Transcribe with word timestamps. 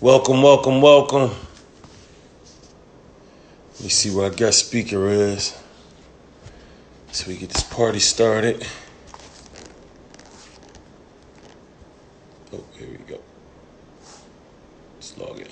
Welcome, 0.00 0.42
welcome, 0.42 0.80
welcome. 0.80 1.30
Let 3.72 3.82
me 3.82 3.88
see 3.88 4.14
what 4.14 4.26
our 4.26 4.30
guest 4.30 4.64
speaker 4.64 5.08
is. 5.08 5.60
So 7.10 7.26
we 7.26 7.36
get 7.36 7.50
this 7.50 7.64
party 7.64 7.98
started. 7.98 8.64
Oh, 12.52 12.62
here 12.78 12.88
we 12.90 12.98
go. 12.98 13.18
Let's 14.94 15.18
log 15.18 15.40
in. 15.40 15.48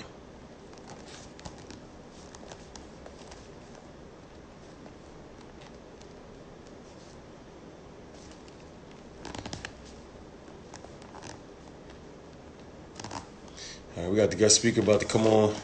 All 13.96 14.02
right, 14.04 14.05
we 14.16 14.22
got 14.22 14.30
the 14.30 14.36
guest 14.36 14.56
speaker 14.56 14.80
about 14.80 14.98
to 14.98 15.06
come 15.06 15.26
on. 15.26 15.54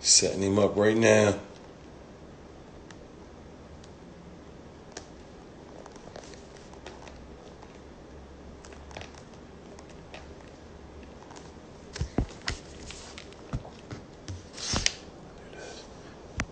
Setting 0.00 0.42
him 0.42 0.58
up 0.58 0.76
right 0.76 0.94
now. 0.94 1.38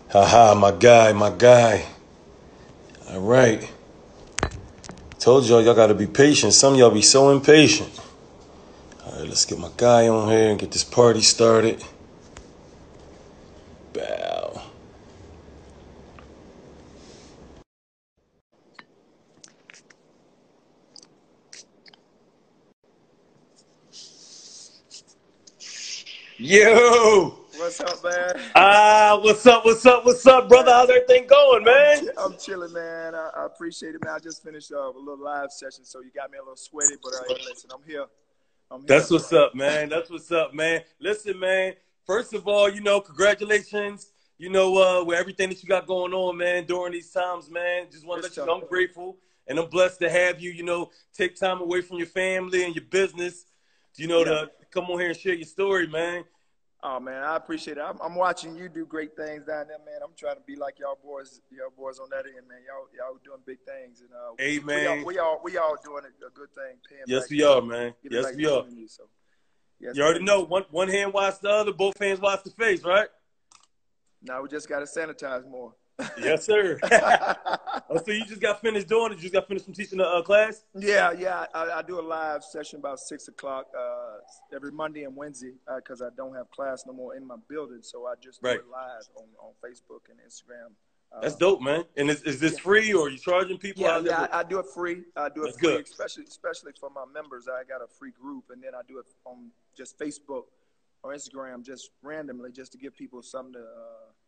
Haha, 0.09 0.55
my 0.55 0.71
guy, 0.71 1.13
my 1.13 1.29
guy. 1.29 1.85
All 3.11 3.19
right. 3.19 3.71
Told 5.21 5.47
y'all, 5.47 5.61
y'all 5.61 5.75
gotta 5.75 5.93
be 5.93 6.07
patient. 6.07 6.51
Some 6.51 6.73
y'all 6.73 6.89
be 6.89 7.03
so 7.03 7.29
impatient. 7.29 7.91
All 9.05 9.19
right, 9.19 9.27
let's 9.27 9.45
get 9.45 9.59
my 9.59 9.69
guy 9.77 10.07
on 10.07 10.29
here 10.29 10.49
and 10.49 10.59
get 10.59 10.71
this 10.71 10.83
party 10.83 11.21
started. 11.21 11.83
Bow. 13.93 14.63
Yo! 26.39 27.40
What's 27.71 28.03
up, 28.03 28.03
man? 28.03 28.43
Ah, 28.53 29.17
what's 29.23 29.47
up, 29.47 29.63
what's 29.63 29.85
up, 29.85 30.03
what's 30.03 30.27
up, 30.27 30.49
brother? 30.49 30.71
How's 30.73 30.89
everything 30.89 31.25
going, 31.25 31.63
man? 31.63 32.09
I'm 32.17 32.35
chilling, 32.37 32.73
man. 32.73 33.15
I, 33.15 33.29
I 33.37 33.45
appreciate 33.45 33.95
it, 33.95 34.03
man. 34.03 34.13
I 34.13 34.19
just 34.19 34.43
finished 34.43 34.73
uh, 34.73 34.89
a 34.89 34.99
little 34.99 35.23
live 35.23 35.53
session, 35.53 35.85
so 35.85 36.01
you 36.01 36.11
got 36.13 36.31
me 36.31 36.37
a 36.37 36.41
little 36.41 36.57
sweaty, 36.57 36.95
but 37.01 37.13
uh, 37.13 37.33
listen, 37.49 37.69
I'm 37.73 37.81
here. 37.87 38.07
I'm 38.69 38.81
here. 38.81 38.87
That's 38.89 39.09
what's 39.09 39.31
up, 39.31 39.55
man. 39.55 39.87
That's 39.87 40.09
what's 40.09 40.29
up, 40.33 40.53
man. 40.53 40.81
Listen, 40.99 41.39
man. 41.39 41.75
First 42.05 42.33
of 42.33 42.45
all, 42.45 42.69
you 42.69 42.81
know, 42.81 42.99
congratulations. 42.99 44.11
You 44.37 44.49
know, 44.49 44.75
uh, 44.75 45.05
with 45.05 45.17
everything 45.17 45.47
that 45.47 45.63
you 45.63 45.69
got 45.69 45.87
going 45.87 46.11
on, 46.11 46.35
man, 46.35 46.65
during 46.65 46.91
these 46.91 47.09
times, 47.09 47.49
man. 47.49 47.87
Just 47.89 48.05
want 48.05 48.21
to 48.21 48.27
let 48.27 48.35
you 48.35 48.45
know 48.45 48.59
I'm 48.59 48.67
grateful 48.67 49.15
and 49.47 49.57
I'm 49.57 49.69
blessed 49.69 50.01
to 50.01 50.09
have 50.09 50.41
you. 50.41 50.51
You 50.51 50.63
know, 50.63 50.89
take 51.13 51.37
time 51.37 51.61
away 51.61 51.79
from 51.79 51.99
your 51.99 52.07
family 52.07 52.65
and 52.65 52.75
your 52.75 52.83
business. 52.83 53.45
You 53.95 54.07
know, 54.07 54.19
Yeah. 54.19 54.25
to 54.25 54.51
come 54.71 54.85
on 54.89 54.99
here 54.99 55.11
and 55.11 55.17
share 55.17 55.35
your 55.35 55.45
story, 55.47 55.87
man. 55.87 56.25
Oh 56.83 56.99
man, 56.99 57.23
I 57.23 57.35
appreciate 57.35 57.77
it. 57.77 57.81
I'm, 57.81 57.99
I'm 58.01 58.15
watching 58.15 58.55
you 58.55 58.67
do 58.67 58.87
great 58.87 59.15
things 59.15 59.43
down 59.45 59.67
there, 59.67 59.77
man. 59.85 60.01
I'm 60.03 60.13
trying 60.17 60.35
to 60.37 60.41
be 60.41 60.55
like 60.55 60.79
y'all 60.79 60.97
boys, 61.03 61.39
y'all 61.51 61.69
boys 61.77 61.99
on 61.99 62.09
that 62.09 62.25
end, 62.25 62.47
man. 62.47 62.57
Y'all, 62.65 62.87
y'all 62.97 63.19
doing 63.23 63.39
big 63.45 63.59
things, 63.67 64.01
and 64.01 64.09
uh, 64.11 64.33
Hey, 64.39 64.57
we, 64.57 64.65
man. 64.65 64.87
all, 64.99 65.05
we 65.05 65.19
all, 65.19 65.41
we 65.43 65.57
all 65.57 65.77
doing 65.83 66.03
a, 66.05 66.25
a 66.25 66.29
good 66.31 66.49
thing. 66.55 66.77
Yes, 67.05 67.29
we 67.29 67.43
are, 67.43 67.61
man. 67.61 67.93
Yes, 68.09 68.35
we 68.35 68.47
are. 68.47 68.63
So, 68.87 69.03
yes, 69.79 69.95
You 69.95 70.01
already 70.03 70.19
man. 70.19 70.25
know, 70.25 70.43
one 70.45 70.63
one 70.71 70.87
hand 70.87 71.13
wash 71.13 71.37
the 71.37 71.49
other, 71.49 71.71
both 71.71 71.99
hands 71.99 72.19
wash 72.19 72.41
the 72.41 72.49
face, 72.51 72.83
right? 72.83 73.07
Now 74.23 74.41
we 74.41 74.49
just 74.49 74.67
got 74.67 74.79
to 74.79 74.85
sanitize 74.85 75.47
more. 75.47 75.73
Yes, 76.19 76.45
sir. 76.45 76.79
oh, 77.89 77.97
so 78.03 78.11
you 78.11 78.25
just 78.25 78.41
got 78.41 78.61
finished 78.61 78.87
doing 78.87 79.11
it? 79.11 79.15
You 79.15 79.21
just 79.21 79.33
got 79.33 79.47
finished 79.47 79.65
from 79.65 79.73
teaching 79.73 79.97
the 79.97 80.07
uh, 80.07 80.21
class? 80.21 80.63
Yeah, 80.75 81.11
yeah. 81.11 81.45
I, 81.53 81.79
I 81.79 81.81
do 81.81 81.99
a 81.99 82.01
live 82.01 82.43
session 82.43 82.79
about 82.79 82.99
six 82.99 83.27
o'clock 83.27 83.67
uh, 83.77 84.55
every 84.55 84.71
Monday 84.71 85.03
and 85.03 85.15
Wednesday 85.15 85.53
because 85.75 86.01
I 86.01 86.09
don't 86.15 86.35
have 86.35 86.49
class 86.51 86.83
no 86.85 86.93
more 86.93 87.15
in 87.15 87.25
my 87.25 87.37
building, 87.49 87.79
so 87.81 88.07
I 88.07 88.13
just 88.21 88.41
do 88.41 88.49
it 88.49 88.65
live 88.71 89.07
on, 89.15 89.25
on 89.39 89.51
Facebook 89.63 90.09
and 90.09 90.19
Instagram. 90.19 90.71
Uh, 91.11 91.21
That's 91.21 91.35
dope, 91.35 91.61
man. 91.61 91.83
And 91.97 92.09
is, 92.09 92.23
is 92.23 92.39
this 92.39 92.57
free 92.57 92.93
or 92.93 93.07
are 93.07 93.09
you 93.09 93.17
charging 93.17 93.57
people? 93.57 93.83
Yeah, 93.83 93.99
yeah. 93.99 94.27
I, 94.31 94.39
I 94.39 94.43
do 94.43 94.59
it 94.59 94.65
free. 94.73 95.03
I 95.15 95.27
do 95.27 95.43
it 95.43 95.47
That's 95.47 95.59
free, 95.59 95.69
good. 95.69 95.85
especially 95.85 96.23
especially 96.23 96.71
for 96.79 96.89
my 96.89 97.03
members. 97.13 97.47
I 97.49 97.63
got 97.63 97.83
a 97.83 97.87
free 97.99 98.11
group, 98.11 98.45
and 98.49 98.63
then 98.63 98.71
I 98.73 98.81
do 98.87 98.99
it 98.99 99.05
on 99.25 99.49
just 99.77 99.99
Facebook 99.99 100.43
or 101.03 101.13
Instagram, 101.13 101.65
just 101.65 101.89
randomly, 102.01 102.51
just 102.51 102.71
to 102.73 102.77
give 102.77 102.95
people 102.95 103.21
something 103.21 103.53
to. 103.53 103.65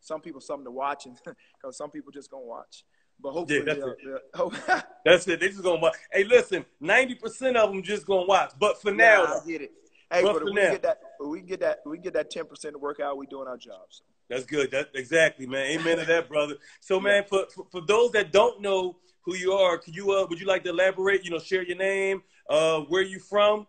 Uh, 0.03 0.05
some 0.05 0.21
people 0.21 0.41
something 0.41 0.65
to 0.65 0.71
watch, 0.71 1.05
and 1.05 1.17
because 1.61 1.77
some 1.77 1.89
people 1.89 2.11
just 2.11 2.29
gonna 2.29 2.45
watch. 2.45 2.83
But 3.21 3.31
hopefully, 3.31 3.61
that's 3.61 3.79
they'll, 3.79 3.89
it. 3.89 3.97
they'll- 4.03 4.19
oh, 4.67 4.81
That's 5.05 5.27
it. 5.27 5.39
They 5.39 5.49
just 5.49 5.63
gonna 5.63 5.79
watch. 5.81 5.95
Hey, 6.11 6.23
listen, 6.23 6.65
ninety 6.79 7.15
percent 7.15 7.57
of 7.57 7.71
them 7.71 7.83
just 7.83 8.05
gonna 8.05 8.25
watch. 8.25 8.51
But 8.59 8.81
for 8.81 8.89
Yeah, 8.91 8.97
now, 8.97 9.23
I 9.25 9.39
get 9.47 9.61
it. 9.61 9.71
Hey, 10.11 10.21
But 10.23 10.33
but, 10.33 10.45
we 10.45 10.53
now. 10.53 10.71
get 10.71 10.81
that, 10.83 10.99
we 11.25 11.41
get 11.41 11.59
that, 11.61 11.79
we 11.85 11.97
get 11.97 12.13
that 12.13 12.29
ten 12.29 12.45
percent 12.45 12.73
to 12.73 12.79
work 12.79 12.99
out. 12.99 13.17
We 13.17 13.25
doing 13.27 13.47
our 13.47 13.57
jobs. 13.57 14.01
that's 14.29 14.45
good. 14.45 14.71
That 14.71 14.89
exactly, 14.95 15.45
man. 15.47 15.65
Amen 15.79 15.97
to 15.97 16.05
that, 16.05 16.27
brother. 16.29 16.55
So, 16.79 16.99
man, 16.99 17.23
for, 17.29 17.45
for 17.53 17.65
for 17.71 17.81
those 17.81 18.11
that 18.11 18.31
don't 18.31 18.61
know 18.61 18.97
who 19.21 19.35
you 19.35 19.53
are, 19.53 19.77
could 19.77 19.95
you 19.95 20.11
uh, 20.11 20.25
would 20.29 20.39
you 20.39 20.45
like 20.47 20.63
to 20.65 20.69
elaborate? 20.69 21.23
You 21.23 21.31
know, 21.31 21.39
share 21.39 21.63
your 21.63 21.77
name, 21.77 22.21
uh, 22.49 22.81
where 22.81 23.01
you 23.03 23.19
from, 23.19 23.67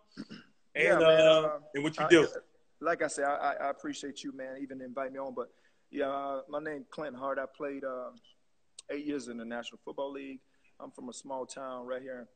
and 0.75 0.83
Yeah, 0.85 0.99
uh, 0.99 1.01
uh, 1.01 1.59
and 1.73 1.83
what 1.83 1.97
you 1.97 2.05
I- 2.05 2.09
do. 2.09 2.27
like 2.81 3.01
I 3.01 3.07
said, 3.07 3.25
I, 3.25 3.35
I- 3.59 3.65
I 3.67 3.69
appreciate 3.69 4.23
you, 4.23 4.31
man, 4.35 4.57
even 4.61 4.81
invite 4.81 5.11
me 5.13 5.19
on. 5.19 5.33
But 5.33 5.49
yeah, 5.91 6.09
uh, 6.09 6.41
my 6.49 6.59
name 6.59 6.85
Clinton 6.89 7.19
Hart. 7.19 7.39
I 7.39 7.45
played 7.45 7.83
uh, 7.83 8.09
eight 8.89 9.05
years 9.05 9.27
in 9.27 9.37
the 9.37 9.45
National 9.45 9.79
Football 9.83 10.11
League. 10.11 10.39
I'm 10.79 10.91
from 10.91 11.09
a 11.09 11.13
small 11.13 11.45
town 11.45 11.85
right 11.85 12.01
here, 12.01 12.27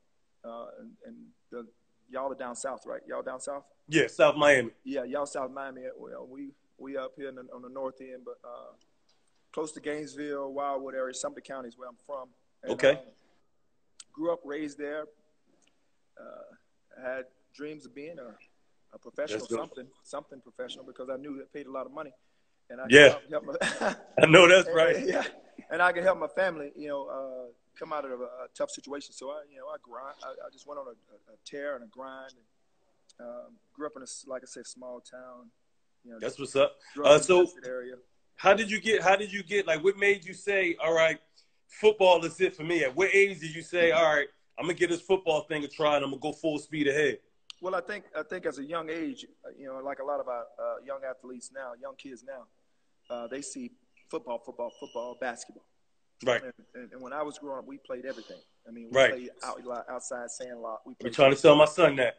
uh, 0.44 0.66
and, 0.80 0.90
and 1.06 1.16
the, 1.50 1.66
y'all 2.10 2.32
are 2.32 2.34
down 2.34 2.56
south, 2.56 2.82
right? 2.86 3.00
Y'all 3.06 3.22
down 3.22 3.40
south? 3.40 3.64
Yeah, 3.88 4.06
South 4.06 4.36
Miami. 4.36 4.70
Yeah, 4.84 5.04
y'all 5.04 5.26
South 5.26 5.50
Miami. 5.50 5.82
Well, 5.98 6.26
we 6.30 6.50
we 6.78 6.96
up 6.96 7.12
here 7.16 7.28
in 7.28 7.34
the, 7.34 7.46
on 7.54 7.60
the 7.60 7.68
north 7.68 8.00
end, 8.00 8.22
but 8.24 8.38
uh, 8.44 8.72
close 9.52 9.72
to 9.72 9.80
Gainesville, 9.80 10.52
Wildwood 10.52 10.94
area, 10.94 11.12
some 11.12 11.32
of 11.32 11.36
the 11.36 11.42
counties 11.42 11.76
where 11.76 11.88
I'm 11.88 11.96
from. 12.06 12.28
And, 12.62 12.72
Okay. 12.72 12.92
uh, 12.92 13.10
grew 14.12 14.32
up, 14.32 14.40
raised 14.44 14.78
there. 14.78 15.04
Uh, 16.18 17.02
had 17.02 17.24
dreams 17.54 17.84
of 17.86 17.94
being 17.94 18.18
a, 18.18 18.34
a 18.94 18.98
professional, 18.98 19.46
something, 19.46 19.86
something 20.02 20.40
professional, 20.40 20.84
because 20.84 21.08
I 21.10 21.16
knew 21.16 21.40
it 21.40 21.52
paid 21.52 21.66
a 21.66 21.70
lot 21.70 21.86
of 21.86 21.92
money, 21.92 22.12
and 22.70 22.80
I 22.80 22.86
Yeah. 22.88 23.16
help, 23.30 23.44
I 24.22 24.26
know 24.26 24.48
that's 24.48 24.68
right. 24.74 25.04
yeah, 25.06 25.24
and 25.70 25.82
I 25.82 25.92
can 25.92 26.02
help 26.02 26.18
my 26.18 26.28
family, 26.28 26.72
you 26.76 26.88
know, 26.88 27.06
uh, 27.06 27.52
come 27.78 27.92
out 27.92 28.04
of 28.04 28.20
a, 28.20 28.24
a 28.24 28.48
tough 28.54 28.70
situation. 28.70 29.12
So 29.12 29.30
I, 29.30 29.42
you 29.50 29.58
know, 29.58 29.66
I 29.66 29.76
grind. 29.82 30.16
I, 30.22 30.30
I 30.46 30.50
just 30.52 30.66
went 30.66 30.80
on 30.80 30.86
a, 30.86 30.90
a, 30.90 31.34
a 31.34 31.36
tear 31.44 31.74
and 31.76 31.84
a 31.84 31.88
grind. 31.88 32.32
And, 32.32 33.26
um, 33.26 33.52
grew 33.74 33.86
up 33.86 33.92
in 33.96 34.02
a, 34.02 34.06
like 34.30 34.42
I 34.42 34.46
said, 34.46 34.66
small 34.66 35.00
town. 35.00 35.50
You 36.04 36.12
know, 36.12 36.18
That's 36.20 36.38
what's 36.38 36.56
up. 36.56 36.76
Uh, 37.04 37.18
so, 37.18 37.46
area. 37.66 37.96
how 38.36 38.54
did 38.54 38.70
you 38.70 38.80
get? 38.80 39.02
How 39.02 39.16
did 39.16 39.30
you 39.32 39.42
get? 39.42 39.66
Like, 39.66 39.84
what 39.84 39.98
made 39.98 40.24
you 40.24 40.32
say, 40.32 40.76
"All 40.82 40.94
right, 40.94 41.18
football 41.68 42.24
is 42.24 42.40
it 42.40 42.56
for 42.56 42.62
me"? 42.64 42.82
At 42.84 42.96
what 42.96 43.10
age 43.12 43.40
did 43.40 43.54
you 43.54 43.60
say, 43.62 43.90
"All 43.90 44.04
right, 44.04 44.26
I'm 44.58 44.64
gonna 44.64 44.74
get 44.74 44.88
this 44.88 45.02
football 45.02 45.42
thing 45.42 45.62
a 45.64 45.68
try 45.68 45.96
and 45.96 46.04
I'm 46.04 46.10
gonna 46.12 46.20
go 46.20 46.32
full 46.32 46.58
speed 46.58 46.88
ahead"? 46.88 47.18
Well, 47.60 47.74
I 47.74 47.82
think 47.82 48.04
I 48.16 48.22
think 48.22 48.46
as 48.46 48.58
a 48.58 48.64
young 48.64 48.88
age, 48.88 49.26
uh, 49.44 49.50
you 49.58 49.66
know, 49.66 49.78
like 49.84 49.98
a 49.98 50.04
lot 50.04 50.20
of 50.20 50.28
our 50.28 50.46
uh, 50.58 50.76
young 50.82 51.00
athletes 51.04 51.50
now, 51.54 51.72
young 51.78 51.96
kids 51.96 52.24
now, 52.24 52.46
uh, 53.10 53.26
they 53.26 53.42
see 53.42 53.72
football, 54.10 54.38
football, 54.38 54.72
football, 54.78 55.16
basketball. 55.20 55.64
Right. 56.24 56.42
And, 56.74 56.92
and, 56.92 57.00
when 57.00 57.12
I 57.12 57.22
was 57.22 57.38
growing 57.38 57.58
up, 57.58 57.66
we 57.66 57.78
played 57.78 58.04
everything. 58.04 58.40
I 58.68 58.70
mean, 58.70 58.88
we 58.90 58.96
Right. 58.96 59.10
played 59.12 59.30
out, 59.42 59.88
outside 59.88 60.30
sandlot. 60.30 60.80
We 60.86 60.94
played, 60.94 61.14
trying 61.14 61.34
to 61.34 61.40
tell 61.40 61.56
my 61.56 61.64
son 61.64 61.96
that. 61.96 62.18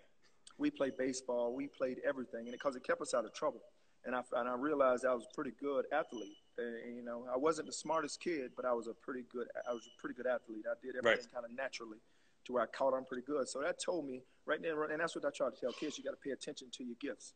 we 0.57 0.71
played 0.71 0.97
baseball. 0.97 1.53
We 1.55 1.67
played 1.67 1.99
everything, 2.03 2.41
and 2.47 2.51
because 2.51 2.75
it 2.75 2.83
kept 2.83 3.01
us 3.01 3.13
out 3.13 3.25
of 3.25 3.33
trouble. 3.33 3.61
And 4.03 4.15
I 4.15 4.23
and 4.33 4.49
I 4.49 4.55
realized 4.55 5.05
I 5.05 5.13
was 5.13 5.25
a 5.31 5.35
pretty 5.35 5.51
good 5.59 5.85
athlete. 5.91 6.37
And, 6.57 6.95
you 6.95 7.03
know, 7.03 7.27
I 7.31 7.37
wasn't 7.37 7.67
the 7.67 7.73
smartest 7.73 8.19
kid, 8.19 8.51
but 8.55 8.65
I 8.65 8.73
was 8.73 8.87
a 8.87 8.93
pretty 8.93 9.23
good. 9.31 9.47
I 9.69 9.73
was 9.73 9.85
a 9.85 10.01
pretty 10.01 10.15
good 10.15 10.27
athlete. 10.27 10.65
I 10.67 10.73
did 10.83 10.95
everything 10.95 11.29
kind 11.31 11.45
of 11.45 11.51
naturally, 11.55 11.99
to 12.45 12.53
where 12.53 12.63
I 12.63 12.65
caught 12.65 12.93
on 12.93 13.05
pretty 13.05 13.23
good. 13.23 13.47
So 13.47 13.61
that 13.61 13.79
told 13.83 14.07
me 14.07 14.23
right 14.45 14.59
then, 14.61 14.73
and 14.91 14.99
that's 14.99 15.15
what 15.15 15.25
I 15.25 15.29
try 15.29 15.49
to 15.49 15.55
tell 15.55 15.71
kids: 15.73 15.99
you 15.99 16.03
got 16.03 16.11
to 16.11 16.23
pay 16.23 16.31
attention 16.31 16.69
to 16.73 16.83
your 16.83 16.95
gifts. 16.99 17.33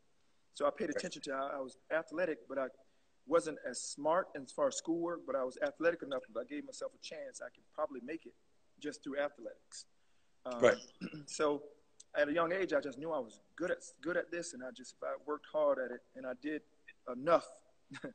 So 0.55 0.65
I 0.65 0.69
paid 0.75 0.89
attention 0.89 1.21
to 1.23 1.33
how 1.33 1.51
I 1.53 1.59
was 1.59 1.77
athletic, 1.91 2.47
but 2.47 2.57
I 2.57 2.67
wasn't 3.27 3.57
as 3.69 3.81
smart 3.81 4.27
as 4.35 4.51
far 4.51 4.67
as 4.67 4.77
schoolwork. 4.77 5.21
But 5.25 5.35
I 5.35 5.43
was 5.43 5.57
athletic 5.63 6.03
enough. 6.03 6.21
If 6.29 6.37
I 6.37 6.43
gave 6.43 6.65
myself 6.65 6.91
a 6.93 7.01
chance, 7.03 7.41
I 7.41 7.49
could 7.53 7.63
probably 7.73 8.01
make 8.05 8.25
it 8.25 8.33
just 8.79 9.03
through 9.03 9.17
athletics. 9.19 9.85
Um, 10.45 10.59
Right. 10.61 10.77
So 11.27 11.63
at 12.17 12.29
a 12.29 12.33
young 12.33 12.53
age, 12.53 12.73
I 12.73 12.79
just 12.79 12.97
knew 12.97 13.11
I 13.11 13.19
was 13.19 13.41
good 13.55 13.71
at 13.71 13.79
good 14.01 14.17
at 14.17 14.31
this, 14.31 14.53
and 14.53 14.63
I 14.63 14.71
just 14.71 14.95
if 14.97 15.03
I 15.03 15.13
worked 15.25 15.47
hard 15.51 15.79
at 15.79 15.91
it, 15.91 16.01
and 16.15 16.25
I 16.25 16.33
did 16.41 16.61
enough. 17.11 17.47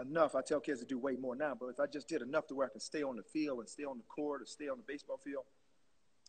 enough. 0.00 0.34
I 0.34 0.42
tell 0.42 0.60
kids 0.60 0.80
to 0.80 0.86
do 0.86 0.98
way 0.98 1.16
more 1.16 1.34
now, 1.34 1.54
but 1.58 1.66
if 1.66 1.80
I 1.80 1.86
just 1.86 2.08
did 2.08 2.22
enough 2.22 2.46
to 2.48 2.54
where 2.54 2.66
I 2.66 2.70
can 2.70 2.80
stay 2.80 3.02
on 3.02 3.16
the 3.16 3.22
field 3.22 3.60
and 3.60 3.68
stay 3.68 3.84
on 3.84 3.96
the 3.96 4.04
court 4.04 4.42
or 4.42 4.46
stay 4.46 4.68
on 4.68 4.76
the 4.76 4.84
baseball 4.86 5.18
field, 5.24 5.44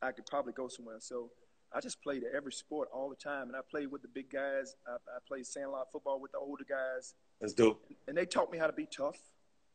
I 0.02 0.12
could 0.12 0.26
probably 0.26 0.54
go 0.54 0.68
somewhere. 0.68 0.98
So 1.00 1.32
I 1.74 1.82
just 1.82 2.02
played 2.02 2.24
every 2.36 2.54
sport 2.54 2.90
all 2.94 3.10
the 3.10 3.16
time, 3.16 3.48
and 3.48 3.56
I 3.56 3.60
played 3.70 3.92
with 3.92 4.02
the 4.02 4.08
big 4.08 4.30
guys. 4.30 4.76
I, 4.88 4.94
I 4.94 5.20
played 5.28 5.46
sandlot 5.46 5.92
football 5.92 6.20
with 6.20 6.32
the 6.32 6.40
older 6.40 6.64
guys. 6.68 7.14
That's 7.42 7.54
dope. 7.54 7.84
And 8.08 8.18
they 8.18 8.26
taught 8.26 8.52
me 8.52 8.58
how 8.58 8.68
to 8.68 8.74
be 8.74 8.86
tough. 8.86 9.18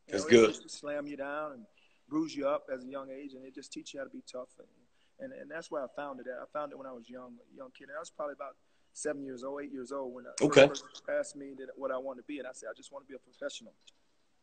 You 0.06 0.12
That's 0.12 0.24
know, 0.24 0.30
good. 0.30 0.70
Slam 0.70 1.06
you 1.06 1.16
down 1.16 1.52
and 1.52 1.66
bruise 2.08 2.34
you 2.34 2.48
up 2.48 2.66
as 2.72 2.84
a 2.84 2.86
young 2.86 3.10
age, 3.10 3.34
and 3.34 3.44
it 3.44 3.54
just 3.54 3.72
teach 3.72 3.94
you 3.94 4.00
how 4.00 4.04
to 4.04 4.10
be 4.10 4.22
tough. 4.30 4.48
And, 4.58 5.32
and, 5.32 5.40
and 5.40 5.50
that's 5.50 5.70
where 5.70 5.82
I 5.82 5.86
found 5.94 6.18
it 6.20 6.26
at. 6.26 6.40
I 6.40 6.46
found 6.58 6.72
it 6.72 6.78
when 6.78 6.86
I 6.86 6.92
was 6.92 7.08
young, 7.08 7.34
a 7.52 7.56
young 7.56 7.70
kid. 7.76 7.88
And 7.88 7.96
I 7.96 8.00
was 8.00 8.10
probably 8.10 8.34
about 8.34 8.56
seven 8.94 9.24
years 9.24 9.44
old, 9.44 9.62
eight 9.62 9.72
years 9.72 9.92
old 9.92 10.14
when 10.14 10.26
uh, 10.26 10.30
a 10.40 10.44
okay. 10.44 10.68
person 10.68 10.86
asked 11.18 11.36
me 11.36 11.52
that, 11.58 11.68
what 11.76 11.90
I 11.90 11.98
wanted 11.98 12.22
to 12.22 12.26
be, 12.26 12.38
and 12.38 12.48
I 12.48 12.52
said, 12.52 12.68
I 12.70 12.74
just 12.76 12.90
want 12.90 13.06
to 13.06 13.08
be 13.08 13.14
a 13.14 13.18
professional. 13.18 13.72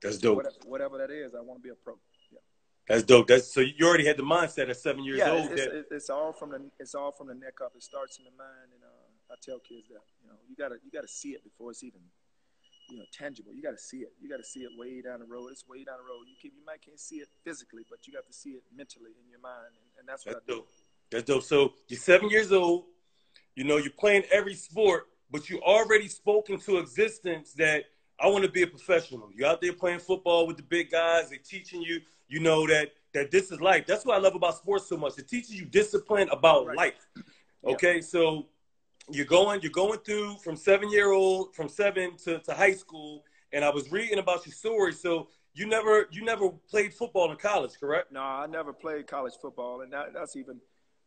That's 0.01 0.17
dope. 0.17 0.37
Whatever, 0.37 0.55
whatever 0.65 0.97
that 0.99 1.11
is, 1.11 1.35
I 1.35 1.41
want 1.41 1.59
to 1.59 1.63
be 1.63 1.69
a 1.69 1.75
pro. 1.75 1.95
That's 2.89 3.03
dope. 3.03 3.27
That's 3.27 3.53
so 3.53 3.61
you 3.61 3.85
already 3.85 4.05
had 4.05 4.17
the 4.17 4.25
mindset 4.25 4.67
at 4.67 4.77
seven 4.77 5.03
years 5.03 5.19
yeah, 5.19 5.29
old. 5.29 5.51
It's, 5.51 5.63
that... 5.63 5.85
it's 5.91 6.09
all 6.09 6.33
from 6.33 6.49
the 6.49 6.59
it's 6.79 6.95
all 6.95 7.11
from 7.11 7.27
the 7.27 7.35
neck 7.35 7.61
up. 7.63 7.73
It 7.75 7.83
starts 7.83 8.17
in 8.17 8.25
the 8.25 8.31
mind, 8.31 8.73
and 8.73 8.81
uh, 8.83 9.31
I 9.31 9.35
tell 9.45 9.59
kids 9.59 9.87
that 9.89 10.01
you 10.23 10.27
know 10.27 10.35
you 10.49 10.55
gotta 10.57 10.77
you 10.83 10.89
gotta 10.91 11.07
see 11.07 11.29
it 11.29 11.43
before 11.43 11.69
it's 11.69 11.83
even 11.83 12.01
you 12.89 12.97
know 12.97 13.05
tangible. 13.13 13.53
You 13.53 13.61
gotta 13.61 13.77
see 13.77 13.97
it. 13.97 14.13
You 14.19 14.27
gotta 14.27 14.43
see 14.43 14.61
it 14.61 14.71
way 14.75 15.03
down 15.03 15.19
the 15.19 15.27
road. 15.27 15.49
It's 15.51 15.67
way 15.67 15.83
down 15.83 15.97
the 16.01 16.09
road. 16.09 16.25
You 16.25 16.35
can 16.41 16.57
you 16.57 16.65
might 16.65 16.81
can't 16.81 16.99
see 16.99 17.17
it 17.17 17.27
physically, 17.45 17.85
but 17.87 18.07
you 18.07 18.13
got 18.13 18.25
to 18.25 18.33
see 18.33 18.51
it 18.51 18.63
mentally 18.75 19.11
in 19.23 19.29
your 19.29 19.39
mind, 19.39 19.69
and, 19.77 19.85
and 19.99 20.09
that's 20.09 20.25
what 20.25 20.33
that's 20.33 20.45
I 20.49 20.51
do. 20.51 20.57
Dope. 20.57 20.67
That's 21.11 21.23
dope. 21.25 21.43
So 21.43 21.73
you're 21.89 21.99
seven 21.99 22.31
years 22.31 22.51
old. 22.51 22.85
You 23.55 23.65
know 23.65 23.77
you're 23.77 23.91
playing 23.91 24.23
every 24.31 24.55
sport, 24.55 25.09
but 25.29 25.47
you 25.47 25.61
already 25.61 26.07
spoke 26.07 26.49
into 26.49 26.79
existence 26.79 27.53
that 27.53 27.83
I 28.19 28.27
want 28.27 28.45
to 28.45 28.51
be 28.51 28.63
a 28.63 28.67
professional. 28.67 29.29
You're 29.35 29.47
out 29.47 29.61
there 29.61 29.73
playing 29.73 29.99
football 29.99 30.47
with 30.47 30.57
the 30.57 30.63
big 30.63 30.89
guys. 30.89 31.29
They're 31.29 31.37
teaching 31.37 31.81
you, 31.81 32.01
you 32.29 32.39
know, 32.39 32.65
that 32.67 32.91
that 33.13 33.31
this 33.31 33.51
is 33.51 33.59
life. 33.59 33.85
That's 33.87 34.05
what 34.05 34.15
I 34.15 34.19
love 34.19 34.35
about 34.35 34.55
sports 34.55 34.87
so 34.87 34.95
much. 34.95 35.17
It 35.17 35.27
teaches 35.27 35.53
you 35.55 35.65
discipline 35.65 36.29
about 36.31 36.67
right. 36.67 36.77
life. 36.77 37.07
Okay, 37.65 37.95
yeah. 37.95 38.01
so 38.01 38.47
you're 39.09 39.25
going, 39.25 39.61
you're 39.61 39.71
going 39.71 39.99
through 39.99 40.35
from 40.37 40.55
seven 40.55 40.89
year 40.91 41.11
old, 41.11 41.55
from 41.55 41.67
seven 41.67 42.15
to, 42.25 42.39
to 42.39 42.53
high 42.53 42.73
school, 42.73 43.23
and 43.51 43.65
I 43.65 43.69
was 43.69 43.91
reading 43.91 44.19
about 44.19 44.45
your 44.45 44.53
story. 44.53 44.93
So 44.93 45.27
you 45.53 45.65
never 45.65 46.07
you 46.11 46.23
never 46.23 46.49
played 46.69 46.93
football 46.93 47.31
in 47.31 47.37
college, 47.37 47.71
correct? 47.79 48.11
No, 48.11 48.21
I 48.21 48.45
never 48.47 48.71
played 48.71 49.07
college 49.07 49.33
football, 49.41 49.81
and 49.81 49.91
that, 49.91 50.13
that's 50.13 50.35
even 50.35 50.59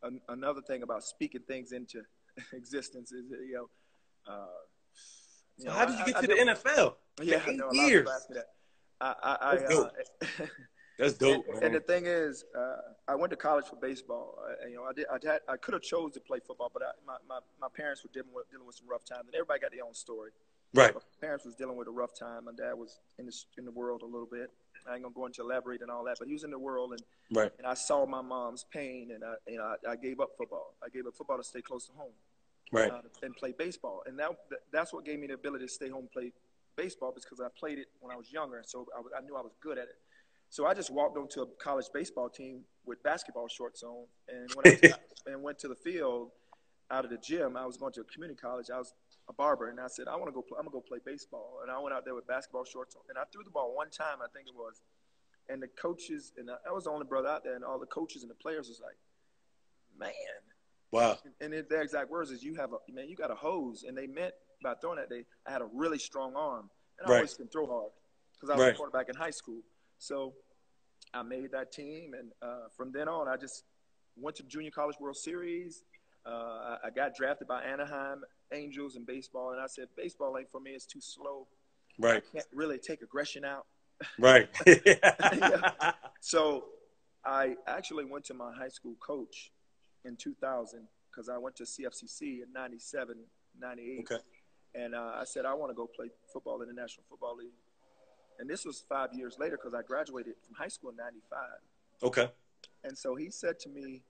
an, 0.03 0.19
another 0.29 0.61
thing 0.61 0.83
about 0.83 1.03
speaking 1.03 1.41
things 1.47 1.71
into 1.71 2.01
existence 2.53 3.11
is 3.11 3.25
you 3.31 3.53
know. 3.55 3.69
Uh, 4.31 4.45
so 5.59 5.67
know, 5.67 5.73
how 5.73 5.85
did 5.85 5.99
you 5.99 6.05
get 6.05 6.17
I, 6.17 6.21
to 6.21 6.33
I, 6.33 6.35
the 6.35 6.51
NFL? 6.51 6.93
Yeah, 7.21 7.41
eight 7.47 7.61
years. 7.73 8.09
I, 8.99 9.13
I, 9.23 9.37
I, 9.41 9.55
Uh, 9.73 9.89
That's 10.99 11.13
dope. 11.13 11.45
And, 11.53 11.63
and, 11.63 11.75
the 11.75 11.79
thing 11.79 12.05
is, 12.05 12.45
uh, 12.55 12.77
I 13.07 13.15
went 13.15 13.31
to 13.31 13.37
college 13.37 13.65
for 13.65 13.75
baseball. 13.77 14.37
Uh, 14.39 14.67
you 14.67 14.75
know, 14.75 14.83
I 14.83 14.93
did. 14.93 15.05
I, 15.09 15.17
had, 15.25 15.41
I 15.47 15.57
could 15.57 15.73
have 15.73 15.81
chose 15.81 16.13
to 16.13 16.19
play 16.19 16.39
football, 16.45 16.69
but 16.71 16.83
I, 16.83 16.91
my, 17.05 17.17
my, 17.27 17.39
my 17.59 17.67
parents 17.75 18.03
were 18.03 18.11
dealing 18.13 18.33
with 18.33 18.49
dealing 18.51 18.67
with 18.67 18.75
some 18.75 18.87
rough 18.87 19.03
times, 19.03 19.25
and 19.27 19.35
everybody 19.35 19.59
got 19.59 19.71
their 19.71 19.85
own 19.85 19.93
story. 19.93 20.31
Right. 20.73 20.93
My 20.93 21.01
parents 21.19 21.45
was 21.45 21.55
dealing 21.55 21.77
with 21.77 21.87
a 21.87 21.91
rough 21.91 22.17
time. 22.17 22.45
My 22.45 22.51
dad 22.51 22.73
was 22.73 22.99
in 23.17 23.25
the 23.25 23.33
in 23.57 23.65
the 23.65 23.71
world 23.71 24.01
a 24.03 24.05
little 24.05 24.29
bit. 24.31 24.51
I 24.87 24.95
ain't 24.95 25.03
gonna 25.03 25.15
go 25.15 25.25
into 25.25 25.41
elaborate 25.41 25.81
and 25.81 25.89
all 25.89 26.03
that, 26.05 26.17
but 26.19 26.27
he 26.27 26.33
was 26.33 26.43
in 26.43 26.51
the 26.51 26.59
world, 26.59 26.91
and 26.91 27.01
right. 27.31 27.51
And 27.57 27.65
I 27.65 27.73
saw 27.73 28.05
my 28.05 28.21
mom's 28.21 28.65
pain, 28.71 29.11
and 29.13 29.23
I 29.23 29.33
you 29.47 29.57
know 29.57 29.75
I, 29.87 29.91
I 29.91 29.95
gave 29.95 30.19
up 30.19 30.31
football. 30.37 30.75
I 30.83 30.89
gave 30.89 31.07
up 31.07 31.15
football 31.15 31.37
to 31.37 31.43
stay 31.43 31.61
close 31.61 31.87
to 31.87 31.93
home 31.93 32.11
right. 32.73 32.91
uh, 32.91 33.01
and 33.21 33.35
play 33.35 33.53
baseball. 33.57 34.03
And 34.05 34.19
that 34.19 34.31
that's 34.71 34.91
what 34.91 35.05
gave 35.05 35.19
me 35.19 35.27
the 35.27 35.35
ability 35.35 35.65
to 35.65 35.71
stay 35.71 35.89
home 35.89 36.01
and 36.01 36.11
play 36.11 36.33
baseball 36.75 37.13
because 37.13 37.39
I 37.39 37.47
played 37.57 37.77
it 37.77 37.87
when 38.01 38.11
I 38.11 38.17
was 38.17 38.31
younger, 38.31 38.57
and 38.57 38.67
so 38.67 38.87
I, 38.95 39.19
I 39.19 39.21
knew 39.21 39.35
I 39.37 39.41
was 39.41 39.53
good 39.61 39.77
at 39.77 39.85
it. 39.85 39.97
So 40.53 40.67
I 40.67 40.75
just 40.75 40.91
walked 40.91 41.17
onto 41.17 41.41
a 41.41 41.47
college 41.57 41.87
baseball 41.91 42.29
team 42.29 42.61
with 42.85 43.01
basketball 43.01 43.47
shorts 43.47 43.81
on, 43.81 44.05
and 44.29 44.47
when 44.53 44.67
I 44.67 44.93
and 45.25 45.41
went 45.41 45.57
to 45.57 45.67
the 45.67 45.73
field 45.73 46.29
out 46.91 47.05
of 47.05 47.09
the 47.09 47.17
gym. 47.17 47.57
I 47.57 47.65
was 47.65 47.75
going 47.75 47.91
to 47.93 48.01
a 48.01 48.03
community 48.03 48.39
college. 48.39 48.67
I 48.71 48.77
was 48.77 48.93
a 49.27 49.33
barber, 49.33 49.69
and 49.69 49.79
I 49.79 49.87
said, 49.87 50.07
I 50.07 50.15
want 50.15 50.27
to 50.27 50.31
go. 50.31 50.43
Play, 50.43 50.57
I'm 50.59 50.65
gonna 50.65 50.73
go 50.73 50.79
play 50.87 50.99
baseball. 51.03 51.61
And 51.63 51.71
I 51.71 51.79
went 51.79 51.95
out 51.95 52.05
there 52.05 52.13
with 52.13 52.27
basketball 52.27 52.65
shorts 52.65 52.95
on, 52.95 53.01
and 53.09 53.17
I 53.17 53.23
threw 53.33 53.43
the 53.43 53.49
ball 53.49 53.75
one 53.75 53.89
time, 53.89 54.17
I 54.21 54.27
think 54.31 54.47
it 54.47 54.53
was. 54.53 54.83
And 55.49 55.59
the 55.59 55.69
coaches, 55.69 56.33
and 56.37 56.51
I 56.51 56.71
was 56.71 56.83
the 56.83 56.91
only 56.91 57.07
brother 57.07 57.29
out 57.29 57.43
there, 57.43 57.55
and 57.55 57.65
all 57.65 57.79
the 57.79 57.87
coaches 57.87 58.21
and 58.21 58.29
the 58.29 58.35
players 58.35 58.67
was 58.67 58.79
like, 58.79 58.97
"Man, 59.97 60.13
Wow. 60.91 61.17
And 61.41 61.51
their 61.51 61.81
exact 61.81 62.11
words 62.11 62.29
is, 62.29 62.43
"You 62.43 62.53
have 62.61 62.73
a 62.73 62.91
man, 62.91 63.09
you 63.09 63.15
got 63.15 63.31
a 63.31 63.35
hose," 63.35 63.85
and 63.87 63.97
they 63.97 64.05
meant 64.05 64.35
by 64.61 64.75
throwing 64.75 64.97
that 64.97 65.09
they, 65.09 65.25
I 65.47 65.51
had 65.51 65.63
a 65.63 65.69
really 65.73 65.97
strong 65.97 66.35
arm, 66.35 66.69
and 66.99 67.07
I 67.07 67.09
right. 67.09 67.15
always 67.15 67.33
can 67.33 67.47
throw 67.47 67.65
hard 67.65 67.91
because 68.33 68.51
I 68.51 68.53
was 68.53 68.65
right. 68.65 68.73
a 68.75 68.77
quarterback 68.77 69.09
in 69.09 69.15
high 69.15 69.31
school. 69.31 69.63
So 70.03 70.33
I 71.13 71.23
made 71.23 71.51
that 71.53 71.71
team, 71.71 72.13
and 72.13 72.31
uh, 72.41 72.67
from 72.75 72.91
then 72.91 73.07
on, 73.07 73.29
I 73.29 73.37
just 73.37 73.63
went 74.17 74.35
to 74.35 74.43
Junior 74.43 74.69
College 74.69 74.97
World 74.99 75.15
Series. 75.15 75.83
Uh, 76.25 76.77
I 76.83 76.89
got 76.93 77.15
drafted 77.15 77.47
by 77.47 77.63
Anaheim 77.63 78.23
Angels 78.53 78.97
in 78.97 79.05
baseball, 79.05 79.51
and 79.51 79.61
I 79.61 79.67
said, 79.67 79.87
baseball 79.95 80.37
ain't 80.37 80.51
for 80.51 80.59
me. 80.59 80.71
It's 80.71 80.85
too 80.85 80.99
slow. 80.99 81.47
Right. 81.97 82.17
I 82.17 82.37
can't 82.37 82.47
really 82.53 82.77
take 82.77 83.01
aggression 83.01 83.45
out. 83.45 83.65
Right. 84.19 84.49
yeah. 84.85 85.93
So 86.19 86.65
I 87.23 87.55
actually 87.67 88.03
went 88.03 88.25
to 88.25 88.33
my 88.33 88.51
high 88.53 88.67
school 88.67 88.95
coach 88.99 89.51
in 90.03 90.17
2000 90.17 90.85
because 91.09 91.29
I 91.29 91.37
went 91.37 91.55
to 91.57 91.63
CFCC 91.63 92.43
in 92.43 92.51
97, 92.53 93.15
98. 93.57 93.99
Okay. 93.99 94.21
And 94.75 94.95
uh, 94.95 95.13
I 95.15 95.23
said, 95.23 95.45
I 95.45 95.53
want 95.53 95.69
to 95.69 95.75
go 95.75 95.87
play 95.87 96.07
football 96.33 96.61
in 96.61 96.67
the 96.67 96.73
National 96.73 97.05
Football 97.07 97.37
League. 97.37 97.53
And 98.39 98.49
this 98.49 98.65
was 98.65 98.83
five 98.87 99.13
years 99.13 99.37
later 99.39 99.57
because 99.57 99.73
I 99.73 99.81
graduated 99.81 100.35
from 100.45 100.55
high 100.55 100.67
school 100.67 100.89
in 100.89 100.97
95. 100.97 101.39
Okay. 102.03 102.29
And 102.83 102.97
so 102.97 103.15
he 103.15 103.29
said 103.29 103.59
to 103.59 103.69
me, 103.69 104.01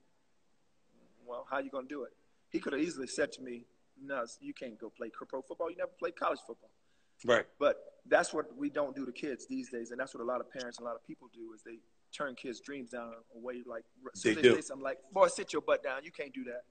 well, 1.26 1.46
how 1.50 1.58
you 1.58 1.70
going 1.70 1.88
to 1.88 1.94
do 1.94 2.04
it? 2.04 2.12
He 2.50 2.60
could 2.60 2.72
have 2.72 2.82
easily 2.82 3.06
said 3.06 3.32
to 3.32 3.42
me, 3.42 3.66
no, 4.02 4.24
you 4.40 4.52
can't 4.54 4.78
go 4.78 4.90
play 4.90 5.10
pro 5.10 5.42
football. 5.42 5.70
You 5.70 5.76
never 5.76 5.92
played 5.98 6.16
college 6.16 6.40
football. 6.46 6.70
Right. 7.24 7.44
But 7.58 7.76
that's 8.06 8.34
what 8.34 8.56
we 8.56 8.70
don't 8.70 8.94
do 8.94 9.06
to 9.06 9.12
kids 9.12 9.46
these 9.46 9.70
days. 9.70 9.90
And 9.90 10.00
that's 10.00 10.14
what 10.14 10.22
a 10.22 10.26
lot 10.26 10.40
of 10.40 10.50
parents 10.50 10.78
and 10.78 10.84
a 10.84 10.88
lot 10.88 10.96
of 10.96 11.06
people 11.06 11.28
do 11.32 11.52
is 11.54 11.62
they 11.62 11.78
turn 12.16 12.34
kids' 12.34 12.60
dreams 12.60 12.90
down 12.90 13.12
away. 13.36 13.62
Like 13.66 13.84
they, 14.22 14.34
they 14.34 14.42
do. 14.42 14.60
I'm 14.72 14.80
like, 14.80 14.98
boy, 15.12 15.28
sit 15.28 15.52
your 15.52 15.62
butt 15.62 15.82
down. 15.82 16.04
You 16.04 16.10
can't 16.10 16.32
do 16.32 16.44
that. 16.44 16.62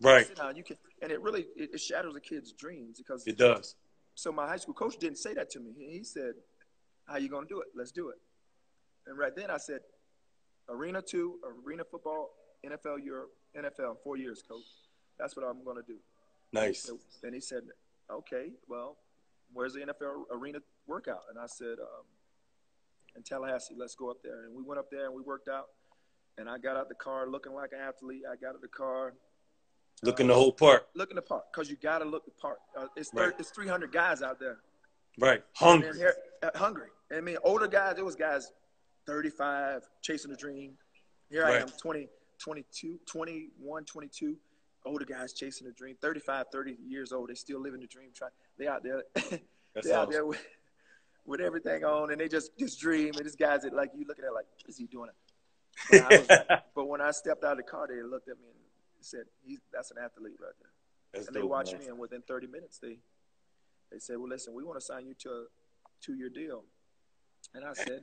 Right. 0.00 0.26
Sit 0.26 0.36
down. 0.36 0.56
You 0.56 0.64
can, 0.64 0.76
and 1.00 1.12
it 1.12 1.20
really 1.22 1.46
it, 1.56 1.70
it 1.74 1.80
shatters 1.80 2.14
a 2.16 2.20
kid's 2.20 2.52
dreams 2.52 2.98
because 2.98 3.26
it 3.26 3.38
does. 3.38 3.76
So 4.14 4.32
my 4.32 4.46
high 4.46 4.56
school 4.56 4.74
coach 4.74 4.98
didn't 4.98 5.18
say 5.18 5.34
that 5.34 5.50
to 5.50 5.60
me. 5.60 5.72
He 5.78 6.04
said, 6.04 6.34
"How 7.06 7.16
you 7.16 7.28
gonna 7.28 7.46
do 7.46 7.60
it? 7.60 7.68
Let's 7.74 7.92
do 7.92 8.08
it." 8.10 8.18
And 9.06 9.18
right 9.18 9.34
then 9.34 9.50
I 9.50 9.58
said, 9.58 9.80
"Arena 10.68 11.02
two, 11.02 11.38
arena 11.44 11.84
football, 11.84 12.30
NFL 12.64 13.04
Europe, 13.04 13.30
NFL, 13.56 13.98
four 14.02 14.16
years, 14.16 14.42
coach. 14.42 14.64
That's 15.18 15.36
what 15.36 15.44
I'm 15.44 15.64
gonna 15.64 15.82
do." 15.86 15.98
Nice. 16.52 16.88
And 16.88 16.98
he 16.98 17.00
said, 17.00 17.24
and 17.24 17.34
he 17.34 17.40
said 17.40 17.62
"Okay, 18.10 18.52
well, 18.68 18.98
where's 19.52 19.74
the 19.74 19.80
NFL 19.80 20.26
arena 20.30 20.60
workout?" 20.86 21.22
And 21.30 21.38
I 21.38 21.46
said, 21.46 21.78
um, 21.80 22.06
in 23.16 23.22
Tallahassee. 23.22 23.74
Let's 23.76 23.94
go 23.94 24.10
up 24.10 24.18
there. 24.22 24.44
And 24.44 24.54
we 24.54 24.62
went 24.62 24.78
up 24.78 24.90
there 24.90 25.06
and 25.06 25.14
we 25.14 25.22
worked 25.22 25.48
out. 25.48 25.66
And 26.38 26.48
I 26.48 26.58
got 26.58 26.76
out 26.76 26.88
the 26.88 26.94
car 26.94 27.28
looking 27.28 27.52
like 27.52 27.72
an 27.72 27.80
athlete. 27.80 28.22
I 28.30 28.36
got 28.36 28.54
out 28.54 28.62
the 28.62 28.68
car. 28.68 29.14
Looking 30.02 30.26
uh, 30.26 30.34
the 30.34 30.40
whole 30.40 30.52
part. 30.52 30.88
Looking 30.94 31.16
the 31.16 31.22
part. 31.22 31.44
Because 31.52 31.68
you 31.68 31.76
got 31.76 31.98
to 31.98 32.04
look 32.04 32.24
the 32.24 32.30
part. 32.32 32.58
Uh, 32.76 32.86
it's, 32.96 33.10
right. 33.12 33.32
it's 33.38 33.50
300 33.50 33.92
guys 33.92 34.22
out 34.22 34.40
there. 34.40 34.58
Right. 35.18 35.42
Hungry. 35.54 35.90
Uh, 36.42 36.50
hungry. 36.56 36.88
I 37.14 37.20
mean, 37.20 37.36
older 37.44 37.68
guys, 37.68 37.98
it 37.98 38.04
was 38.04 38.16
guys 38.16 38.50
35, 39.06 39.82
chasing 40.00 40.30
the 40.30 40.36
dream. 40.36 40.72
Here 41.30 41.42
right. 41.42 41.58
I 41.58 41.62
am, 41.62 41.68
20, 41.68 42.08
22, 42.38 42.98
21, 43.06 43.84
22. 43.84 44.36
Older 44.84 45.04
guys 45.04 45.32
chasing 45.32 45.66
the 45.66 45.72
dream. 45.72 45.96
35, 46.00 46.46
30 46.52 46.76
years 46.86 47.12
old. 47.12 47.28
They 47.28 47.34
still 47.34 47.60
living 47.60 47.80
the 47.80 47.86
dream. 47.86 48.10
Try, 48.14 48.28
they 48.58 48.66
out 48.66 48.82
there. 48.82 49.02
They 49.82 49.90
out 49.94 50.10
there 50.10 50.26
with, 50.26 50.44
with 51.24 51.40
everything 51.40 51.82
on, 51.82 52.10
and 52.10 52.20
they 52.20 52.28
just 52.28 52.58
just 52.58 52.78
dream. 52.78 53.14
And 53.16 53.24
this 53.24 53.34
guy's 53.34 53.62
that 53.62 53.72
like 53.72 53.90
you 53.96 54.04
looking 54.06 54.26
at 54.26 54.34
like, 54.34 54.44
what 54.44 54.68
is 54.68 54.76
he 54.76 54.86
doing? 54.86 55.08
But, 55.90 56.10
was, 56.10 56.26
but, 56.74 56.88
when 56.88 57.00
I 57.00 57.10
stepped 57.10 57.42
out 57.42 57.52
of 57.52 57.56
the 57.56 57.62
car, 57.62 57.86
they 57.88 58.02
looked 58.02 58.28
at 58.28 58.36
me 58.38 58.48
and 58.48 59.00
said, 59.00 59.24
"He's 59.42 59.60
that's 59.72 59.90
an 59.90 59.96
athlete 59.96 60.36
right 60.38 60.52
there." 60.60 60.70
That's 61.14 61.28
and 61.28 61.34
dope, 61.34 61.42
they 61.42 61.48
watched 61.48 61.72
man. 61.72 61.80
me, 61.80 61.86
and 61.88 61.98
within 61.98 62.20
30 62.20 62.48
minutes, 62.48 62.80
they 62.80 62.98
they 63.90 63.98
said, 63.98 64.18
"Well, 64.18 64.28
listen, 64.28 64.52
we 64.52 64.62
want 64.62 64.78
to 64.78 64.84
sign 64.84 65.06
you 65.06 65.14
to 65.20 65.46
a 66.02 66.06
two-year 66.06 66.28
deal." 66.28 66.64
And 67.54 67.64
I 67.64 67.72
said, 67.74 68.02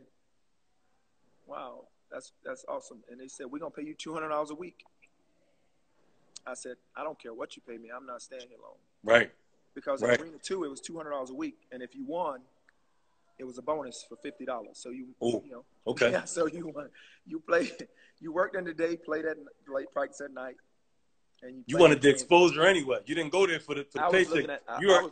"Wow, 1.48 1.88
that's 2.12 2.34
that's 2.44 2.66
awesome." 2.68 3.04
And 3.10 3.20
they 3.20 3.28
said, 3.28 3.48
"We're 3.48 3.60
gonna 3.60 3.72
pay 3.72 3.84
you 3.84 3.94
two 3.94 4.14
hundred 4.14 4.30
dollars 4.30 4.52
a 4.52 4.56
week." 4.56 4.86
I 6.46 6.54
said, 6.54 6.78
"I 6.96 7.04
don't 7.04 7.20
care 7.20 7.34
what 7.34 7.56
you 7.56 7.62
pay 7.68 7.78
me. 7.78 7.90
I'm 7.96 8.06
not 8.06 8.22
staying 8.22 8.48
here 8.50 8.58
long." 8.62 8.78
Right. 9.04 9.32
Because 9.76 10.02
right. 10.02 10.20
in 10.20 10.26
Arena 10.26 10.38
Two, 10.42 10.64
it 10.64 10.70
was 10.70 10.82
two 10.82 10.98
hundred 10.98 11.12
dollars 11.12 11.30
a 11.30 11.36
week, 11.36 11.58
and 11.72 11.82
if 11.82 11.96
you 11.96 12.06
won, 12.06 12.42
it 13.38 13.46
was 13.46 13.58
a 13.58 13.62
bonus 13.62 14.06
for 14.08 14.18
fifty 14.18 14.46
dollars. 14.46 14.78
So 14.78 14.90
you, 14.90 15.08
Ooh, 15.24 15.42
you 15.46 15.52
know, 15.52 15.64
okay. 15.88 16.12
Yeah, 16.12 16.24
so 16.26 16.48
you 16.48 16.68
won. 16.68 16.90
You 17.26 17.40
played. 17.40 17.88
You 18.22 18.34
worked 18.34 18.56
in 18.56 18.66
the 18.66 18.74
day, 18.74 18.98
played 18.98 19.26
at 19.26 19.38
late 19.74 19.92
practice 19.94 20.22
at 20.22 20.34
night, 20.34 20.56
and 21.42 21.58
you. 21.58 21.64
You 21.68 21.78
wanted 21.78 22.02
the 22.02 22.10
exposure 22.10 22.66
anyway. 22.66 23.00
You 23.06 23.16
didn't 23.16 23.32
go 23.32 23.48
there 23.48 23.60
for 23.60 23.76
the, 23.76 23.86
for 23.86 24.00
the 24.00 24.06
I 24.06 24.12
paycheck. 24.12 24.50
At, 24.50 24.64
I, 24.68 24.82
you, 24.82 24.92
are, 24.92 25.04
was, 25.04 25.12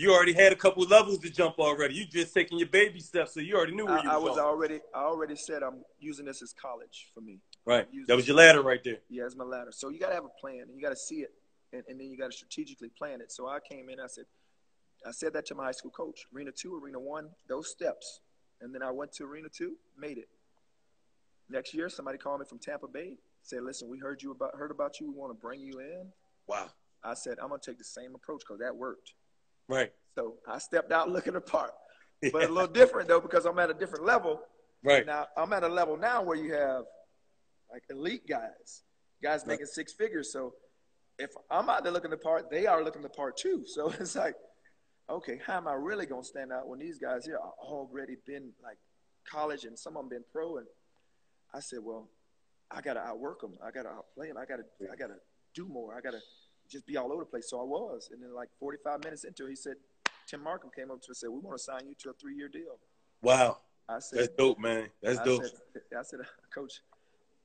you 0.00 0.14
already 0.14 0.32
had 0.32 0.50
a 0.50 0.56
couple 0.56 0.82
levels 0.84 1.18
to 1.18 1.30
jump 1.30 1.58
already. 1.58 1.94
You 1.94 2.06
just 2.06 2.32
taking 2.32 2.58
your 2.58 2.68
baby 2.68 3.00
steps, 3.00 3.34
so 3.34 3.40
you 3.40 3.54
already 3.54 3.74
knew 3.74 3.84
where 3.84 3.98
I, 3.98 4.02
you 4.02 4.10
I 4.10 4.16
was 4.16 4.30
was 4.30 4.36
going. 4.36 4.48
already. 4.48 4.80
I 4.94 5.00
already 5.00 5.36
said 5.36 5.62
I'm 5.62 5.84
using 5.98 6.24
this 6.24 6.40
as 6.42 6.54
college 6.54 7.08
for 7.14 7.20
me. 7.20 7.40
Right. 7.66 7.86
That 8.06 8.16
was 8.16 8.26
your 8.26 8.36
ladder 8.36 8.62
right 8.62 8.82
there. 8.82 8.98
Yeah, 9.10 9.26
it's 9.26 9.36
my 9.36 9.44
ladder. 9.44 9.72
So 9.72 9.90
you 9.90 9.98
got 10.00 10.08
to 10.08 10.14
have 10.14 10.24
a 10.24 10.40
plan, 10.40 10.62
and 10.62 10.74
you 10.74 10.80
got 10.80 10.90
to 10.90 10.96
see 10.96 11.16
it, 11.16 11.32
and, 11.74 11.82
and 11.86 12.00
then 12.00 12.10
you 12.10 12.16
got 12.16 12.30
to 12.30 12.36
strategically 12.36 12.90
plan 12.96 13.20
it. 13.20 13.30
So 13.30 13.46
I 13.46 13.58
came 13.60 13.90
in, 13.90 14.00
I 14.00 14.06
said, 14.06 14.24
I 15.06 15.10
said 15.10 15.34
that 15.34 15.44
to 15.46 15.54
my 15.54 15.64
high 15.64 15.72
school 15.72 15.90
coach, 15.90 16.24
Arena 16.34 16.50
two, 16.50 16.80
Arena 16.82 16.98
one, 16.98 17.28
those 17.46 17.70
steps, 17.70 18.20
and 18.62 18.74
then 18.74 18.82
I 18.82 18.90
went 18.90 19.12
to 19.12 19.24
Arena 19.24 19.48
two, 19.54 19.76
made 19.98 20.16
it. 20.16 20.28
Next 21.50 21.74
year, 21.74 21.90
somebody 21.90 22.16
called 22.16 22.40
me 22.40 22.46
from 22.48 22.58
Tampa 22.58 22.88
Bay, 22.88 23.18
said, 23.42 23.62
"Listen, 23.64 23.90
we 23.90 23.98
heard 23.98 24.22
you 24.22 24.30
about 24.30 24.54
heard 24.54 24.70
about 24.70 24.98
you. 24.98 25.10
We 25.10 25.18
want 25.18 25.30
to 25.36 25.38
bring 25.38 25.60
you 25.60 25.78
in." 25.80 26.10
Wow. 26.46 26.70
I 27.04 27.14
said, 27.14 27.38
"I'm 27.38 27.48
gonna 27.48 27.60
take 27.62 27.78
the 27.78 27.84
same 27.84 28.14
approach 28.14 28.40
because 28.40 28.60
that 28.60 28.74
worked." 28.74 29.12
Right. 29.70 29.92
So 30.16 30.34
I 30.48 30.58
stepped 30.58 30.90
out 30.90 31.08
looking 31.08 31.34
the 31.34 31.40
part, 31.40 31.70
but 32.32 32.44
a 32.44 32.52
little 32.52 32.66
different 32.66 33.08
though 33.08 33.20
because 33.20 33.44
I'm 33.44 33.58
at 33.58 33.70
a 33.70 33.74
different 33.74 34.04
level. 34.04 34.40
Right. 34.82 35.06
Now 35.06 35.28
I'm 35.36 35.52
at 35.52 35.62
a 35.62 35.68
level 35.68 35.96
now 35.96 36.22
where 36.22 36.36
you 36.36 36.52
have 36.54 36.84
like 37.72 37.84
elite 37.88 38.26
guys, 38.28 38.82
guys 39.22 39.46
making 39.46 39.66
six 39.66 39.92
figures. 39.92 40.32
So 40.32 40.54
if 41.18 41.30
I'm 41.50 41.68
out 41.68 41.84
there 41.84 41.92
looking 41.92 42.10
the 42.10 42.16
part, 42.16 42.50
they 42.50 42.66
are 42.66 42.82
looking 42.82 43.02
the 43.02 43.08
part 43.08 43.36
too. 43.36 43.64
So 43.66 43.90
it's 44.00 44.16
like, 44.16 44.34
okay, 45.08 45.40
how 45.46 45.56
am 45.58 45.68
I 45.68 45.74
really 45.74 46.06
gonna 46.06 46.24
stand 46.24 46.52
out 46.52 46.66
when 46.66 46.80
these 46.80 46.98
guys 46.98 47.24
here 47.24 47.38
are 47.38 47.52
already 47.60 48.16
been 48.26 48.50
like 48.62 48.78
college 49.30 49.64
and 49.64 49.78
some 49.78 49.96
of 49.96 50.02
them 50.02 50.08
been 50.08 50.24
pro? 50.32 50.56
And 50.56 50.66
I 51.54 51.60
said, 51.60 51.78
well, 51.82 52.08
I 52.72 52.80
gotta 52.80 53.00
outwork 53.00 53.40
them. 53.40 53.54
I 53.64 53.70
gotta 53.70 53.90
outplay 53.90 54.28
them. 54.28 54.36
I 54.36 54.46
gotta, 54.46 54.64
I 54.92 54.96
gotta 54.96 55.16
do 55.54 55.68
more. 55.68 55.94
I 55.96 56.00
gotta 56.00 56.20
just 56.70 56.86
be 56.86 56.96
all 56.96 57.12
over 57.12 57.22
the 57.22 57.26
place. 57.30 57.48
So 57.50 57.60
I 57.60 57.64
was, 57.64 58.10
and 58.12 58.22
then 58.22 58.34
like 58.34 58.48
45 58.58 59.04
minutes 59.04 59.24
into 59.24 59.46
it, 59.46 59.50
he 59.50 59.56
said, 59.56 59.74
Tim 60.26 60.40
Marcum 60.40 60.72
came 60.74 60.90
up 60.90 61.00
to 61.02 61.08
me 61.08 61.10
and 61.10 61.16
said, 61.16 61.30
we 61.30 61.40
want 61.40 61.56
to 61.58 61.62
sign 61.62 61.80
you 61.88 61.94
to 62.02 62.10
a 62.10 62.12
three-year 62.14 62.48
deal. 62.48 62.78
Wow. 63.22 63.58
I 63.88 63.98
said, 63.98 64.20
That's 64.20 64.28
dope, 64.38 64.58
man. 64.60 64.88
That's 65.02 65.18
I 65.18 65.24
dope. 65.24 65.44
Said, 65.44 65.52
I 65.98 66.02
said, 66.02 66.20
Coach, 66.54 66.80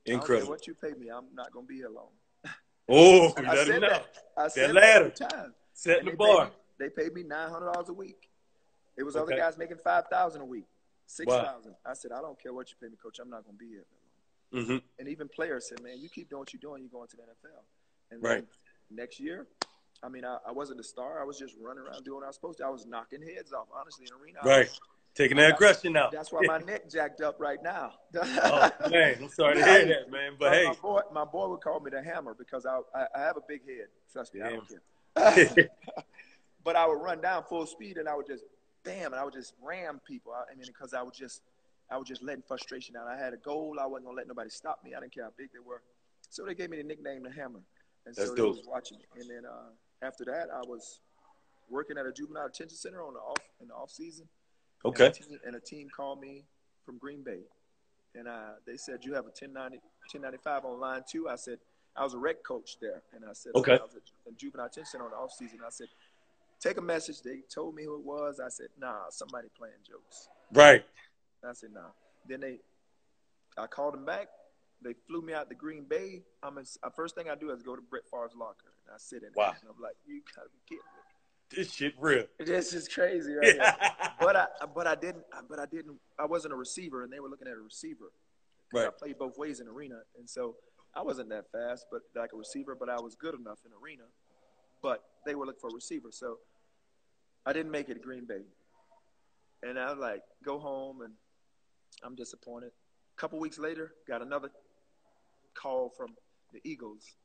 I 0.08 0.12
Incredible. 0.12 0.50
what 0.52 0.68
you 0.68 0.76
pay 0.76 0.94
me, 0.94 1.10
I'm 1.10 1.26
not 1.34 1.52
gonna 1.52 1.66
be 1.66 1.78
here 1.78 1.90
long. 1.90 2.10
Oh, 2.88 3.34
I 3.36 3.56
let 3.56 3.66
said 3.66 3.82
that. 3.82 4.06
I 4.38 4.48
said 4.48 4.70
that 4.70 4.76
ladder. 4.76 5.10
time. 5.10 5.56
And 5.88 6.06
the 6.08 6.12
they 6.12 6.16
bar. 6.16 6.46
Paid 6.46 6.52
me, 6.52 6.56
they 6.78 6.90
paid 6.90 7.14
me 7.16 7.24
nine 7.24 7.50
hundred 7.50 7.74
dollars 7.74 7.90
a 7.90 7.94
week. 7.94 8.30
It 8.96 9.02
was 9.02 9.16
other 9.16 9.36
guys 9.36 9.58
making 9.58 9.78
five 9.78 10.04
thousand 10.12 10.42
a 10.42 10.46
week, 10.46 10.66
6000 11.08 11.42
wow. 11.42 11.78
I 11.84 11.94
said, 11.96 12.12
I 12.12 12.22
don't 12.22 12.40
care 12.40 12.54
what 12.54 12.70
you 12.70 12.76
pay 12.80 12.88
me, 12.88 12.96
Coach. 13.02 13.18
I'm 13.20 13.30
not 13.32 13.44
gonna 13.44 13.58
be 13.58 13.70
here. 13.70 13.86
that 14.52 14.58
long." 14.60 14.66
hmm 14.80 14.86
And 15.00 15.08
even 15.10 15.28
players 15.28 15.68
said, 15.68 15.82
Man, 15.82 16.00
you 16.00 16.10
keep 16.10 16.30
doing 16.30 16.42
what 16.42 16.54
you're 16.54 16.60
doing, 16.62 16.84
you're 16.84 16.92
going 16.92 17.08
to 17.08 17.18
the 17.18 17.24
NFL. 17.24 17.64
And 18.12 18.22
Right. 18.22 18.46
Next 18.92 19.20
year, 19.20 19.48
I 20.04 20.10
mean, 20.10 20.26
I, 20.26 20.38
I 20.48 20.52
wasn't 20.52 20.80
a 20.80 20.84
star. 20.84 21.22
I 21.22 21.26
was 21.26 21.38
just 21.38 21.56
running 21.60 21.84
around 21.84 22.04
doing 22.04 22.18
what 22.18 22.24
I 22.24 22.28
was 22.28 22.36
supposed 22.36 22.60
to. 22.60 22.66
I 22.66 22.70
was 22.70 22.86
knocking 22.86 23.22
heads 23.22 23.54
off, 23.54 23.68
honestly, 23.76 24.06
in 24.10 24.18
the 24.18 24.24
arena. 24.24 24.40
Right. 24.44 24.68
was- 24.68 24.80
Taking 25.16 25.38
that 25.38 25.52
aggression 25.52 25.96
out. 25.96 26.12
That's 26.12 26.30
why 26.30 26.42
my 26.44 26.58
neck 26.58 26.90
jacked 26.90 27.22
up 27.22 27.40
right 27.40 27.64
now. 27.64 27.94
oh, 28.22 28.70
man. 28.92 29.16
I'm 29.22 29.30
sorry 29.30 29.56
to 29.56 29.64
hear 29.64 29.86
that, 29.86 30.12
man. 30.12 30.34
But 30.38 30.52
my, 30.52 30.58
hey. 30.58 30.66
my 30.66 30.74
boy, 30.74 31.02
my 31.14 31.24
boy 31.24 31.48
would 31.48 31.62
call 31.62 31.80
me 31.80 31.90
the 31.90 32.04
hammer 32.04 32.36
because 32.38 32.66
I, 32.66 32.82
I, 32.94 33.06
I 33.16 33.20
have 33.22 33.38
a 33.38 33.42
big 33.48 33.62
head. 33.66 33.88
Trust 34.12 34.34
me, 34.36 34.42
I 34.42 34.50
don't 34.50 34.68
care. 34.68 35.70
but 36.66 36.76
I 36.76 36.86
would 36.86 37.02
run 37.02 37.22
down 37.22 37.46
full 37.48 37.66
speed 37.66 37.96
and 37.96 38.10
I 38.10 38.16
would 38.16 38.28
just 38.28 38.44
bam, 38.84 39.14
and 39.14 39.16
I 39.16 39.24
would 39.24 39.34
just 39.34 39.54
ram 39.64 40.02
people. 40.06 40.34
I, 40.34 40.52
I 40.52 40.56
mean, 40.56 40.66
because 40.68 40.94
I 40.94 41.02
would 41.02 41.14
just, 41.14 41.44
I 41.90 41.98
was 41.98 42.10
just 42.10 42.22
letting 42.22 42.44
frustration 42.46 42.98
out. 42.98 43.08
I 43.08 43.18
had 43.18 43.34
a 43.34 43.38
goal. 43.38 43.78
I 43.82 43.86
wasn't 43.86 44.08
gonna 44.08 44.18
let 44.18 44.28
nobody 44.28 44.50
stop 44.50 44.82
me. 44.84 44.96
I 44.96 45.00
didn't 45.00 45.14
care 45.14 45.24
how 45.24 45.32
big 45.38 45.50
they 45.54 45.60
were. 45.66 45.82
So 46.30 46.44
they 46.46 46.56
gave 46.56 46.70
me 46.70 46.78
the 46.78 46.84
nickname 46.84 47.24
the 47.24 47.32
Hammer. 47.32 47.62
And 48.06 48.16
That's 48.16 48.30
so 48.30 48.36
they 48.36 48.42
dope. 48.42 48.58
was 48.58 48.66
watching 48.68 48.98
me. 49.00 49.06
And 49.20 49.30
then 49.30 49.44
uh, 49.46 50.06
after 50.06 50.26
that, 50.26 50.48
I 50.54 50.62
was 50.68 51.00
working 51.70 51.98
at 51.98 52.06
a 52.06 52.12
juvenile 52.12 52.48
detention 52.48 52.78
center 52.78 53.02
on 53.02 53.14
the 53.14 53.20
off 53.20 53.38
in 53.62 53.68
the 53.68 53.74
off 53.74 53.90
season. 53.90 54.28
Okay. 54.84 55.06
And 55.08 55.16
a 55.16 55.20
team, 55.20 55.40
and 55.46 55.56
a 55.56 55.60
team 55.60 55.88
called 55.96 56.20
me 56.22 56.44
from 56.86 56.98
Green 56.98 57.24
Bay. 57.24 57.42
And 58.14 58.28
uh, 58.28 58.54
they 58.66 58.78
said, 58.78 59.00
You 59.04 59.14
have 59.14 59.26
a 59.26 59.34
1090, 59.34 59.78
1095 60.14 60.66
on 60.66 60.80
line 60.80 61.02
two. 61.10 61.28
I 61.28 61.36
said, 61.36 61.58
I 61.98 62.04
was 62.04 62.14
a 62.14 62.18
rec 62.18 62.44
coach 62.44 62.78
there. 62.80 63.02
And 63.14 63.26
I 63.26 63.34
said, 63.34 63.54
Okay. 63.56 63.74
I 63.74 63.84
was 63.84 63.96
a, 63.96 64.30
a 64.30 64.34
juvenile 64.34 64.68
detention 64.68 64.86
center 64.92 65.06
on 65.06 65.12
the 65.12 65.18
off 65.18 65.32
season. 65.32 65.60
I 65.66 65.70
said, 65.70 65.88
Take 66.60 66.78
a 66.78 66.82
message. 66.82 67.22
They 67.22 67.40
told 67.54 67.76
me 67.76 67.84
who 67.84 67.96
it 67.96 68.06
was. 68.06 68.40
I 68.40 68.50
said, 68.50 68.68
Nah, 68.80 69.10
somebody 69.10 69.48
playing 69.58 69.74
jokes. 69.88 70.30
Right. 70.54 70.86
I 71.44 71.54
said, 71.54 71.72
Nah. 71.74 71.90
Then 72.28 72.40
they, 72.42 72.60
I 73.58 73.68
called 73.68 73.94
them 73.96 74.06
back. 74.06 74.28
They 74.86 74.94
flew 75.08 75.22
me 75.24 75.34
out 75.34 75.50
to 75.50 75.56
Green 75.56 75.84
Bay. 75.90 76.22
I'm 76.44 76.60
in, 76.60 76.66
uh, 76.84 76.90
first 76.96 77.16
thing 77.16 77.28
I 77.28 77.34
do 77.34 77.50
is 77.50 77.64
go 77.64 77.76
to 77.76 77.82
Brett 77.82 78.04
Favre's 78.10 78.36
locker. 78.40 78.72
And 78.86 78.94
I 78.94 78.98
sit 79.00 79.24
in 79.24 79.30
Wow. 79.36 79.48
there. 79.50 79.58
And 79.62 79.70
I'm 79.76 79.82
like, 79.82 79.96
You 80.06 80.22
gotta 80.36 80.50
be 80.50 80.60
kidding 80.70 80.84
me. 80.86 81.02
This 81.58 81.74
shit 81.74 81.96
real. 82.00 82.26
This 82.40 82.72
is 82.74 82.88
crazy, 82.88 83.34
right? 83.34 83.52
here. 83.54 83.76
but 84.20 84.36
I 84.36 84.46
but 84.76 84.86
I 84.88 84.94
didn't 84.96 85.24
but 85.50 85.60
I 85.60 85.66
didn't 85.66 85.98
I 86.20 86.26
wasn't 86.26 86.54
a 86.54 86.56
receiver 86.56 87.04
and 87.04 87.12
they 87.12 87.20
were 87.20 87.30
looking 87.30 87.48
at 87.48 87.56
a 87.56 87.60
receiver. 87.62 88.12
'Cause 88.72 88.86
I 88.86 88.90
played 88.92 89.18
both 89.18 89.38
ways 89.38 89.60
in 89.60 89.68
arena 89.68 90.02
and 90.18 90.30
so 90.30 90.56
I 90.94 91.02
wasn't 91.02 91.30
that 91.30 91.52
fast, 91.52 91.88
but 91.92 92.02
like 92.16 92.32
a 92.34 92.38
receiver, 92.38 92.76
but 92.76 92.88
I 92.90 93.00
was 93.02 93.16
good 93.16 93.34
enough 93.36 93.60
in 93.66 93.72
arena. 93.74 94.04
But 94.84 95.04
they 95.26 95.34
were 95.36 95.46
looking 95.48 95.60
for 95.62 95.70
a 95.70 95.74
receiver, 95.74 96.12
so 96.12 96.38
I 97.46 97.54
didn't 97.54 97.72
make 97.72 97.90
it 97.90 97.96
to 97.96 98.00
Green 98.00 98.26
Bay. 98.26 98.44
And 99.64 99.80
I 99.80 99.90
was 99.92 100.00
like, 100.00 100.22
go 100.44 100.60
home 100.60 101.02
and 101.02 101.14
I'm 102.04 102.16
disappointed. 102.16 102.72
A 103.18 103.22
couple 103.22 103.40
weeks 103.40 103.58
later, 103.58 103.94
got 104.08 104.22
another 104.22 104.50
call 105.56 105.90
from 105.90 106.16
the 106.54 106.60
Eagles. 106.64 107.16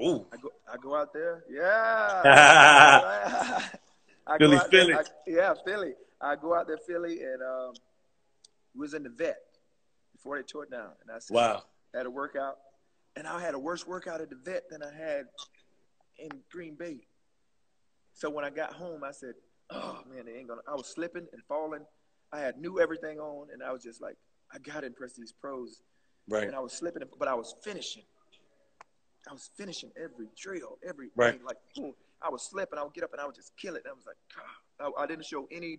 Ooh. 0.00 0.26
I 0.32 0.36
go 0.36 0.50
I 0.72 0.76
go 0.76 0.94
out 0.96 1.12
there. 1.12 1.44
Yeah. 1.50 2.22
I 4.26 4.38
go 4.38 4.46
Philly, 4.46 4.56
there- 4.56 4.68
Philly. 4.70 4.94
I- 4.94 5.04
yeah, 5.26 5.54
Philly. 5.64 5.94
I 6.20 6.36
go 6.36 6.54
out 6.54 6.68
there, 6.68 6.78
Philly, 6.78 7.20
and 7.22 7.42
um, 7.42 7.72
was 8.76 8.94
in 8.94 9.02
the 9.02 9.08
vet 9.10 9.40
before 10.12 10.36
they 10.36 10.44
tore 10.44 10.62
it 10.64 10.70
down. 10.70 10.90
And 11.02 11.10
I 11.10 11.18
said, 11.18 11.34
Wow. 11.34 11.64
had 11.92 12.06
a 12.06 12.10
workout, 12.10 12.58
and 13.16 13.26
I 13.26 13.40
had 13.40 13.54
a 13.54 13.58
worse 13.58 13.84
workout 13.86 14.20
at 14.20 14.30
the 14.30 14.36
vet 14.36 14.70
than 14.70 14.82
I 14.84 14.92
had 14.94 15.24
in 16.18 16.30
Green 16.50 16.76
Bay. 16.76 17.00
So 18.14 18.30
when 18.30 18.44
I 18.44 18.50
got 18.50 18.72
home, 18.74 19.02
I 19.02 19.10
said, 19.10 19.34
"Oh 19.70 19.98
man, 20.08 20.26
they 20.26 20.34
ain't 20.36 20.46
gonna." 20.46 20.60
I 20.68 20.74
was 20.74 20.86
slipping 20.86 21.26
and 21.32 21.42
falling. 21.48 21.84
I 22.32 22.38
had 22.40 22.58
knew 22.60 22.78
everything 22.78 23.18
on, 23.18 23.48
and 23.52 23.62
I 23.62 23.72
was 23.72 23.82
just 23.82 24.00
like, 24.00 24.16
"I 24.52 24.58
gotta 24.58 24.86
impress 24.86 25.14
these 25.14 25.32
pros." 25.32 25.80
Right. 26.28 26.44
And 26.44 26.54
I 26.54 26.60
was 26.60 26.72
slipping, 26.72 27.02
but 27.18 27.28
I 27.28 27.34
was 27.34 27.54
finishing. 27.62 28.04
I 29.28 29.32
was 29.32 29.50
finishing 29.56 29.90
every 29.96 30.28
drill, 30.36 30.78
every 30.86 31.10
Right. 31.14 31.42
like 31.44 31.58
boom. 31.74 31.94
I 32.20 32.28
was 32.28 32.42
slipping. 32.42 32.78
I 32.78 32.82
would 32.84 32.94
get 32.94 33.04
up 33.04 33.12
and 33.12 33.20
I 33.20 33.26
would 33.26 33.34
just 33.34 33.56
kill 33.56 33.74
it. 33.76 33.82
And 33.84 33.90
I 33.92 33.94
was 33.94 34.06
like, 34.06 34.16
God. 34.34 34.92
I, 34.98 35.02
I 35.02 35.06
didn't 35.06 35.24
show 35.26 35.46
any 35.50 35.78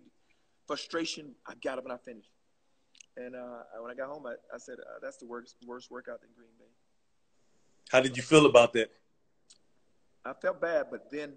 frustration. 0.67 1.35
I 1.47 1.53
got 1.55 1.77
up 1.77 1.83
and 1.85 1.93
I 1.93 1.97
finished. 1.97 2.31
And 3.15 3.35
uh, 3.35 3.63
when 3.81 3.91
I 3.91 3.95
got 3.95 4.09
home, 4.09 4.25
I, 4.25 4.33
I 4.53 4.57
said, 4.57 4.75
uh, 4.79 4.99
"That's 5.01 5.17
the 5.17 5.27
worst 5.27 5.55
worst 5.67 5.91
workout 5.91 6.19
in 6.23 6.29
Green 6.35 6.49
Bay." 6.57 6.65
How 7.91 8.01
did 8.01 8.17
you 8.17 8.23
feel 8.23 8.47
about 8.47 8.73
that? 8.73 8.89
I 10.25 10.33
felt 10.33 10.59
bad, 10.59 10.87
but 10.89 11.11
then 11.11 11.33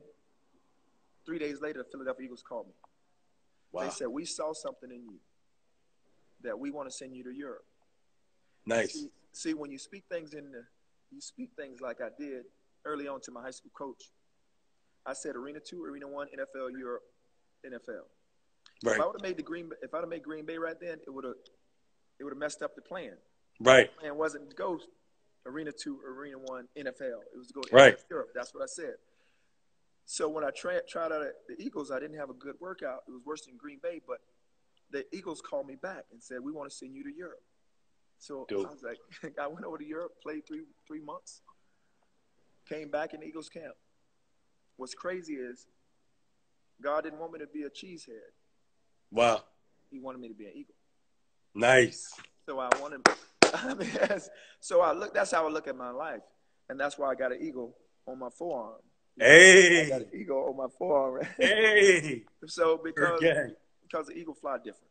three 1.27 1.39
days 1.39 1.61
later, 1.61 1.81
the 1.83 1.91
Philadelphia 1.91 2.25
Eagles 2.25 2.43
called 2.43 2.69
me. 2.69 2.73
Wow. 3.73 3.83
They 3.83 3.91
said, 3.91 4.09
"We 4.09 4.25
saw 4.25 4.55
something 4.55 4.91
in 4.91 5.03
you 5.05 5.19
that 6.43 6.59
we 6.59 6.71
want 6.71 6.89
to 6.89 6.95
send 6.97 7.15
you 7.15 7.25
to 7.25 7.31
Europe." 7.31 7.67
Nice. 8.67 8.93
See, 8.93 9.09
see, 9.33 9.55
when 9.55 9.71
you 9.71 9.79
speak 9.79 10.05
things 10.11 10.35
in 10.35 10.51
the, 10.51 10.65
you 11.13 11.21
speak 11.21 11.51
things 11.57 11.81
like 11.81 12.01
I 12.01 12.09
did 12.19 12.45
early 12.85 13.09
on 13.09 13.21
to 13.23 13.31
my 13.31 13.43
high 13.43 13.51
school 13.51 13.71
coach. 13.75 14.11
I 15.07 15.13
said 15.13 15.37
Arena 15.37 15.61
Two, 15.61 15.85
Arena 15.85 16.09
One, 16.09 16.27
NFL 16.29 16.71
Europe, 16.77 17.05
NFL. 17.65 18.03
Right. 18.85 18.97
If 18.97 19.01
I 19.01 19.07
would 19.07 19.15
have 19.15 19.23
made 19.23 19.37
the 19.37 19.43
Green, 19.43 19.71
if 19.83 19.95
I'd 19.95 20.01
have 20.01 20.09
made 20.09 20.23
Green 20.23 20.45
Bay 20.45 20.59
right 20.59 20.79
then, 20.81 20.99
it 21.07 21.11
would 21.11 21.25
have, 21.25 21.35
it 22.19 22.25
would 22.25 22.33
have 22.33 22.39
messed 22.39 22.63
up 22.63 22.75
the 22.75 22.83
plan. 22.83 23.13
Right. 23.61 23.89
The 23.95 24.01
plan 24.01 24.19
wasn't 24.19 24.51
to 24.51 24.57
go 24.57 24.79
Arena 25.47 25.71
Two, 25.73 26.01
Arena 26.07 26.39
One, 26.39 26.67
NFL. 26.77 27.21
It 27.33 27.39
was 27.39 27.47
to 27.49 27.55
go 27.55 27.63
to 27.63 27.75
Right. 27.75 27.97
Europe. 28.11 28.31
That's 28.35 28.53
what 28.53 28.63
I 28.63 28.67
said. 28.67 28.95
So 30.07 30.29
when 30.29 30.45
I 30.45 30.51
tried 30.51 30.83
tried 30.89 31.13
out 31.13 31.23
at 31.23 31.35
the 31.49 31.61
Eagles, 31.61 31.91
I 31.91 32.01
didn't 32.01 32.19
have 32.19 32.31
a 32.31 32.35
good 32.35 32.57
workout. 32.61 33.05
It 33.09 33.13
was 33.13 33.23
worse 33.25 33.47
than 33.47 33.57
Green 33.57 33.79
Bay, 33.83 34.01
but 34.07 34.19
the 34.91 35.05
Eagles 35.17 35.41
called 35.41 35.67
me 35.67 35.77
back 35.77 36.05
and 36.13 36.23
said, 36.23 36.41
"We 36.41 36.53
want 36.53 36.71
to 36.71 36.77
send 36.77 36.95
you 36.95 37.03
to 37.05 37.13
Europe." 37.13 37.43
So 38.19 38.47
Dope. 38.49 38.67
I 38.67 38.71
was 38.71 38.83
like, 38.83 39.35
I 39.41 39.47
went 39.47 39.65
over 39.65 39.79
to 39.79 39.85
Europe, 39.85 40.13
played 40.23 40.47
three 40.47 40.63
three 40.87 41.01
months, 41.01 41.43
came 42.69 42.91
back 42.91 43.15
in 43.15 43.23
Eagles 43.23 43.49
camp. 43.49 43.75
What's 44.77 44.95
crazy 44.95 45.35
is 45.35 45.67
God 46.83 47.05
didn't 47.05 47.19
want 47.19 47.33
me 47.33 47.39
to 47.41 47.47
be 47.47 47.63
a 47.63 47.71
cheesehead. 47.71 48.33
Wow. 49.11 49.43
He 49.91 50.01
wanted 50.01 50.21
me 50.21 50.29
to 50.29 50.35
be 50.35 50.47
an 50.47 50.53
Eagle. 50.55 50.75
Nice. 51.55 52.13
So 52.47 52.59
I 52.59 52.69
wanted. 52.81 53.01
I 53.55 53.75
mean, 53.75 53.89
so 54.61 54.81
I 54.81 54.93
look. 54.93 55.15
That's 55.15 55.31
how 55.31 55.47
I 55.47 55.51
look 55.51 55.69
at 55.69 55.77
my 55.77 55.91
life, 55.91 56.21
and 56.69 56.79
that's 56.79 56.99
why 56.99 57.11
I 57.11 57.15
got 57.15 57.33
an 57.33 57.39
eagle 57.41 57.77
on 58.07 58.19
my 58.19 58.29
forearm. 58.29 58.81
I 59.21 59.87
got 59.89 60.03
an 60.03 60.09
eagle 60.13 60.47
on 60.49 60.57
my 60.57 60.67
forearm. 60.77 61.27
Hey. 61.39 62.25
so 62.47 62.79
because 62.83 63.23
Okay. 63.23 63.55
because 63.83 64.07
the 64.07 64.15
eagle 64.15 64.35
fly 64.35 64.57
different. 64.59 64.91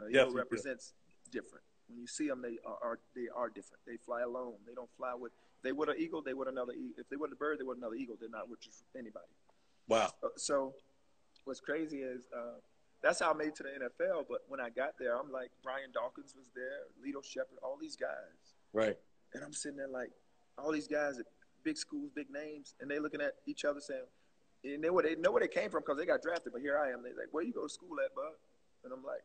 The 0.00 0.08
eagle 0.08 0.32
represents 0.32 0.94
different. 1.30 1.64
When 1.92 2.00
you 2.00 2.06
see 2.06 2.28
them, 2.28 2.42
they 2.42 2.58
are, 2.64 2.78
are 2.82 2.98
they 3.14 3.28
are 3.34 3.48
different. 3.48 3.84
They 3.86 3.96
fly 3.96 4.22
alone. 4.22 4.54
They 4.66 4.74
don't 4.74 4.90
fly 4.96 5.14
with. 5.14 5.32
They 5.62 5.72
would 5.72 5.88
an 5.88 5.96
eagle. 5.98 6.22
They 6.22 6.34
would 6.34 6.48
another. 6.48 6.72
eagle. 6.72 6.96
If 6.98 7.08
they 7.08 7.16
would 7.16 7.32
a 7.32 7.36
bird, 7.36 7.60
they 7.60 7.64
would 7.64 7.78
another 7.78 7.94
eagle. 7.94 8.16
They're 8.18 8.30
not 8.30 8.48
with 8.48 8.60
anybody. 8.96 9.26
Wow. 9.88 10.12
Uh, 10.22 10.28
So, 10.36 10.74
what's 11.44 11.60
crazy 11.60 11.98
is 11.98 12.26
uh, 12.34 12.58
that's 13.02 13.20
how 13.20 13.30
I 13.30 13.34
made 13.34 13.48
it 13.48 13.56
to 13.56 13.62
the 13.64 13.68
NFL. 13.68 14.24
But 14.28 14.42
when 14.48 14.60
I 14.60 14.70
got 14.70 14.94
there, 14.98 15.18
I'm 15.18 15.30
like 15.30 15.50
Brian 15.62 15.90
Dawkins 15.92 16.34
was 16.36 16.48
there, 16.54 16.88
Lito 17.04 17.22
Sheppard, 17.24 17.58
all 17.62 17.76
these 17.80 17.96
guys. 17.96 18.56
Right. 18.72 18.96
And 19.34 19.44
I'm 19.44 19.52
sitting 19.52 19.76
there 19.76 19.88
like, 19.88 20.10
all 20.58 20.72
these 20.72 20.88
guys 20.88 21.18
at 21.18 21.26
big 21.64 21.76
schools, 21.76 22.10
big 22.14 22.30
names, 22.30 22.74
and 22.80 22.90
they 22.90 22.98
looking 22.98 23.20
at 23.20 23.34
each 23.46 23.64
other 23.64 23.80
saying, 23.80 24.04
and 24.64 24.82
they, 24.82 24.88
they 24.88 25.16
know 25.16 25.32
where 25.32 25.40
they 25.40 25.48
came 25.48 25.70
from 25.70 25.82
because 25.82 25.98
they 25.98 26.06
got 26.06 26.22
drafted, 26.22 26.52
but 26.52 26.62
here 26.62 26.78
I 26.78 26.90
am. 26.90 27.02
They're 27.02 27.12
like, 27.16 27.32
where 27.32 27.42
you 27.42 27.52
go 27.52 27.64
to 27.64 27.68
school 27.68 27.96
at, 28.04 28.14
bud? 28.14 28.38
And 28.84 28.92
I'm 28.92 29.02
like, 29.02 29.22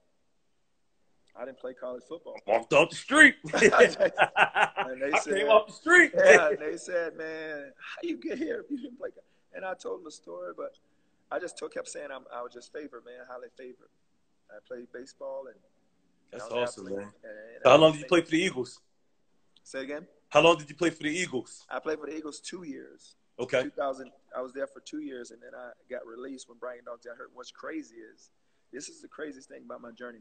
I 1.40 1.46
didn't 1.46 1.60
play 1.60 1.74
college 1.74 2.04
football. 2.10 2.36
Walked 2.48 2.74
off 2.74 2.90
the 2.90 2.96
street. 2.96 3.36
and 3.54 3.62
they 3.62 3.72
I 5.14 5.20
said, 5.20 5.36
came 5.36 5.48
off 5.48 5.68
the 5.68 5.74
street. 5.74 6.12
yeah, 6.18 6.50
and 6.50 6.60
they 6.60 6.78
said, 6.78 7.16
man, 7.16 7.72
how 7.78 8.08
you 8.08 8.18
get 8.18 8.38
here 8.38 8.62
if 8.66 8.72
you 8.72 8.78
didn't 8.78 8.98
play? 8.98 9.10
And 9.54 9.64
I 9.64 9.74
told 9.76 10.02
them 10.02 10.08
a 10.08 10.12
story, 10.12 10.54
but 10.58 10.78
I 11.32 11.40
just 11.40 11.58
told, 11.58 11.74
kept 11.74 11.90
saying 11.90 12.08
I'm, 12.14 12.24
I 12.34 12.42
was 12.42 12.54
just 12.54 12.74
favored, 12.74 13.04
man, 13.06 13.26
highly 13.30 13.50
favored. 13.58 13.90
I 14.50 14.58
played 14.68 14.88
baseball 14.94 15.46
and 15.48 15.56
That's 16.32 16.46
was 16.46 16.54
awesome, 16.54 16.86
man. 16.86 16.94
and- 16.94 17.04
and 17.04 17.62
So 17.64 17.70
how 17.70 17.78
long 17.78 17.92
did 17.92 18.02
you 18.02 18.08
play 18.08 18.22
for 18.22 18.32
the 18.32 18.40
Eagles? 18.42 18.82
Say 19.64 19.82
again. 19.84 20.08
How 20.30 20.42
long 20.42 20.58
did 20.58 20.70
you 20.70 20.76
play 20.76 20.90
for 20.90 21.04
the 21.04 21.10
Eagles? 21.10 21.66
I 21.70 21.80
played 21.80 22.00
for 22.00 22.08
the 22.08 22.16
Eagles 22.16 22.40
two 22.40 22.64
years. 22.64 23.16
Okay. 23.40 23.64
2000, 23.64 24.10
I 24.36 24.42
was 24.42 24.54
there 24.54 24.68
for 24.68 24.80
two 24.80 25.00
years, 25.02 25.32
and 25.32 25.42
then 25.42 25.52
I 25.56 25.72
got 25.90 26.06
released 26.08 26.50
when 26.50 26.58
Brian 26.58 26.84
Dogs 26.86 27.06
got 27.06 27.18
hurt. 27.18 27.30
What's 27.34 27.52
crazy 27.52 27.96
is, 27.98 28.32
this 28.74 28.90
is 28.90 29.02
the 29.02 29.08
craziest 29.08 29.48
thing 29.50 29.64
about 29.64 29.82
my 29.82 29.92
journey. 29.92 30.20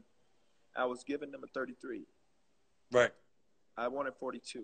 I 0.77 0.85
was 0.85 1.03
given 1.03 1.31
number 1.31 1.47
33. 1.53 2.03
Right. 2.91 3.11
I 3.75 3.87
wanted 3.87 4.13
42. 4.19 4.63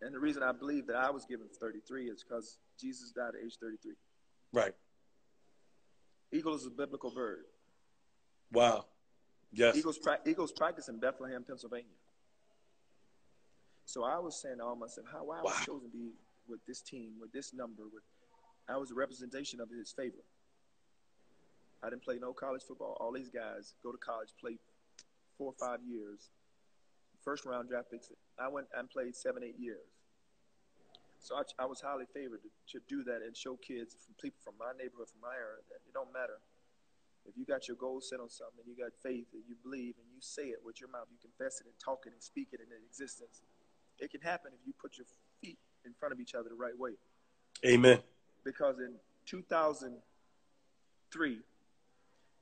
And 0.00 0.14
the 0.14 0.18
reason 0.18 0.42
I 0.42 0.52
believe 0.52 0.86
that 0.86 0.96
I 0.96 1.10
was 1.10 1.24
given 1.26 1.48
33 1.60 2.06
is 2.06 2.24
because 2.24 2.58
Jesus 2.80 3.10
died 3.12 3.30
at 3.38 3.44
age 3.44 3.56
33. 3.60 3.94
Right. 4.52 4.74
Eagle 6.32 6.54
is 6.54 6.66
a 6.66 6.70
biblical 6.70 7.10
bird. 7.10 7.44
Wow. 8.52 8.86
Yes. 9.52 9.76
Eagles, 9.76 9.98
pra- 9.98 10.20
Eagles 10.26 10.52
practice 10.52 10.88
in 10.88 10.98
Bethlehem, 10.98 11.44
Pennsylvania. 11.44 11.86
So 13.84 14.04
I 14.04 14.18
was 14.18 14.40
saying 14.40 14.58
to 14.58 14.64
all 14.64 14.76
myself, 14.76 15.06
how 15.12 15.24
why 15.24 15.38
I 15.40 15.42
was 15.42 15.52
Wow. 15.52 15.64
chosen 15.66 15.90
to 15.90 15.96
be 15.96 16.12
with 16.48 16.64
this 16.66 16.80
team, 16.80 17.12
with 17.20 17.32
this 17.32 17.52
number, 17.52 17.82
with 17.92 18.02
I 18.68 18.76
was 18.76 18.90
a 18.92 18.94
representation 18.94 19.60
of 19.60 19.68
his 19.70 19.92
favor. 19.92 20.22
I 21.82 21.90
didn't 21.90 22.02
play 22.02 22.18
no 22.20 22.32
college 22.32 22.62
football. 22.62 22.96
All 23.00 23.12
these 23.12 23.30
guys 23.30 23.74
go 23.82 23.90
to 23.90 23.98
college, 23.98 24.28
play 24.40 24.58
four 25.36 25.52
or 25.52 25.58
five 25.58 25.80
years, 25.82 26.30
first 27.24 27.44
round 27.44 27.68
draft 27.68 27.90
picks. 27.90 28.10
I 28.38 28.48
went 28.48 28.68
and 28.76 28.88
played 28.88 29.16
seven, 29.16 29.42
eight 29.42 29.58
years. 29.58 29.90
So 31.18 31.36
I, 31.36 31.42
I 31.62 31.66
was 31.66 31.80
highly 31.80 32.06
favored 32.12 32.40
to, 32.42 32.78
to 32.78 32.84
do 32.88 33.04
that 33.04 33.22
and 33.22 33.36
show 33.36 33.56
kids 33.56 33.94
from 33.94 34.14
people 34.20 34.38
from 34.42 34.54
my 34.58 34.74
neighborhood, 34.74 35.06
from 35.10 35.22
my 35.22 35.34
area, 35.34 35.62
that 35.70 35.78
it 35.86 35.94
don't 35.94 36.12
matter 36.12 36.38
if 37.26 37.36
you 37.36 37.44
got 37.44 37.68
your 37.68 37.76
goals 37.76 38.08
set 38.10 38.20
on 38.20 38.30
something 38.30 38.64
and 38.66 38.66
you 38.66 38.74
got 38.82 38.90
faith 39.02 39.26
and 39.32 39.42
you 39.46 39.54
believe 39.62 39.94
and 39.98 40.06
you 40.10 40.18
say 40.20 40.48
it 40.50 40.58
with 40.64 40.80
your 40.80 40.90
mouth, 40.90 41.06
you 41.10 41.18
confess 41.22 41.60
it 41.60 41.66
and 41.66 41.74
talk 41.78 42.02
it 42.06 42.12
and 42.12 42.22
speak 42.22 42.48
it 42.52 42.60
into 42.60 42.74
existence. 42.74 43.42
It 43.98 44.10
can 44.10 44.20
happen 44.20 44.52
if 44.54 44.60
you 44.66 44.72
put 44.80 44.98
your 44.98 45.06
feet 45.40 45.58
in 45.84 45.94
front 45.98 46.12
of 46.12 46.20
each 46.20 46.34
other 46.34 46.48
the 46.48 46.56
right 46.56 46.76
way. 46.76 46.92
Amen. 47.64 48.00
Because 48.44 48.80
in 48.80 48.96
2003, 49.26 51.40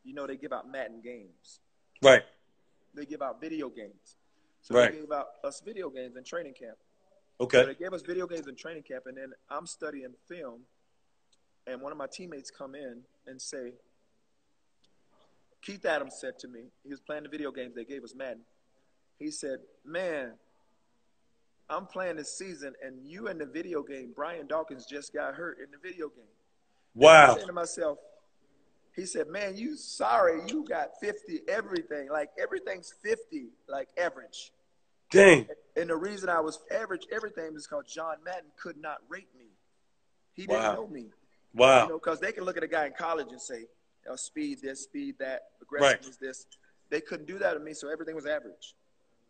you 0.04 0.14
know 0.14 0.26
they 0.26 0.36
give 0.36 0.52
out 0.52 0.70
Madden 0.70 1.00
games. 1.02 1.60
Right. 2.02 2.24
They 2.94 3.06
give 3.06 3.22
out 3.22 3.40
video 3.40 3.68
games. 3.68 4.16
So 4.62 4.74
Right. 4.74 4.92
they 4.92 4.98
gave 5.00 5.12
out 5.12 5.26
us 5.44 5.60
video 5.60 5.90
games 5.90 6.16
in 6.16 6.24
training 6.24 6.54
camp. 6.54 6.78
So 7.38 7.44
Okay. 7.44 7.64
they 7.64 7.74
gave 7.74 7.92
us 7.92 8.02
video 8.02 8.26
games 8.26 8.46
in 8.46 8.54
training 8.56 8.82
camp, 8.82 9.06
and 9.06 9.16
then 9.16 9.32
I'm 9.48 9.66
studying 9.66 10.14
film, 10.28 10.66
and 11.66 11.80
one 11.80 11.92
of 11.92 11.98
my 11.98 12.06
teammates 12.06 12.50
come 12.50 12.74
in 12.74 13.04
and 13.26 13.40
say, 13.40 13.72
Keith 15.62 15.84
Adams 15.84 16.18
said 16.20 16.38
to 16.40 16.48
me, 16.48 16.70
he 16.82 16.90
was 16.90 17.00
playing 17.00 17.22
the 17.22 17.28
video 17.28 17.50
games 17.50 17.74
they 17.74 17.84
gave 17.84 18.02
us 18.04 18.14
Madden. 18.14 18.44
He 19.18 19.30
said, 19.30 19.60
"Man, 19.84 20.38
I'm 21.68 21.86
playing 21.86 22.16
this 22.16 22.36
season, 22.36 22.74
and 22.82 23.06
you 23.06 23.28
in 23.28 23.38
the 23.38 23.46
video 23.46 23.82
game, 23.82 24.12
Brian 24.14 24.46
Dawkins 24.46 24.86
just 24.86 25.12
got 25.12 25.34
hurt 25.34 25.58
in 25.60 25.70
the 25.70 25.78
video 25.78 26.08
game." 26.08 26.24
wow 26.94 27.22
I'm 27.22 27.28
Wow. 27.28 27.34
saying 27.34 27.46
to 27.46 27.52
myself, 27.52 27.98
he 28.94 29.06
said, 29.06 29.28
"Man, 29.28 29.56
you 29.56 29.76
sorry 29.76 30.42
you 30.46 30.64
got 30.64 31.00
50 31.00 31.42
everything, 31.48 32.10
like 32.10 32.30
everything's 32.38 32.92
50, 33.02 33.48
like 33.68 33.88
average." 33.98 34.52
Dang. 35.10 35.48
And 35.76 35.90
the 35.90 35.96
reason 35.96 36.28
I 36.28 36.40
was 36.40 36.60
average 36.70 37.06
everything 37.12 37.54
is 37.54 37.66
because 37.66 37.92
John 37.92 38.16
Madden 38.24 38.50
could 38.60 38.76
not 38.76 38.98
rate 39.08 39.28
me. 39.36 39.46
He 40.34 40.46
didn't 40.46 40.74
know 40.74 40.86
me. 40.86 41.06
Wow. 41.54 41.82
You 41.82 41.88
know, 41.90 41.98
because 41.98 42.20
they 42.20 42.32
can 42.32 42.44
look 42.44 42.56
at 42.56 42.62
a 42.62 42.68
guy 42.68 42.86
in 42.86 42.92
college 42.92 43.26
and 43.30 43.40
say, 43.40 43.66
oh, 44.08 44.16
speed 44.16 44.60
this, 44.62 44.84
speed 44.84 45.16
that, 45.18 45.42
aggressiveness 45.60 46.16
this. 46.16 46.46
They 46.90 47.00
couldn't 47.00 47.26
do 47.26 47.38
that 47.38 47.54
to 47.54 47.60
me, 47.60 47.74
so 47.74 47.88
everything 47.88 48.14
was 48.14 48.26
average. 48.26 48.74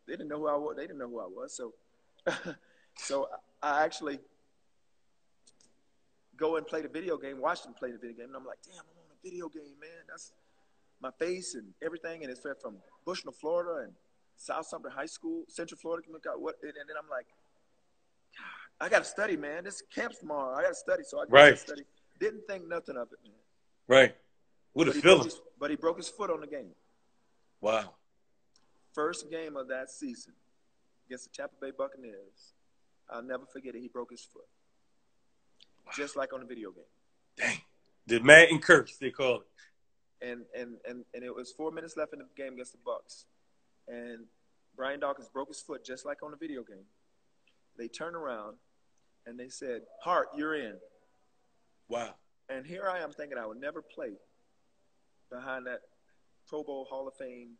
They 0.07 0.15
didn't 0.15 0.29
know 0.29 0.39
who 0.39 0.49
I 0.49 0.57
was. 0.57 0.77
They 0.77 0.83
didn't 0.83 0.99
know 0.99 1.09
who 1.09 1.21
I 1.21 1.27
was. 1.27 1.55
So, 1.55 1.75
so 2.97 3.29
I 3.63 3.85
actually 3.85 4.19
go 6.37 6.57
and 6.57 6.67
play 6.67 6.83
the 6.83 6.89
video 6.89 7.17
game, 7.17 7.41
watch 7.41 7.63
them 7.63 7.75
play 7.75 7.93
the 7.93 7.99
video 7.99 8.17
game, 8.17 8.27
and 8.27 8.37
I'm 8.37 8.47
like, 8.47 8.59
damn, 8.65 8.81
I'm 8.81 8.81
on 8.81 9.00
a 9.00 9.00
video 9.23 9.49
game, 9.49 9.79
man. 9.81 10.05
That's 10.09 10.33
my 11.01 11.11
face 11.19 11.55
and 11.55 11.73
everything, 11.83 12.23
and 12.23 12.31
it's 12.31 12.41
from 12.61 12.77
Bushnell, 13.05 13.33
Florida, 13.33 13.85
and 13.85 13.93
South 14.37 14.67
Sumter 14.67 14.91
High 14.91 15.07
School, 15.07 15.45
Central 15.49 15.79
Florida. 15.79 16.07
What? 16.37 16.57
And 16.63 16.73
then 16.75 16.97
I'm 17.03 17.09
like, 17.11 17.27
God, 18.37 18.87
I 18.87 18.89
got 18.89 18.99
to 19.01 19.05
study, 19.05 19.37
man. 19.37 19.65
This 19.65 19.83
camp's 19.95 20.19
tomorrow. 20.19 20.55
I 20.57 20.63
got 20.63 20.69
to 20.71 20.75
study, 20.75 21.03
so 21.05 21.19
I 21.21 21.25
got 21.25 21.33
Right. 21.33 21.51
to 21.51 21.57
study. 21.57 21.83
Didn't 22.19 22.47
think 22.47 22.67
nothing 22.69 22.97
of 22.97 23.09
it, 23.13 23.19
man. 23.25 23.33
Right. 23.89 24.17
What 24.73 24.89
a 24.89 24.93
But 24.93 25.03
feeling. 25.03 25.25
his, 25.25 25.41
but 25.59 25.71
he 25.71 25.77
broke 25.77 25.97
his 25.97 26.09
foot 26.09 26.31
on 26.31 26.41
the 26.41 26.47
game. 26.47 26.75
Wow. 27.61 27.95
First 28.95 29.31
game 29.31 29.57
of 29.57 29.69
that 29.69 29.91
season 29.91 30.35
against 31.07 31.25
the 31.25 31.31
Tampa 31.37 31.55
Bay 31.61 31.71
Buccaneers. 31.77 32.55
I'll 33.09 33.23
never 33.23 33.45
forget 33.47 33.75
it. 33.75 33.81
He 33.81 33.89
broke 33.89 34.11
his 34.13 34.23
foot, 34.25 34.47
just 35.97 36.15
like 36.17 36.33
on 36.33 36.41
the 36.41 36.47
video 36.47 36.71
game. 36.71 36.85
Dang. 37.37 37.61
The 38.07 38.21
Madden 38.21 38.59
curse, 38.61 38.97
they 38.97 39.11
call 39.11 39.43
it. 39.43 40.29
and 40.29 40.43
and 40.55 40.77
and 40.89 41.05
and 41.15 41.25
it 41.25 41.35
was 41.35 41.53
four 41.53 41.71
minutes 41.71 41.97
left 41.97 42.13
in 42.13 42.19
the 42.19 42.27
game 42.37 42.55
against 42.55 42.73
the 42.73 42.79
Bucks, 42.85 43.27
and 43.89 44.27
Brian 44.77 45.01
Dawkins 45.01 45.29
broke 45.29 45.49
his 45.49 45.61
foot 45.61 45.85
just 45.85 46.05
like 46.05 46.23
on 46.23 46.31
the 46.31 46.37
video 46.37 46.63
game. 46.63 46.85
They 47.79 47.89
turned 47.89 48.17
around, 48.17 48.57
and 49.27 49.39
they 49.39 49.49
said, 49.49 49.83
"Hart, 50.03 50.29
you're 50.37 50.55
in." 50.55 50.79
Wow. 51.89 52.15
And 52.49 52.67
here 52.67 52.89
I 52.89 52.99
am 53.01 53.13
thinking 53.13 53.39
I 53.39 53.47
would 53.47 53.61
never 53.61 53.81
play 53.83 54.13
behind 55.31 55.67
that 55.67 55.81
Pro 56.49 56.63
Bowl 56.65 56.85
Hall 56.91 57.07
of 57.07 57.15
Fame 57.15 57.51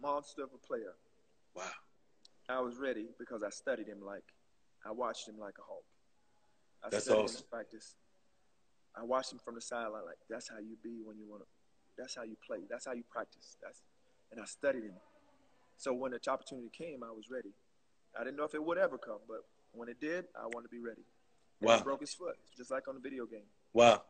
monster 0.00 0.44
of 0.44 0.50
a 0.54 0.58
player. 0.66 0.94
Wow. 1.54 1.64
I 2.48 2.60
was 2.60 2.76
ready 2.76 3.06
because 3.18 3.42
I 3.42 3.50
studied 3.50 3.88
him 3.88 4.00
like 4.00 4.22
I 4.86 4.92
watched 4.92 5.28
him 5.28 5.38
like 5.38 5.54
a 5.58 5.62
hawk. 5.62 5.84
I 6.84 6.88
That's 6.88 7.04
studied 7.04 7.18
him 7.18 7.24
awesome. 7.24 7.42
in 7.44 7.50
practice. 7.50 7.94
I 8.98 9.04
watched 9.04 9.32
him 9.32 9.38
from 9.38 9.54
the 9.54 9.60
sideline 9.60 10.04
like 10.04 10.18
that's 10.28 10.48
how 10.48 10.58
you 10.58 10.76
be 10.82 11.00
when 11.04 11.16
you 11.18 11.26
want 11.28 11.42
to. 11.42 11.48
That's 11.96 12.14
how 12.14 12.22
you 12.22 12.36
play. 12.44 12.58
That's 12.68 12.86
how 12.86 12.92
you 12.92 13.04
practice. 13.10 13.56
That's 13.62 13.82
and 14.32 14.40
I 14.40 14.44
studied 14.44 14.84
him. 14.84 14.94
So 15.76 15.92
when 15.92 16.12
the 16.12 16.30
opportunity 16.30 16.70
came, 16.76 17.02
I 17.02 17.10
was 17.12 17.30
ready. 17.30 17.50
I 18.18 18.24
didn't 18.24 18.36
know 18.36 18.44
if 18.44 18.54
it 18.54 18.62
would 18.62 18.78
ever 18.78 18.98
come, 18.98 19.18
but 19.28 19.44
when 19.72 19.88
it 19.88 20.00
did, 20.00 20.24
I 20.34 20.46
wanted 20.46 20.68
to 20.68 20.70
be 20.70 20.80
ready. 20.80 21.02
And 21.60 21.68
Wow. 21.68 21.78
He 21.78 21.84
broke 21.84 22.00
his 22.00 22.14
foot 22.14 22.36
just 22.56 22.70
like 22.70 22.88
on 22.88 22.94
the 22.94 23.00
video 23.00 23.26
game. 23.26 23.46
Wow. 23.72 24.02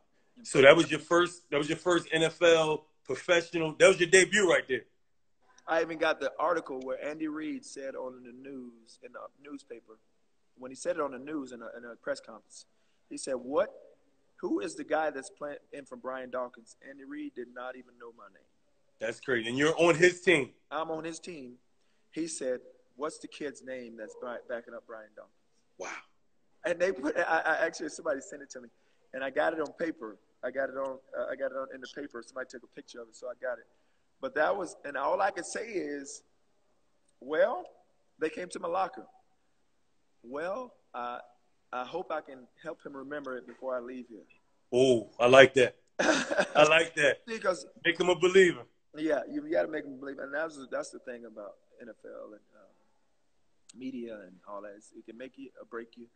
So 0.42 0.62
that 0.62 0.76
was 0.76 0.90
your 0.90 1.00
first 1.00 1.50
that 1.50 1.58
was 1.58 1.68
your 1.68 1.78
first 1.78 2.08
NFL 2.10 2.82
professional. 3.04 3.74
That 3.78 3.88
was 3.88 4.00
your 4.00 4.08
debut 4.08 4.48
right 4.48 4.66
there. 4.68 4.82
I 5.66 5.82
even 5.82 5.98
got 5.98 6.20
the 6.20 6.32
article 6.38 6.80
where 6.80 7.02
Andy 7.04 7.28
Reid 7.28 7.64
said 7.64 7.94
on 7.94 8.22
the 8.22 8.32
news 8.32 8.98
in 9.02 9.12
the 9.12 9.20
newspaper 9.50 9.98
when 10.56 10.70
he 10.70 10.74
said 10.74 10.96
it 10.96 11.02
on 11.02 11.12
the 11.12 11.18
news 11.18 11.52
in 11.52 11.60
a, 11.60 11.68
in 11.76 11.84
a 11.84 11.94
press 11.96 12.20
conference. 12.20 12.64
He 13.10 13.18
said, 13.18 13.34
"What? 13.34 13.68
Who 14.40 14.60
is 14.60 14.74
the 14.74 14.84
guy 14.84 15.10
that's 15.10 15.30
playing 15.30 15.58
in 15.72 15.84
from 15.84 16.00
Brian 16.00 16.30
Dawkins?" 16.30 16.76
Andy 16.88 17.04
Reid 17.04 17.34
did 17.34 17.48
not 17.54 17.76
even 17.76 17.98
know 17.98 18.12
my 18.16 18.26
name. 18.32 18.46
That's 19.00 19.20
crazy. 19.20 19.48
And 19.48 19.58
you're 19.58 19.76
on 19.78 19.94
his 19.94 20.20
team. 20.20 20.50
I'm 20.70 20.90
on 20.90 21.04
his 21.04 21.18
team. 21.20 21.54
He 22.10 22.26
said, 22.26 22.60
"What's 22.96 23.18
the 23.18 23.28
kid's 23.28 23.62
name 23.62 23.96
that's 23.96 24.14
backing 24.48 24.74
up 24.74 24.84
Brian 24.86 25.10
Dawkins?" 25.14 25.34
Wow. 25.78 25.88
And 26.64 26.80
they 26.80 26.92
put. 26.92 27.16
I, 27.16 27.40
I 27.40 27.66
actually 27.66 27.90
somebody 27.90 28.20
sent 28.20 28.42
it 28.42 28.50
to 28.50 28.60
me, 28.60 28.68
and 29.14 29.22
I 29.22 29.30
got 29.30 29.52
it 29.52 29.60
on 29.60 29.72
paper. 29.78 30.18
I 30.42 30.50
got 30.50 30.68
it 30.68 30.76
on. 30.76 30.98
Uh, 31.16 31.26
I 31.30 31.36
got 31.36 31.52
it 31.52 31.56
on 31.56 31.68
in 31.74 31.80
the 31.80 31.88
paper. 31.94 32.22
Somebody 32.26 32.48
took 32.50 32.62
a 32.62 32.74
picture 32.74 33.00
of 33.00 33.08
it, 33.08 33.16
so 33.16 33.28
I 33.28 33.34
got 33.40 33.58
it. 33.58 33.66
But 34.20 34.34
that 34.34 34.56
was, 34.56 34.76
and 34.84 34.96
all 34.96 35.20
I 35.20 35.30
could 35.30 35.46
say 35.46 35.68
is, 35.68 36.22
well, 37.20 37.64
they 38.18 38.28
came 38.28 38.48
to 38.48 38.58
my 38.58 38.68
locker. 38.68 39.06
Well, 40.24 40.74
I 40.92 41.20
I 41.72 41.84
hope 41.84 42.10
I 42.10 42.20
can 42.20 42.46
help 42.62 42.84
him 42.84 42.96
remember 42.96 43.36
it 43.36 43.46
before 43.46 43.76
I 43.76 43.80
leave 43.80 44.06
here. 44.08 44.24
Oh, 44.72 45.10
I 45.20 45.26
like 45.26 45.54
that. 45.54 45.76
I 46.00 46.64
like 46.68 46.94
that. 46.96 47.26
because 47.26 47.66
Make 47.84 47.98
him 48.00 48.08
a 48.08 48.14
believer. 48.18 48.62
yeah, 48.96 49.20
you, 49.30 49.42
got 49.50 49.62
to 49.62 49.68
make 49.68 49.84
them 49.84 49.98
believe, 49.98 50.18
and 50.18 50.32
that's 50.32 50.58
that's 50.70 50.90
the 50.90 50.98
thing 51.00 51.24
about 51.26 51.54
NFL 51.82 52.32
and 52.32 52.40
uh, 52.54 52.68
media 53.76 54.14
and 54.26 54.32
all 54.48 54.62
that. 54.62 54.72
It's, 54.76 54.92
it 54.96 55.04
can 55.04 55.18
make 55.18 55.32
you 55.36 55.50
or 55.60 55.66
break 55.66 55.96
you. 55.96 56.06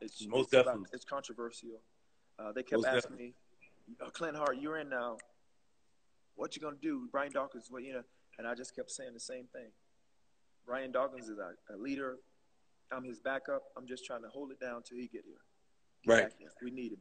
It's 0.00 0.26
Most 0.26 0.44
it's, 0.46 0.52
about- 0.54 0.64
definitely. 0.66 0.88
it's 0.92 1.04
controversial. 1.04 1.80
Uh, 2.38 2.52
they 2.52 2.62
kept 2.62 2.82
Most 2.82 2.86
asking 2.96 3.16
me, 3.16 3.34
oh, 4.00 4.10
"Clint 4.10 4.36
Hart, 4.36 4.58
you're 4.60 4.78
in 4.78 4.88
now. 4.88 5.16
What 6.36 6.54
you 6.54 6.62
gonna 6.62 6.76
do, 6.80 7.08
Brian 7.10 7.32
Dawkins? 7.32 7.66
What 7.70 7.82
you 7.82 7.94
know?" 7.94 8.02
And 8.38 8.46
I 8.46 8.54
just 8.54 8.76
kept 8.76 8.90
saying 8.90 9.14
the 9.14 9.20
same 9.20 9.46
thing. 9.52 9.70
Brian 10.66 10.92
Dawkins 10.92 11.28
is 11.28 11.38
a, 11.38 11.74
a 11.74 11.76
leader. 11.76 12.18
I'm 12.92 13.04
his 13.04 13.18
backup. 13.18 13.62
I'm 13.76 13.86
just 13.86 14.04
trying 14.04 14.22
to 14.22 14.28
hold 14.28 14.50
it 14.50 14.60
down 14.60 14.82
till 14.82 14.98
he 14.98 15.08
get 15.08 15.24
here. 15.24 15.42
Get 16.04 16.12
right. 16.12 16.32
Here. 16.38 16.50
We 16.62 16.70
need 16.70 16.92
him. 16.92 16.98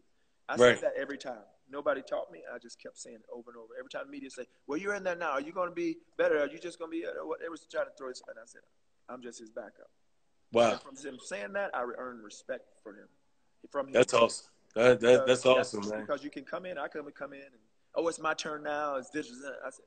I 0.49 0.55
right. 0.55 0.79
said 0.79 0.91
that 0.91 1.01
every 1.01 1.17
time. 1.17 1.43
Nobody 1.69 2.01
taught 2.01 2.31
me. 2.31 2.43
I 2.53 2.57
just 2.57 2.81
kept 2.81 2.97
saying 2.97 3.17
it 3.17 3.25
over 3.33 3.51
and 3.51 3.57
over. 3.57 3.73
Every 3.77 3.89
time 3.89 4.03
the 4.05 4.11
media 4.11 4.29
say, 4.29 4.45
"Well, 4.67 4.77
you're 4.77 4.95
in 4.95 5.03
there 5.03 5.17
now. 5.17 5.31
Are 5.31 5.41
you 5.41 5.51
going 5.51 5.67
to 5.67 5.75
be 5.75 5.97
better? 6.17 6.39
Are 6.39 6.47
you 6.47 6.59
just 6.59 6.79
going 6.79 6.91
to 6.91 6.97
be?" 6.97 7.05
Uh, 7.05 7.25
what 7.25 7.41
they 7.41 7.49
was 7.49 7.67
trying 7.69 7.85
to 7.85 7.91
throw 7.97 8.07
his. 8.07 8.21
And 8.29 8.37
I 8.39 8.45
said, 8.45 8.61
"I'm 9.09 9.21
just 9.21 9.39
his 9.39 9.49
backup." 9.49 9.89
Wow. 10.53 10.71
And 10.71 10.81
from 10.81 10.95
him 10.95 11.19
saying 11.21 11.53
that, 11.53 11.71
I 11.73 11.83
earned 11.97 12.23
respect 12.23 12.63
for 12.83 12.93
him. 12.93 13.07
From 13.69 13.87
him. 13.87 13.93
That's 13.93 14.13
awesome. 14.13 14.47
That, 14.75 14.99
that 15.01 15.27
that's 15.27 15.45
awesome, 15.45 15.81
that's 15.81 15.91
man. 15.91 16.01
Because 16.01 16.23
you 16.23 16.29
can 16.29 16.43
come 16.43 16.65
in, 16.65 16.77
I 16.77 16.87
come 16.87 17.09
come 17.11 17.33
in, 17.33 17.39
and 17.39 17.61
oh, 17.95 18.07
it's 18.07 18.19
my 18.19 18.33
turn 18.33 18.63
now. 18.63 18.95
It's 18.95 19.09
this. 19.09 19.27
I 19.65 19.69
said, 19.69 19.85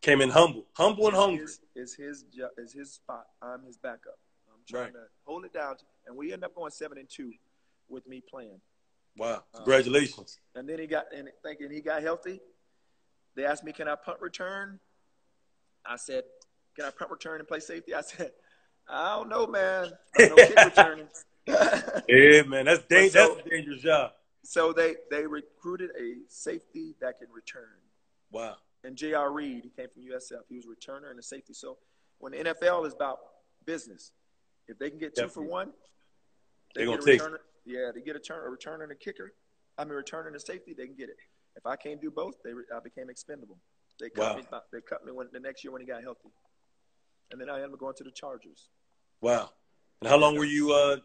came 0.00 0.20
in 0.20 0.30
humble, 0.30 0.66
humble 0.74 1.08
and 1.08 1.16
hungry. 1.16 1.44
Is 1.74 1.94
his 1.94 2.24
is 2.56 2.72
his 2.72 2.94
spot? 2.94 3.26
I'm 3.42 3.64
his 3.64 3.76
backup. 3.76 4.18
Trying 4.68 4.84
right. 4.84 4.92
to 4.92 5.00
hold 5.24 5.44
it 5.44 5.52
down, 5.52 5.76
and 6.06 6.16
we 6.16 6.32
end 6.32 6.44
up 6.44 6.54
going 6.54 6.70
seven 6.70 6.98
and 6.98 7.08
two 7.08 7.32
with 7.88 8.06
me 8.06 8.22
playing. 8.28 8.60
Wow! 9.16 9.34
Um, 9.34 9.42
Congratulations. 9.56 10.38
Um, 10.54 10.60
and 10.60 10.68
then 10.68 10.78
he 10.78 10.86
got 10.86 11.06
and 11.14 11.28
thinking 11.42 11.70
he 11.70 11.80
got 11.80 12.02
healthy. 12.02 12.40
They 13.34 13.44
asked 13.44 13.64
me, 13.64 13.72
"Can 13.72 13.88
I 13.88 13.94
punt 13.94 14.20
return?" 14.20 14.78
I 15.84 15.96
said, 15.96 16.24
"Can 16.76 16.84
I 16.84 16.90
punt 16.90 17.10
return 17.10 17.40
and 17.40 17.48
play 17.48 17.60
safety?" 17.60 17.94
I 17.94 18.00
said, 18.02 18.32
"I 18.88 19.16
don't 19.16 19.28
know, 19.28 19.46
man. 19.46 19.92
I 20.18 20.26
no 20.26 20.36
kick 20.36 20.56
returning." 20.64 21.08
yeah, 21.46 22.42
man, 22.42 22.66
that's, 22.66 22.84
da- 22.88 23.08
so, 23.08 23.34
that's 23.34 23.46
a 23.46 23.50
dangerous 23.50 23.82
job. 23.82 24.12
So 24.44 24.72
they 24.72 24.96
they 25.10 25.26
recruited 25.26 25.90
a 25.98 26.16
safety 26.28 26.94
that 27.00 27.18
can 27.18 27.28
return. 27.32 27.78
Wow. 28.30 28.56
And 28.84 28.96
J.R. 28.96 29.30
Reed, 29.30 29.64
he 29.64 29.70
came 29.70 29.88
from 29.92 30.02
USF. 30.02 30.42
He 30.48 30.56
was 30.56 30.66
a 30.66 30.68
returner 30.68 31.10
and 31.10 31.18
a 31.18 31.22
safety. 31.22 31.54
So 31.54 31.78
when 32.18 32.32
the 32.32 32.38
NFL 32.38 32.86
is 32.86 32.94
about 32.94 33.18
business, 33.64 34.10
if 34.72 34.78
they 34.78 34.90
can 34.90 34.98
get 34.98 35.14
two 35.14 35.22
Definitely. 35.22 35.44
for 35.44 35.50
one, 35.50 35.72
they, 36.74 36.84
they 36.84 36.90
get 36.90 37.00
a 37.00 37.02
returner. 37.02 37.36
Yeah, 37.64 37.90
they 37.94 38.00
get 38.00 38.16
a 38.16 38.18
turn 38.18 38.38
a 38.46 38.50
returner 38.50 38.82
and 38.82 38.92
a 38.92 38.96
kicker. 38.96 39.32
I 39.78 39.84
mean, 39.84 39.94
returner 39.94 40.26
and 40.26 40.36
a 40.36 40.40
safety, 40.40 40.74
they 40.76 40.86
can 40.86 40.96
get 40.96 41.08
it. 41.08 41.16
If 41.56 41.66
I 41.66 41.76
can't 41.76 42.00
do 42.00 42.10
both, 42.10 42.34
they 42.44 42.50
I 42.50 42.80
became 42.82 43.08
expendable. 43.10 43.58
They 44.00 44.10
cut 44.10 44.34
wow. 44.34 44.36
me. 44.36 44.58
They 44.72 44.80
cut 44.80 45.04
me 45.04 45.12
when 45.12 45.28
the 45.32 45.40
next 45.40 45.62
year 45.62 45.72
when 45.72 45.80
he 45.80 45.86
got 45.86 46.02
healthy, 46.02 46.30
and 47.30 47.40
then 47.40 47.48
I 47.48 47.56
ended 47.56 47.72
up 47.72 47.78
going 47.78 47.94
to 47.98 48.04
the 48.04 48.10
Chargers. 48.10 48.68
Wow. 49.20 49.50
And 50.00 50.08
how 50.08 50.16
long 50.16 50.36
were 50.36 50.44
you 50.44 50.72
uh, 50.72 50.96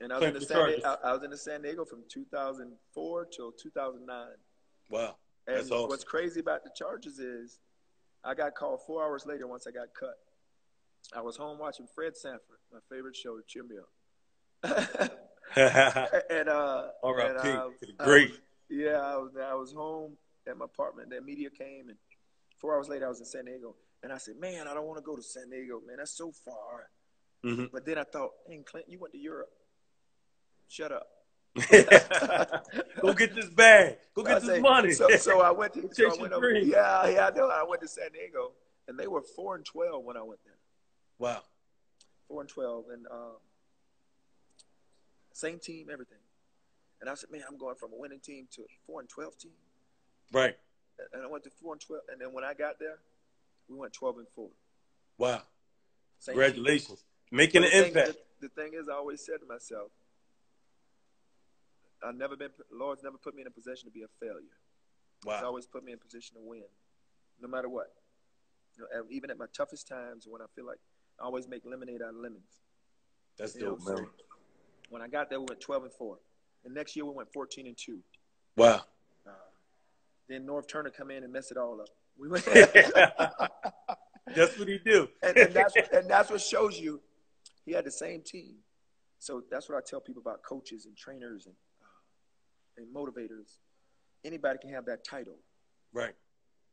and 0.00 0.12
I 0.12 0.18
was, 0.18 0.28
in 0.28 0.34
the 0.34 0.40
San 0.40 0.66
Diego, 0.66 0.82
I, 0.86 1.08
I, 1.08 1.12
was 1.12 1.24
in 1.24 1.30
the 1.30 1.36
San 1.36 1.62
Diego 1.62 1.84
from 1.84 2.04
2004 2.08 3.26
till 3.26 3.52
2009. 3.52 4.26
Wow. 4.90 5.16
And 5.46 5.58
awesome. 5.58 5.88
what's 5.88 6.04
crazy 6.04 6.40
about 6.40 6.62
the 6.62 6.70
Chargers 6.76 7.18
is 7.18 7.58
I 8.24 8.34
got 8.34 8.54
called 8.54 8.80
four 8.86 9.02
hours 9.04 9.26
later 9.26 9.46
once 9.46 9.66
I 9.66 9.70
got 9.72 9.88
cut. 9.98 10.14
I 11.16 11.20
was 11.20 11.36
home 11.36 11.58
watching 11.58 11.86
Fred 11.94 12.16
Sanford, 12.16 12.57
my 12.72 12.78
favorite 12.90 13.16
show 13.16 13.38
cheer 13.46 13.64
me 13.64 13.76
up. 13.78 15.10
and 15.56 16.48
uh, 16.48 16.88
All 17.02 17.14
right, 17.14 17.30
and, 17.30 17.38
uh, 17.38 17.68
great. 18.04 18.32
Yeah, 18.68 19.00
I 19.00 19.16
was 19.16 19.32
I 19.36 19.54
was 19.54 19.72
home 19.72 20.16
at 20.46 20.56
my 20.56 20.66
apartment. 20.66 21.10
The 21.10 21.20
media 21.20 21.48
came, 21.50 21.88
and 21.88 21.98
four 22.58 22.76
hours 22.76 22.88
later 22.88 23.06
I 23.06 23.08
was 23.08 23.20
in 23.20 23.26
San 23.26 23.46
Diego. 23.46 23.74
And 24.02 24.12
I 24.12 24.18
said, 24.18 24.36
"Man, 24.38 24.68
I 24.68 24.74
don't 24.74 24.86
want 24.86 24.98
to 24.98 25.02
go 25.02 25.16
to 25.16 25.22
San 25.22 25.50
Diego, 25.50 25.80
man. 25.86 25.96
That's 25.98 26.16
so 26.16 26.32
far." 26.44 26.90
Mm-hmm. 27.44 27.66
But 27.72 27.86
then 27.86 27.98
I 27.98 28.04
thought, 28.04 28.30
"Hey, 28.46 28.60
Clinton, 28.64 28.92
you 28.92 28.98
went 28.98 29.12
to 29.14 29.18
Europe. 29.18 29.50
Shut 30.68 30.92
up. 30.92 31.08
Go 33.00 33.14
get 33.14 33.34
this 33.34 33.48
bag. 33.50 33.96
Go 34.14 34.22
get 34.22 34.36
I 34.36 34.38
this 34.40 34.48
say, 34.48 34.60
money. 34.60 34.92
So, 34.92 35.08
so 35.16 35.40
I 35.40 35.50
went 35.50 35.72
to. 35.74 35.88
So 35.92 36.12
I 36.12 36.20
went 36.20 36.32
over, 36.32 36.52
yeah, 36.52 37.08
yeah, 37.08 37.26
I 37.26 37.30
know. 37.30 37.48
I 37.48 37.64
went 37.66 37.80
to 37.82 37.88
San 37.88 38.12
Diego, 38.12 38.52
and 38.86 38.98
they 38.98 39.06
were 39.06 39.22
four 39.22 39.56
and 39.56 39.64
twelve 39.64 40.04
when 40.04 40.16
I 40.16 40.22
went 40.22 40.40
there. 40.44 40.58
Wow. 41.18 41.42
Four 42.28 42.42
and 42.42 42.50
twelve, 42.50 42.84
and 42.92 43.06
um, 43.10 43.38
same 45.32 45.58
team, 45.58 45.88
everything. 45.90 46.18
And 47.00 47.08
I 47.08 47.14
said, 47.14 47.30
man, 47.30 47.42
I'm 47.48 47.56
going 47.56 47.76
from 47.76 47.92
a 47.92 47.96
winning 47.96 48.20
team 48.20 48.48
to 48.52 48.62
a 48.62 48.66
four 48.86 49.00
and 49.00 49.08
twelve 49.08 49.38
team. 49.38 49.52
Right. 50.30 50.56
And 51.12 51.22
I 51.22 51.26
went 51.26 51.44
to 51.44 51.50
four 51.62 51.72
and 51.72 51.80
twelve, 51.80 52.02
and 52.12 52.20
then 52.20 52.34
when 52.34 52.44
I 52.44 52.52
got 52.52 52.78
there, 52.78 52.98
we 53.68 53.76
went 53.76 53.94
twelve 53.94 54.18
and 54.18 54.26
four. 54.34 54.50
Wow. 55.16 55.42
Same 56.18 56.34
Congratulations. 56.34 56.98
Team. 56.98 57.38
Making 57.38 57.64
an 57.64 57.72
impact. 57.72 58.18
The, 58.40 58.48
the 58.48 58.62
thing 58.62 58.72
is, 58.74 58.88
I 58.88 58.94
always 58.94 59.24
said 59.24 59.40
to 59.40 59.46
myself, 59.46 59.90
I've 62.06 62.16
never 62.16 62.36
been. 62.36 62.50
Lord's 62.70 63.02
never 63.02 63.16
put 63.16 63.34
me 63.34 63.40
in 63.40 63.46
a 63.46 63.50
position 63.50 63.88
to 63.88 63.92
be 63.92 64.02
a 64.02 64.08
failure. 64.20 64.58
Wow. 65.24 65.36
He's 65.36 65.44
always 65.44 65.66
put 65.66 65.82
me 65.82 65.92
in 65.92 65.98
a 65.98 66.04
position 66.04 66.36
to 66.36 66.42
win, 66.42 66.68
no 67.40 67.48
matter 67.48 67.68
what. 67.68 67.92
You 68.76 68.84
know, 68.84 69.04
even 69.10 69.30
at 69.30 69.38
my 69.38 69.46
toughest 69.56 69.88
times, 69.88 70.26
when 70.28 70.42
I 70.42 70.46
feel 70.54 70.66
like 70.66 70.78
I 71.20 71.24
always 71.24 71.48
make 71.48 71.62
lemonade 71.64 72.02
out 72.02 72.10
of 72.10 72.16
lemons. 72.16 72.60
That's 73.38 73.54
you 73.54 73.62
dope, 73.62 73.80
know, 73.80 73.94
man. 73.94 74.04
So 74.04 74.10
when 74.90 75.02
I 75.02 75.08
got 75.08 75.30
there, 75.30 75.40
we 75.40 75.46
went 75.48 75.60
12 75.60 75.84
and 75.84 75.92
four. 75.92 76.18
The 76.64 76.70
next 76.70 76.96
year, 76.96 77.04
we 77.04 77.12
went 77.12 77.32
14 77.32 77.66
and 77.66 77.76
two. 77.76 77.98
Wow. 78.56 78.82
Uh, 79.26 79.30
then 80.28 80.46
Norv 80.46 80.68
Turner 80.68 80.90
come 80.90 81.10
in 81.10 81.24
and 81.24 81.32
mess 81.32 81.50
it 81.50 81.56
all 81.56 81.80
up. 81.80 81.88
We 82.18 82.28
went. 82.28 82.44
that's 84.34 84.58
what 84.58 84.68
he 84.68 84.78
do. 84.84 85.08
and, 85.22 85.36
and, 85.36 85.54
that's 85.54 85.74
and 85.92 86.08
that's 86.08 86.30
what 86.30 86.40
shows 86.40 86.78
you 86.78 87.00
he 87.64 87.72
had 87.72 87.84
the 87.84 87.90
same 87.90 88.22
team. 88.22 88.56
So 89.18 89.42
that's 89.50 89.68
what 89.68 89.76
I 89.76 89.80
tell 89.86 90.00
people 90.00 90.22
about 90.22 90.42
coaches 90.42 90.86
and 90.86 90.96
trainers 90.96 91.46
and 91.46 91.54
and 92.76 92.94
motivators. 92.94 93.58
Anybody 94.24 94.58
can 94.60 94.70
have 94.70 94.86
that 94.86 95.04
title. 95.04 95.36
Right. 95.92 96.14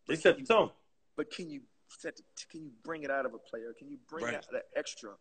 They 0.08 0.16
set 0.16 0.38
the 0.38 0.44
tone. 0.44 0.72
But 1.16 1.32
can 1.32 1.50
you 1.50 1.62
set? 1.88 2.16
The, 2.16 2.24
can 2.50 2.62
you 2.64 2.72
bring 2.84 3.04
it 3.04 3.12
out 3.12 3.26
of 3.26 3.34
a 3.34 3.38
player? 3.38 3.74
Can 3.78 3.90
you 3.90 3.98
bring 4.10 4.26
right. 4.26 4.36
out 4.36 4.46
that 4.52 4.66
extra 4.76 5.12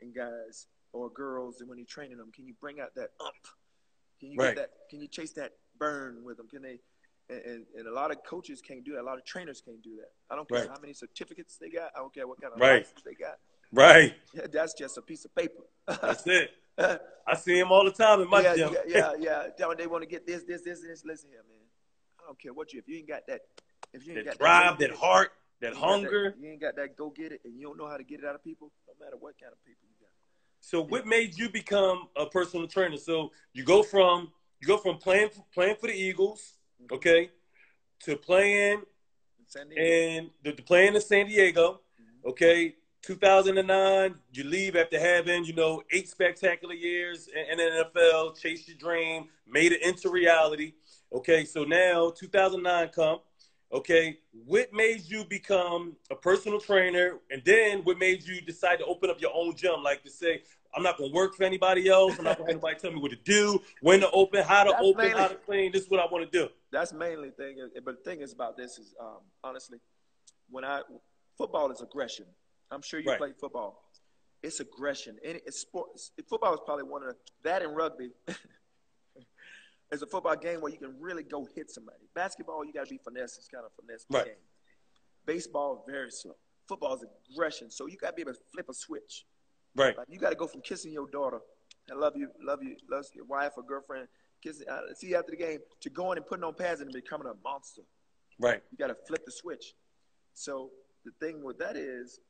in 0.00 0.12
guys 0.12 0.66
or 0.92 1.10
girls, 1.10 1.60
and 1.60 1.68
when 1.68 1.78
you're 1.78 1.86
training 1.86 2.18
them, 2.18 2.30
can 2.34 2.46
you 2.46 2.54
bring 2.60 2.80
out 2.80 2.94
that 2.96 3.10
up? 3.20 3.34
Can 4.20 4.30
you 4.30 4.38
right. 4.38 4.54
get 4.54 4.56
that? 4.56 4.70
Can 4.90 5.00
you 5.00 5.08
chase 5.08 5.32
that 5.32 5.52
burn 5.78 6.24
with 6.24 6.36
them? 6.36 6.48
Can 6.48 6.62
they? 6.62 6.78
And, 7.30 7.64
and, 7.78 7.86
a 7.86 7.92
lot 7.92 8.10
of 8.10 8.18
coaches 8.24 8.60
can't 8.60 8.84
do 8.84 8.92
that. 8.92 9.00
A 9.00 9.02
lot 9.02 9.16
of 9.16 9.24
trainers 9.24 9.62
can't 9.64 9.82
do 9.82 9.96
that. 9.96 10.10
I 10.30 10.36
don't 10.36 10.46
care 10.46 10.60
right. 10.60 10.68
how 10.68 10.80
many 10.80 10.92
certificates 10.92 11.56
they 11.56 11.70
got. 11.70 11.90
I 11.96 12.00
don't 12.00 12.12
care 12.12 12.26
what 12.26 12.40
kind 12.42 12.52
of 12.52 12.60
right. 12.60 12.82
license 12.82 13.02
they 13.06 13.14
got. 13.14 13.38
Right. 13.72 14.14
Yeah, 14.34 14.46
that's 14.52 14.74
just 14.74 14.98
a 14.98 15.02
piece 15.02 15.24
of 15.24 15.34
paper. 15.34 15.62
That's 15.86 16.26
it. 16.26 16.50
I 16.78 17.36
see 17.36 17.58
him 17.58 17.70
all 17.70 17.84
the 17.84 17.90
time 17.90 18.20
in 18.20 18.28
my 18.28 18.42
yeah, 18.42 18.56
gym. 18.56 18.74
Yeah, 18.86 19.12
yeah, 19.18 19.46
yeah. 19.58 19.66
They 19.76 19.86
want 19.86 20.02
to 20.02 20.08
get 20.08 20.26
this, 20.26 20.42
this, 20.44 20.62
this, 20.62 20.80
this. 20.80 21.04
Listen 21.04 21.30
here, 21.30 21.44
man. 21.48 21.58
I 22.20 22.26
don't 22.26 22.40
care 22.40 22.52
what 22.52 22.72
you. 22.72 22.80
If 22.80 22.88
you 22.88 22.98
ain't 22.98 23.08
got 23.08 23.22
that, 23.28 23.40
if 23.92 24.06
you 24.06 24.14
ain't 24.14 24.24
got 24.24 24.32
that 24.32 24.38
got 24.38 24.44
drive, 24.44 24.78
that, 24.78 24.90
that 24.90 24.96
heart, 24.96 25.32
that 25.62 25.72
you 25.72 25.80
hunger, 25.80 26.34
that, 26.36 26.42
you 26.42 26.50
ain't 26.50 26.60
got 26.60 26.76
that 26.76 26.96
go 26.96 27.10
get 27.10 27.32
it, 27.32 27.40
and 27.44 27.58
you 27.58 27.66
don't 27.66 27.78
know 27.78 27.88
how 27.88 27.96
to 27.96 28.04
get 28.04 28.20
it 28.20 28.26
out 28.26 28.34
of 28.34 28.44
people. 28.44 28.70
No 28.86 29.04
matter 29.04 29.16
what 29.18 29.40
kind 29.40 29.52
of 29.52 29.64
people 29.64 29.88
you 29.88 29.96
got. 30.00 30.10
So, 30.60 30.82
what 30.82 31.06
made 31.06 31.38
you 31.38 31.48
become 31.48 32.08
a 32.16 32.26
personal 32.26 32.66
trainer? 32.66 32.98
So, 32.98 33.30
you 33.54 33.64
go 33.64 33.82
from 33.82 34.30
you 34.60 34.68
go 34.68 34.76
from 34.76 34.98
playing 34.98 35.30
playing 35.54 35.76
for 35.80 35.86
the 35.86 35.94
Eagles, 35.94 36.58
mm-hmm. 36.82 36.94
okay, 36.96 37.30
to 38.04 38.16
playing 38.16 38.82
and 39.56 40.30
the, 40.42 40.52
the 40.52 40.62
playing 40.62 40.94
in 40.94 41.00
San 41.00 41.26
Diego, 41.26 41.80
mm-hmm. 42.00 42.30
okay, 42.30 42.74
2009, 43.02 44.14
you 44.32 44.44
leave 44.44 44.76
after 44.76 44.98
having, 44.98 45.44
you 45.44 45.52
know, 45.52 45.82
eight 45.92 46.08
spectacular 46.08 46.74
years 46.74 47.28
in, 47.28 47.58
the 47.58 47.84
NFL, 47.94 48.40
chase 48.40 48.68
your 48.68 48.76
dream, 48.76 49.28
made 49.46 49.72
it 49.72 49.82
into 49.82 50.08
reality. 50.08 50.74
Okay, 51.12 51.44
so 51.44 51.64
now 51.64 52.12
2009 52.16 52.88
come. 52.94 53.18
Okay, 53.72 54.18
what 54.44 54.70
made 54.72 55.02
you 55.06 55.24
become 55.24 55.96
a 56.10 56.14
personal 56.14 56.60
trainer, 56.60 57.18
and 57.30 57.40
then 57.46 57.78
what 57.84 57.98
made 57.98 58.22
you 58.22 58.40
decide 58.42 58.78
to 58.80 58.84
open 58.84 59.08
up 59.08 59.20
your 59.20 59.30
own 59.34 59.56
gym? 59.56 59.82
Like 59.82 60.02
to 60.04 60.10
say, 60.10 60.42
I'm 60.74 60.82
not 60.82 60.98
gonna 60.98 61.12
work 61.12 61.34
for 61.34 61.44
anybody 61.44 61.88
else. 61.88 62.18
I'm 62.18 62.24
not 62.24 62.36
gonna 62.36 62.50
have 62.50 62.56
anybody 62.56 62.78
tell 62.78 62.92
me 62.92 63.00
what 63.00 63.12
to 63.12 63.16
do, 63.16 63.62
when 63.80 64.00
to 64.00 64.10
open, 64.10 64.44
how 64.44 64.64
to 64.64 64.70
that's 64.72 64.82
open, 64.82 65.06
mainly, 65.06 65.20
how 65.20 65.28
to 65.28 65.36
clean. 65.36 65.72
This 65.72 65.84
is 65.84 65.90
what 65.90 66.00
I 66.00 66.06
want 66.12 66.30
to 66.30 66.38
do. 66.38 66.48
That's 66.70 66.92
mainly 66.92 67.30
thing. 67.30 67.56
But 67.82 68.04
the 68.04 68.10
thing 68.10 68.20
is 68.20 68.34
about 68.34 68.58
this 68.58 68.78
is 68.78 68.94
um, 69.00 69.20
honestly, 69.42 69.78
when 70.50 70.64
I 70.64 70.82
football 71.38 71.70
is 71.70 71.80
aggression. 71.80 72.26
I'm 72.70 72.82
sure 72.82 73.00
you 73.00 73.10
right. 73.10 73.18
play 73.18 73.32
football. 73.38 73.82
It's 74.42 74.60
aggression. 74.60 75.16
And 75.24 75.40
it's 75.46 75.58
sports. 75.60 76.10
Football 76.28 76.54
is 76.54 76.60
probably 76.64 76.84
one 76.84 77.02
of 77.02 77.08
the, 77.08 77.16
that 77.44 77.62
and 77.62 77.76
rugby. 77.76 78.10
it's 79.92 80.02
a 80.02 80.06
football 80.06 80.36
game 80.36 80.60
where 80.62 80.72
you 80.72 80.78
can 80.78 80.94
really 80.98 81.22
go 81.22 81.46
hit 81.54 81.70
somebody. 81.70 81.98
Basketball, 82.14 82.64
you 82.64 82.72
got 82.72 82.86
to 82.86 82.90
be 82.90 82.98
finesse. 82.98 83.36
It's 83.36 83.48
kind 83.48 83.64
of 83.64 83.72
finesse 83.78 84.06
right. 84.10 84.24
game. 84.24 84.34
Baseball, 85.26 85.84
very 85.86 86.10
slow. 86.10 86.34
Football 86.66 86.94
is 86.94 87.04
aggression. 87.30 87.70
So 87.70 87.86
you 87.86 87.98
got 87.98 88.08
to 88.08 88.12
be 88.14 88.22
able 88.22 88.32
to 88.32 88.38
flip 88.52 88.66
a 88.70 88.74
switch. 88.74 89.26
Right. 89.76 89.96
Like 89.96 90.06
you 90.10 90.18
got 90.18 90.30
to 90.30 90.36
go 90.36 90.46
from 90.46 90.62
kissing 90.62 90.92
your 90.92 91.08
daughter, 91.08 91.40
I 91.90 91.94
love 91.94 92.14
you, 92.16 92.28
love 92.42 92.62
you, 92.62 92.76
love 92.90 93.04
your 93.14 93.26
wife 93.26 93.52
or 93.56 93.64
girlfriend, 93.64 94.08
kissing, 94.42 94.66
uh, 94.70 94.80
see 94.94 95.08
you 95.08 95.16
after 95.16 95.30
the 95.30 95.36
game, 95.36 95.58
to 95.80 95.90
going 95.90 96.16
and 96.16 96.26
putting 96.26 96.44
on 96.44 96.54
pads 96.54 96.80
and 96.80 96.90
becoming 96.92 97.26
a 97.26 97.34
monster. 97.44 97.82
Right. 98.38 98.62
You 98.70 98.78
got 98.78 98.88
to 98.88 98.96
flip 99.06 99.24
the 99.26 99.32
switch. 99.32 99.74
So 100.34 100.70
the 101.04 101.12
thing 101.20 101.42
with 101.44 101.58
that 101.58 101.76
is, 101.76 102.20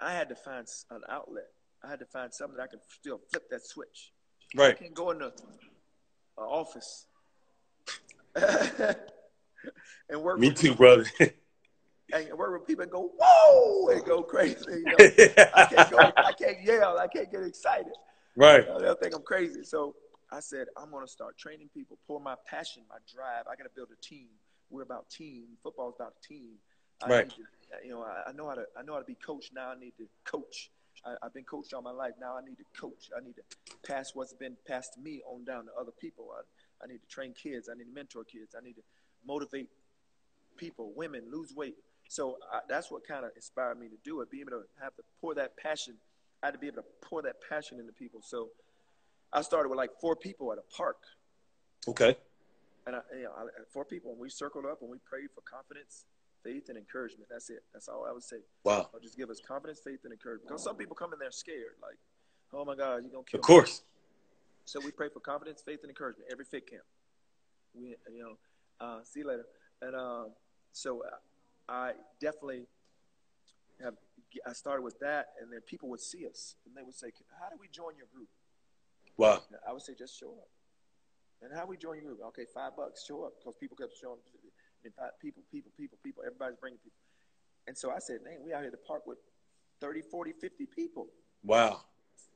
I 0.00 0.12
had 0.12 0.28
to 0.30 0.34
find 0.34 0.66
an 0.90 1.02
outlet. 1.08 1.46
I 1.84 1.88
had 1.88 2.00
to 2.00 2.06
find 2.06 2.32
something 2.32 2.56
that 2.56 2.64
I 2.64 2.66
could 2.66 2.80
still 2.88 3.20
flip 3.30 3.44
that 3.50 3.64
switch. 3.64 4.12
Right. 4.56 4.74
I 4.74 4.78
can't 4.78 4.94
go 4.94 5.10
in 5.10 5.18
the 5.18 5.32
uh, 6.38 6.42
office 6.42 7.06
and 8.36 10.22
work. 10.22 10.38
Me 10.38 10.52
too, 10.52 10.74
brother. 10.74 11.06
and 12.12 12.32
work 12.36 12.58
with 12.58 12.66
people 12.66 12.82
and 12.82 12.90
go 12.92 13.10
whoa 13.18 13.88
and 13.88 14.04
go 14.04 14.22
crazy. 14.22 14.64
You 14.68 14.84
know? 14.86 14.96
I 15.54 15.64
can't 15.66 15.90
go. 15.90 16.12
I 16.24 16.32
can't 16.32 16.62
yell. 16.62 16.98
I 16.98 17.06
can't 17.06 17.30
get 17.30 17.42
excited. 17.42 17.92
Right. 18.36 18.66
They'll 18.66 18.94
think 18.96 19.14
I'm 19.14 19.22
crazy. 19.22 19.62
So 19.62 19.94
I 20.32 20.40
said, 20.40 20.66
I'm 20.76 20.90
going 20.90 21.04
to 21.06 21.10
start 21.10 21.38
training 21.38 21.70
people, 21.72 21.98
pour 22.06 22.20
my 22.20 22.34
passion, 22.46 22.82
my 22.88 22.96
drive. 23.12 23.46
I 23.46 23.56
got 23.56 23.64
to 23.64 23.74
build 23.74 23.88
a 23.92 24.00
team. 24.04 24.28
We're 24.70 24.82
about 24.82 25.08
team. 25.08 25.44
Football's 25.62 25.94
about 25.98 26.14
team. 26.26 26.54
I 27.02 27.08
Right. 27.08 27.30
to, 27.30 27.36
you 27.84 27.90
know, 27.90 28.02
I, 28.02 28.30
I 28.30 28.32
know 28.32 28.48
how 28.48 28.54
to, 28.54 28.64
I 28.76 28.82
know 28.82 28.94
how 28.94 28.98
to 28.98 29.04
be 29.04 29.16
coached. 29.16 29.52
Now 29.54 29.70
I 29.70 29.78
need 29.78 29.92
to 29.98 30.06
coach. 30.24 30.70
I, 31.06 31.14
I've 31.22 31.34
been 31.34 31.44
coached 31.44 31.74
all 31.74 31.82
my 31.82 31.90
life. 31.90 32.12
Now 32.20 32.36
I 32.36 32.40
need 32.44 32.56
to 32.58 32.64
coach. 32.80 33.10
I 33.16 33.24
need 33.24 33.34
to 33.36 33.42
pass 33.86 34.12
what's 34.14 34.32
been 34.32 34.56
passed 34.66 34.94
to 34.94 35.00
me 35.00 35.22
on 35.26 35.44
down 35.44 35.66
to 35.66 35.70
other 35.78 35.92
people. 36.00 36.28
I, 36.36 36.84
I 36.84 36.86
need 36.86 37.00
to 37.00 37.06
train 37.08 37.34
kids. 37.34 37.68
I 37.70 37.76
need 37.76 37.84
to 37.84 37.94
mentor 37.94 38.24
kids. 38.24 38.54
I 38.58 38.64
need 38.64 38.74
to 38.74 38.82
motivate 39.26 39.68
people, 40.56 40.92
women, 40.94 41.22
lose 41.30 41.52
weight. 41.54 41.76
So 42.08 42.38
I, 42.52 42.60
that's 42.68 42.90
what 42.90 43.06
kind 43.06 43.24
of 43.24 43.30
inspired 43.36 43.78
me 43.78 43.88
to 43.88 43.96
do 44.04 44.20
it. 44.20 44.30
Be 44.30 44.40
able 44.40 44.52
to 44.52 44.62
have 44.82 44.94
to 44.96 45.02
pour 45.20 45.34
that 45.34 45.56
passion. 45.56 45.94
I 46.42 46.46
had 46.48 46.52
to 46.52 46.58
be 46.58 46.66
able 46.68 46.82
to 46.82 46.88
pour 47.02 47.22
that 47.22 47.36
passion 47.48 47.80
into 47.80 47.92
people. 47.92 48.20
So 48.22 48.48
I 49.32 49.42
started 49.42 49.68
with 49.68 49.78
like 49.78 49.90
four 50.00 50.14
people 50.14 50.52
at 50.52 50.58
a 50.58 50.76
park, 50.76 50.98
Okay. 51.88 52.16
and 52.86 52.96
I, 52.96 53.00
you 53.16 53.24
know, 53.24 53.32
I, 53.36 53.46
four 53.72 53.84
people, 53.84 54.12
and 54.12 54.20
we 54.20 54.28
circled 54.30 54.64
up 54.64 54.80
and 54.82 54.90
we 54.90 54.98
prayed 54.98 55.28
for 55.34 55.40
confidence, 55.40 56.04
faith, 56.44 56.68
and 56.68 56.76
encouragement. 56.78 57.28
That's 57.30 57.50
it. 57.50 57.64
That's 57.72 57.88
all 57.88 58.06
I 58.08 58.12
would 58.12 58.22
say. 58.22 58.36
Wow. 58.62 58.88
I'll 58.94 59.00
just 59.00 59.16
give 59.16 59.30
us 59.30 59.40
confidence, 59.40 59.80
faith, 59.82 60.00
and 60.04 60.12
encouragement. 60.12 60.48
Because 60.48 60.62
some 60.62 60.76
people 60.76 60.94
come 60.94 61.12
in 61.12 61.18
there 61.18 61.30
scared, 61.30 61.74
like, 61.82 61.96
oh 62.52 62.64
my 62.64 62.76
God, 62.76 63.02
you're 63.02 63.10
gonna 63.10 63.24
kill 63.24 63.40
Of 63.40 63.48
me. 63.48 63.54
course. 63.54 63.82
So 64.66 64.80
we 64.80 64.90
pray 64.90 65.08
for 65.08 65.20
confidence, 65.20 65.62
faith, 65.64 65.80
and 65.82 65.90
encouragement 65.90 66.28
every 66.30 66.44
fit 66.44 66.68
camp. 66.70 66.84
We, 67.74 67.96
you 68.12 68.22
know, 68.22 68.36
uh, 68.80 69.00
see 69.04 69.20
you 69.20 69.26
later. 69.26 69.46
And 69.82 69.96
um, 69.96 70.28
so 70.72 71.02
I 71.68 71.92
definitely 72.20 72.66
have. 73.82 73.94
I 74.46 74.52
started 74.52 74.82
with 74.82 74.98
that, 75.00 75.28
and 75.40 75.52
then 75.52 75.60
people 75.60 75.88
would 75.90 76.00
see 76.00 76.26
us, 76.26 76.56
and 76.66 76.74
they 76.76 76.82
would 76.82 76.94
say, 76.94 77.08
"How 77.40 77.48
do 77.48 77.56
we 77.60 77.68
join 77.68 77.96
your 77.96 78.06
group?" 78.12 78.28
Wow. 79.16 79.42
I 79.68 79.72
would 79.72 79.82
say, 79.82 79.94
"Just 79.94 80.18
show 80.18 80.30
up." 80.30 80.48
And 81.42 81.52
how 81.52 81.66
we 81.66 81.76
join 81.76 81.96
your 81.96 82.14
group? 82.14 82.20
Okay, 82.28 82.46
five 82.54 82.74
bucks. 82.76 83.04
Show 83.04 83.24
up 83.24 83.34
because 83.38 83.54
people 83.56 83.76
kept 83.76 83.92
showing. 84.00 84.18
People, 85.20 85.42
people, 85.50 85.72
people, 85.76 85.98
people. 86.02 86.22
Everybody's 86.26 86.56
bringing 86.60 86.78
people. 86.78 86.98
And 87.66 87.76
so 87.76 87.90
I 87.90 87.98
said, 87.98 88.18
"Man, 88.24 88.38
we 88.44 88.52
out 88.52 88.62
here 88.62 88.70
to 88.70 88.76
park 88.76 89.06
with 89.06 89.18
30, 89.80 90.02
40, 90.02 90.32
50 90.32 90.66
people." 90.66 91.06
Wow. 91.42 91.80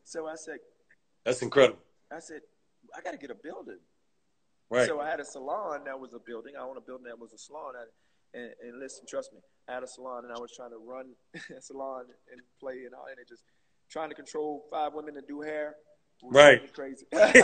So 0.04 0.26
I 0.26 0.36
said, 0.36 0.58
That's 1.24 1.42
incredible. 1.42 1.80
I 2.10 2.20
said, 2.20 2.40
I 2.96 3.02
got 3.02 3.12
to 3.12 3.18
get 3.18 3.30
a 3.30 3.34
building. 3.34 3.78
Right. 4.70 4.86
So 4.86 5.00
I 5.00 5.08
had 5.08 5.20
a 5.20 5.24
salon 5.24 5.84
that 5.84 5.98
was 5.98 6.14
a 6.14 6.18
building. 6.18 6.54
I 6.58 6.62
own 6.62 6.76
a 6.76 6.80
building 6.80 7.06
that 7.06 7.18
was 7.18 7.32
a 7.32 7.38
salon. 7.38 7.74
I, 7.76 8.38
and, 8.38 8.52
and 8.62 8.80
listen, 8.80 9.04
trust 9.06 9.32
me, 9.32 9.40
I 9.68 9.74
had 9.74 9.82
a 9.82 9.86
salon 9.86 10.24
and 10.24 10.32
I 10.32 10.38
was 10.38 10.52
trying 10.54 10.70
to 10.70 10.78
run 10.78 11.12
a 11.56 11.60
salon 11.60 12.04
and 12.30 12.40
play 12.60 12.84
and 12.84 12.94
all, 12.94 13.06
and 13.10 13.18
it 13.18 13.28
just 13.28 13.44
trying 13.90 14.10
to 14.10 14.14
control 14.14 14.64
five 14.70 14.92
women 14.94 15.14
to 15.14 15.22
do 15.22 15.40
hair. 15.40 15.74
Right. 16.22 16.72
Crazy. 16.74 17.06
Trying 17.12 17.34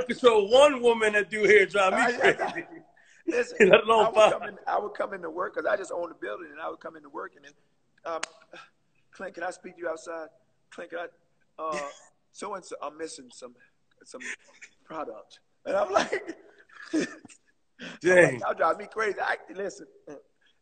to 0.00 0.06
control 0.06 0.50
one 0.50 0.82
woman 0.82 1.12
that 1.12 1.30
do 1.30 1.44
hair 1.44 1.66
drive 1.66 1.92
me 1.92 2.18
crazy. 2.18 2.64
Listen, 3.26 3.68
Let 3.68 3.84
alone 3.84 4.04
I 4.04 4.08
would, 4.08 4.14
five. 4.14 4.32
come 4.32 4.42
in, 4.48 4.58
I 4.66 4.78
would 4.78 4.94
come 4.94 5.14
into 5.14 5.30
work 5.30 5.54
because 5.54 5.66
I 5.66 5.76
just 5.76 5.92
owned 5.92 6.10
the 6.10 6.14
building, 6.20 6.48
and 6.52 6.60
I 6.60 6.68
would 6.68 6.80
come 6.80 6.96
into 6.96 7.08
work 7.08 7.32
and 7.36 7.44
then, 7.44 7.52
um, 8.04 8.20
Clint, 9.12 9.34
can 9.34 9.44
I 9.44 9.50
speak 9.50 9.76
to 9.76 9.80
you 9.80 9.88
outside? 9.88 10.28
Clint, 10.70 10.90
can 10.90 10.98
I? 11.00 11.62
Uh, 11.62 11.88
so 12.32 12.54
and 12.54 12.64
so, 12.64 12.76
I'm 12.82 12.98
missing 12.98 13.30
some 13.32 13.54
some 14.04 14.20
product, 14.84 15.40
and 15.64 15.76
I'm 15.76 15.90
like, 15.92 16.36
Dang. 18.00 18.40
Y'all 18.40 18.54
drive 18.54 18.78
me 18.78 18.86
crazy. 18.92 19.18
I, 19.20 19.36
listen, 19.54 19.86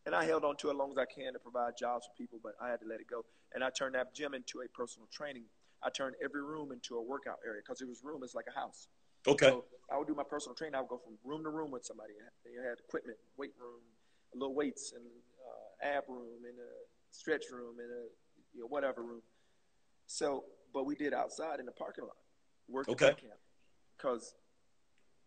and 0.06 0.14
I 0.14 0.24
held 0.24 0.44
on 0.44 0.56
to 0.58 0.68
it 0.68 0.72
as 0.72 0.76
long 0.76 0.90
as 0.90 0.98
I 0.98 1.04
can 1.04 1.32
to 1.32 1.38
provide 1.38 1.74
jobs 1.78 2.06
for 2.06 2.12
people, 2.16 2.40
but 2.42 2.52
I 2.60 2.70
had 2.70 2.80
to 2.80 2.86
let 2.86 3.00
it 3.00 3.06
go. 3.08 3.24
And 3.54 3.62
I 3.62 3.70
turned 3.70 3.94
that 3.94 4.14
gym 4.14 4.34
into 4.34 4.60
a 4.60 4.68
personal 4.68 5.08
training. 5.12 5.44
I 5.82 5.90
turned 5.90 6.14
every 6.22 6.42
room 6.42 6.72
into 6.72 6.96
a 6.96 7.02
workout 7.02 7.38
area 7.46 7.60
because 7.64 7.80
it 7.80 7.88
was 7.88 8.02
room. 8.02 8.22
It's 8.22 8.34
like 8.34 8.46
a 8.48 8.58
house. 8.58 8.88
Okay. 9.26 9.46
So 9.46 9.64
I 9.92 9.98
would 9.98 10.08
do 10.08 10.14
my 10.14 10.24
personal 10.28 10.54
training. 10.54 10.74
I 10.74 10.80
would 10.80 10.88
go 10.88 10.98
from 10.98 11.14
room 11.24 11.42
to 11.44 11.50
room 11.50 11.70
with 11.70 11.84
somebody. 11.84 12.12
They 12.44 12.50
had 12.62 12.78
equipment, 12.78 13.18
weight 13.36 13.52
room, 13.58 13.80
a 14.34 14.38
little 14.38 14.54
weights, 14.54 14.92
and 14.96 15.04
uh, 15.06 15.96
ab 15.96 16.04
room, 16.08 16.44
and 16.48 16.58
a 16.58 16.70
stretch 17.10 17.44
room, 17.52 17.76
and 17.78 17.90
a 17.90 18.02
you 18.54 18.60
know, 18.62 18.66
whatever 18.66 19.02
room. 19.02 19.22
So, 20.06 20.44
but 20.74 20.84
we 20.84 20.96
did 20.96 21.14
outside 21.14 21.60
in 21.60 21.66
the 21.66 21.72
parking 21.72 22.04
lot, 22.04 22.16
working 22.68 22.94
Okay. 22.94 23.14
camp, 23.14 23.38
because 23.96 24.34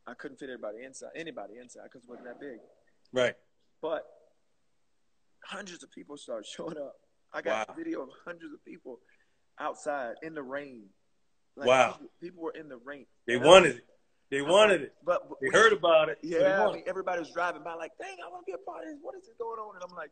I 0.07 0.13
couldn't 0.13 0.37
fit 0.37 0.49
everybody 0.49 0.83
inside, 0.83 1.09
anybody 1.15 1.53
inside, 1.61 1.83
because 1.85 2.03
it 2.03 2.09
wasn't 2.09 2.27
that 2.27 2.39
big. 2.39 2.59
Right. 3.13 3.35
But 3.81 4.03
hundreds 5.43 5.83
of 5.83 5.91
people 5.91 6.17
started 6.17 6.45
showing 6.55 6.77
up. 6.77 6.93
I 7.33 7.41
got 7.41 7.67
Wow. 7.69 7.75
video 7.75 8.01
of 8.01 8.09
hundreds 8.25 8.53
of 8.53 8.63
people 8.65 8.99
outside 9.59 10.15
in 10.21 10.33
the 10.33 10.43
rain. 10.43 10.89
Wow. 11.57 11.91
People, 11.93 12.07
people 12.21 12.43
were 12.43 12.51
in 12.51 12.69
the 12.69 12.77
rain. 12.77 13.05
They 13.27 13.37
wanted 13.37 13.77
it. 13.77 13.85
They 14.31 14.41
wanted 14.41 14.81
it. 14.81 14.93
But, 15.05 15.29
but 15.29 15.37
They 15.41 15.49
heard 15.49 15.71
about 15.71 16.09
it. 16.09 16.17
so 16.21 16.27
yeah, 16.27 16.67
I 16.67 16.73
mean, 16.73 16.83
everybody 16.87 17.19
was 17.19 17.31
driving 17.31 17.63
by 17.63 17.75
like, 17.75 17.91
dang, 17.99 18.17
I 18.25 18.29
want 18.29 18.45
to 18.45 18.51
be 18.51 18.53
a 18.55 18.69
part 18.69 18.83
of 18.83 18.89
this. 18.89 18.97
What 19.01 19.15
is 19.15 19.29
going 19.39 19.59
on? 19.59 19.75
And 19.75 19.83
I'm 19.87 19.95
like, 19.95 20.11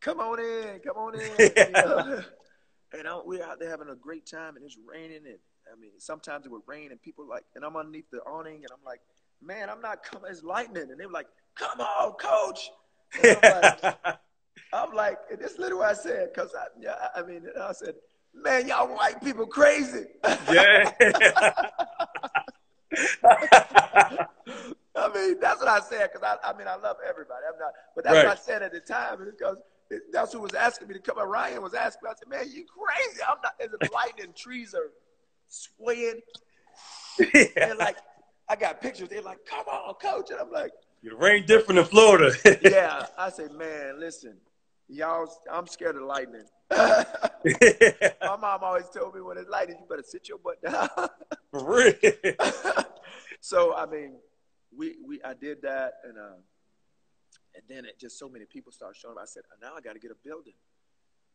come 0.00 0.20
on 0.20 0.38
in, 0.38 0.80
come 0.80 0.96
on 0.96 1.14
in. 1.14 1.30
you 1.38 1.72
know? 1.72 2.22
and 2.98 3.08
I, 3.08 3.20
we're 3.24 3.42
out 3.42 3.58
there 3.60 3.70
having 3.70 3.88
a 3.88 3.96
great 3.96 4.26
time, 4.26 4.56
and 4.56 4.64
it's 4.64 4.76
raining. 4.86 5.26
And 5.26 5.38
I 5.72 5.80
mean, 5.80 5.92
sometimes 5.98 6.46
it 6.46 6.52
would 6.52 6.62
rain, 6.66 6.90
and 6.90 7.00
people 7.00 7.26
like, 7.28 7.44
and 7.54 7.64
I'm 7.64 7.76
underneath 7.76 8.10
the 8.10 8.18
awning, 8.18 8.56
and 8.56 8.68
I'm 8.72 8.84
like, 8.84 9.00
man, 9.42 9.70
I'm 9.70 9.80
not 9.80 10.02
coming. 10.02 10.30
It's 10.30 10.42
lightning, 10.42 10.90
and 10.90 10.98
they 11.00 11.06
were 11.06 11.12
like, 11.12 11.28
come 11.56 11.80
on, 11.80 12.12
coach. 12.12 12.70
I'm 13.22 13.36
like, 13.42 13.96
I'm 14.72 14.92
like, 14.92 15.18
and 15.30 15.38
this 15.38 15.52
is 15.52 15.58
literally 15.58 15.80
what 15.80 15.90
I 15.90 15.94
said, 15.94 16.28
because 16.34 16.54
I, 16.54 16.66
yeah, 16.80 16.94
I 17.14 17.20
I 17.20 17.22
mean, 17.24 17.42
I 17.60 17.72
said, 17.72 17.94
man, 18.42 18.66
y'all 18.68 18.88
white 18.94 19.22
people 19.22 19.46
crazy. 19.46 20.04
yeah. 20.50 20.90
I 24.96 25.08
mean, 25.14 25.36
that's 25.40 25.60
what 25.60 25.68
I 25.68 25.80
said 25.80 26.10
because 26.12 26.22
I, 26.44 26.50
I 26.50 26.56
mean, 26.56 26.66
I 26.66 26.76
love 26.76 26.96
everybody. 27.08 27.42
I'm 27.52 27.58
not, 27.58 27.72
but 27.94 28.04
that's 28.04 28.14
Right. 28.16 28.24
what 28.26 28.38
I 28.38 28.40
said 28.40 28.62
at 28.62 28.72
the 28.72 28.80
time 28.80 29.18
because 29.24 29.56
that's 30.12 30.32
who 30.32 30.40
was 30.40 30.54
asking 30.54 30.88
me 30.88 30.94
to 30.94 31.00
come. 31.00 31.18
Ryan 31.18 31.62
was 31.62 31.74
asking 31.74 32.00
me. 32.04 32.10
I 32.10 32.14
said, 32.18 32.28
"Man, 32.28 32.52
you 32.54 32.64
crazy? 32.66 33.20
I'm 33.26 33.36
not." 33.42 33.52
There's 33.58 33.92
lightning, 33.92 34.32
trees 34.36 34.74
are 34.74 34.90
swaying, 35.48 36.20
and 37.56 37.78
like 37.78 37.96
I 38.48 38.56
got 38.56 38.80
pictures. 38.80 39.08
They're 39.08 39.22
like, 39.22 39.38
"Come 39.48 39.66
on, 39.66 39.94
coach," 39.94 40.30
and 40.30 40.40
I'm 40.40 40.50
like, 40.50 40.72
It 41.02 41.16
rained 41.18 41.46
different 41.46 41.78
in 41.78 41.84
Florida. 41.86 42.32
"Yeah." 42.62 43.06
I 43.16 43.30
say, 43.30 43.48
"Man, 43.48 44.00
listen, 44.00 44.36
y'all, 44.88 45.28
I'm 45.50 45.66
scared 45.66 45.96
of 45.96 46.02
lightning." 46.02 46.44
My 46.70 48.36
mom 48.36 48.62
always 48.62 48.88
told 48.94 49.14
me 49.14 49.20
when 49.20 49.38
it's 49.38 49.48
lightning, 49.48 49.78
you 49.80 49.86
better 49.88 50.02
sit 50.06 50.28
your 50.28 50.38
butt 50.38 50.60
down. 50.62 50.88
For 51.50 51.64
real. 51.64 52.34
so 53.40 53.74
I 53.74 53.86
mean, 53.86 54.16
we 54.76 54.96
we 55.06 55.22
I 55.22 55.34
did 55.34 55.62
that, 55.62 55.94
and 56.04 56.18
uh, 56.18 56.36
and 57.54 57.62
then 57.68 57.84
it 57.86 57.98
just 57.98 58.18
so 58.18 58.28
many 58.28 58.44
people 58.44 58.70
started 58.72 58.98
showing 59.00 59.16
up. 59.16 59.22
I 59.22 59.26
said, 59.26 59.44
now 59.62 59.72
I 59.76 59.80
got 59.80 59.94
to 59.94 59.98
get 59.98 60.10
a 60.10 60.28
building 60.28 60.54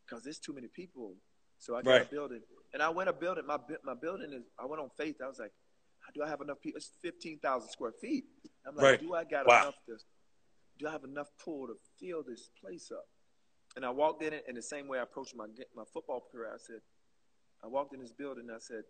because 0.06 0.24
there's 0.24 0.40
too 0.40 0.54
many 0.54 0.68
people. 0.68 1.16
So 1.58 1.76
I 1.76 1.82
got 1.82 1.92
Right. 1.94 2.02
a 2.02 2.06
building, 2.06 2.42
and 2.74 2.84
I 2.84 2.90
went 2.90 3.10
a 3.10 3.14
building. 3.14 3.46
My 3.48 3.58
my 3.84 3.96
building 3.96 4.34
is. 4.34 4.44
I 4.60 4.66
went 4.66 4.82
on 4.82 4.90
faith. 4.98 5.16
I 5.24 5.28
was 5.28 5.40
like, 5.40 5.52
do 6.14 6.22
I 6.24 6.28
have 6.30 6.42
enough 6.42 6.62
people? 6.62 6.78
It's 6.78 6.92
fifteen 7.02 7.40
thousand 7.40 7.70
square 7.70 7.94
feet. 8.00 8.26
I'm 8.68 8.76
like, 8.76 8.84
Right. 8.84 9.00
do 9.00 9.14
I 9.16 9.24
got 9.24 9.48
Wow. 9.48 9.62
enough 9.62 9.76
to? 9.88 9.98
Do 10.80 10.88
I 10.88 10.92
have 10.92 11.04
enough 11.04 11.28
pull 11.44 11.68
to 11.68 11.76
fill 12.00 12.24
this 12.24 12.50
place 12.60 12.92
up? 12.92 13.06
And 13.76 13.86
I 13.86 13.90
walked 13.90 14.22
in 14.24 14.34
it 14.34 14.46
in 14.48 14.56
the 14.56 14.62
same 14.62 14.88
way 14.88 15.00
I 15.00 15.04
approached 15.04 15.36
my 15.36 15.46
my 15.76 15.84
football 15.94 16.24
career. 16.32 16.52
I 16.54 16.58
said, 16.58 16.82
I 17.64 17.68
walked 17.68 17.94
in 17.94 18.00
this 18.02 18.12
building. 18.12 18.46
and 18.48 18.56
I 18.56 18.60
said, 18.60 18.84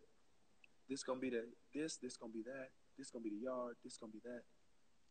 this 0.90 1.04
gonna 1.04 1.20
be 1.20 1.30
the 1.30 1.46
this, 1.74 1.98
this 1.98 2.18
gonna 2.18 2.34
be 2.34 2.42
that, 2.44 2.70
this 2.98 3.10
gonna 3.10 3.24
be 3.24 3.30
the 3.30 3.44
yard, 3.44 3.76
this 3.84 3.98
gonna 3.98 4.12
be 4.12 4.20
that. 4.26 4.42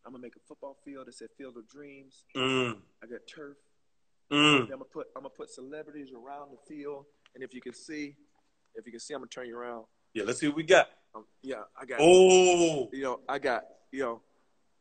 I'm 0.05 0.13
gonna 0.13 0.23
make 0.23 0.37
a 0.37 0.41
football 0.47 0.77
field. 0.85 1.09
It 1.09 1.15
said 1.15 1.29
Field 1.39 1.57
of 1.57 1.69
Dreams. 1.69 2.25
Mm, 2.37 2.77
I 3.03 3.07
got 3.07 3.21
turf. 3.33 3.57
mm. 4.31 4.61
I'm 4.63 4.67
gonna 4.69 4.85
put 4.85 5.07
I'm 5.17 5.23
gonna 5.23 5.31
put 5.31 5.49
celebrities 5.51 6.09
around 6.13 6.51
the 6.51 6.59
field. 6.75 7.07
And 7.35 7.43
if 7.43 7.55
you 7.55 7.61
can 7.63 7.73
see, 7.73 8.15
if 8.75 8.85
you 8.85 8.93
can 8.93 9.01
see, 9.01 9.15
I'm 9.15 9.21
gonna 9.21 9.29
turn 9.29 9.47
you 9.47 9.57
around. 9.57 9.85
Yeah, 10.13 10.25
let's 10.27 10.41
see 10.41 10.49
what 10.49 10.57
we 10.57 10.65
got. 10.65 10.89
Um, 11.15 11.25
yeah, 11.43 11.63
I 11.81 11.87
got. 11.87 11.99
Oh, 12.01 12.91
You 12.93 13.03
know, 13.03 13.21
I 13.29 13.39
got. 13.39 13.65
You 13.91 14.01
know. 14.01 14.21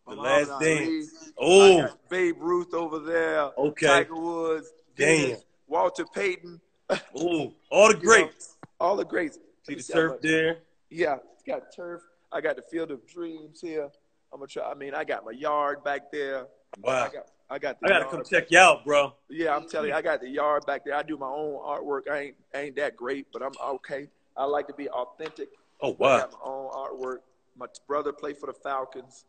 The 0.08 0.16
Muhammad 0.16 0.48
Last 0.50 0.64
Ali. 0.64 0.86
Dance. 0.86 1.34
Oh, 1.40 1.88
Babe 2.10 2.36
Ruth 2.40 2.74
over 2.74 3.00
there. 3.00 3.52
Okay. 3.58 3.86
Tiger 3.86 4.16
Woods. 4.16 4.74
Damn. 4.96 5.38
Walter 5.68 6.06
Payton. 6.14 6.60
oh, 7.16 7.54
all 7.70 7.88
the 7.88 7.94
You 7.94 7.94
know, 7.94 8.00
greats. 8.00 8.56
all 8.80 8.96
the 8.96 9.06
greats. 9.06 9.40
See 9.64 9.76
the 9.76 9.84
see 9.84 9.94
much- 10.08 10.22
there. 10.22 10.58
Yeah, 10.90 11.18
it's 11.34 11.44
got 11.44 11.74
turf. 11.74 12.02
I 12.32 12.42
got 12.42 12.56
the 12.58 12.62
Field 12.64 12.92
of 12.92 13.06
Dreams 13.08 13.62
here. 13.62 13.90
I'm 14.34 14.40
gonna 14.40 14.48
try. 14.48 14.70
I 14.70 14.74
mean, 14.74 14.94
I 14.94 15.04
got 15.04 15.26
my 15.26 15.32
yard 15.32 15.84
back 15.84 16.12
there. 16.12 16.48
Wow. 16.82 17.06
I 17.06 17.10
got. 17.10 17.26
I 17.50 17.60
got. 17.60 17.80
The 17.82 17.86
I 17.88 17.90
gotta 17.90 18.06
come 18.06 18.24
check 18.24 18.50
you 18.52 18.58
out, 18.60 18.86
bro. 18.86 19.14
Yeah, 19.30 19.56
I'm 19.56 19.68
telling 19.68 19.90
you, 19.90 19.96
I 19.96 20.02
got 20.02 20.22
the 20.22 20.30
yard 20.30 20.66
back 20.66 20.86
there. 20.86 20.96
I 20.96 21.04
do 21.04 21.18
my 21.18 21.28
own 21.28 21.56
artwork. 21.60 22.10
I 22.10 22.20
ain't 22.20 22.36
ain't 22.56 22.76
that 22.78 22.96
great, 22.96 23.28
but 23.34 23.42
I'm 23.42 23.52
okay. 23.76 24.08
I 24.38 24.46
like 24.46 24.68
to 24.68 24.74
be 24.74 24.90
authentic. 24.90 25.50
Oh 25.82 25.96
wow. 26.00 26.16
I 26.16 26.20
got 26.20 26.32
my 26.32 26.38
own 26.46 26.72
artwork. 26.72 27.18
My 27.58 27.66
brother 27.88 28.14
played 28.14 28.38
for 28.38 28.46
the 28.48 28.54
Falcons. 28.54 29.26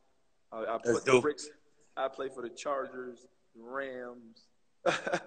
Uh, 0.52 0.64
I, 0.68 0.74
I 0.74 0.78
put 0.78 1.04
the 1.04 1.20
bricks. 1.20 1.48
I 1.96 2.06
play 2.08 2.28
for 2.28 2.42
the 2.42 2.48
Chargers, 2.50 3.26
Rams, 3.58 4.46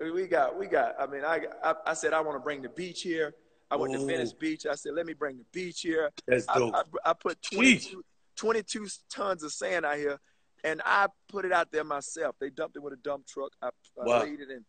we 0.00 0.26
got, 0.26 0.58
we 0.58 0.66
got. 0.66 0.94
I 1.00 1.06
mean, 1.06 1.24
I, 1.24 1.42
I, 1.62 1.74
I 1.86 1.94
said 1.94 2.12
I 2.12 2.20
want 2.20 2.36
to 2.36 2.40
bring 2.40 2.62
the 2.62 2.68
beach 2.68 3.02
here. 3.02 3.34
I 3.70 3.76
went 3.76 3.94
Ooh. 3.94 3.98
to 3.98 4.06
Venice 4.06 4.32
Beach. 4.32 4.66
I 4.66 4.74
said, 4.74 4.92
let 4.94 5.06
me 5.06 5.12
bring 5.12 5.38
the 5.38 5.44
beach 5.52 5.80
here. 5.80 6.10
That's 6.26 6.46
dope. 6.46 6.74
I, 6.74 6.80
I, 7.04 7.10
I 7.10 7.12
put 7.14 7.40
22, 7.42 8.02
22, 8.36 8.86
tons 9.10 9.42
of 9.42 9.52
sand 9.52 9.84
out 9.84 9.96
here, 9.96 10.18
and 10.62 10.80
I 10.84 11.08
put 11.28 11.44
it 11.44 11.52
out 11.52 11.72
there 11.72 11.84
myself. 11.84 12.36
They 12.40 12.50
dumped 12.50 12.76
it 12.76 12.82
with 12.82 12.92
a 12.92 12.98
dump 12.98 13.26
truck. 13.26 13.52
I, 13.60 13.70
wow. 13.96 14.22
laid 14.22 14.40
it 14.40 14.50
in, 14.50 14.64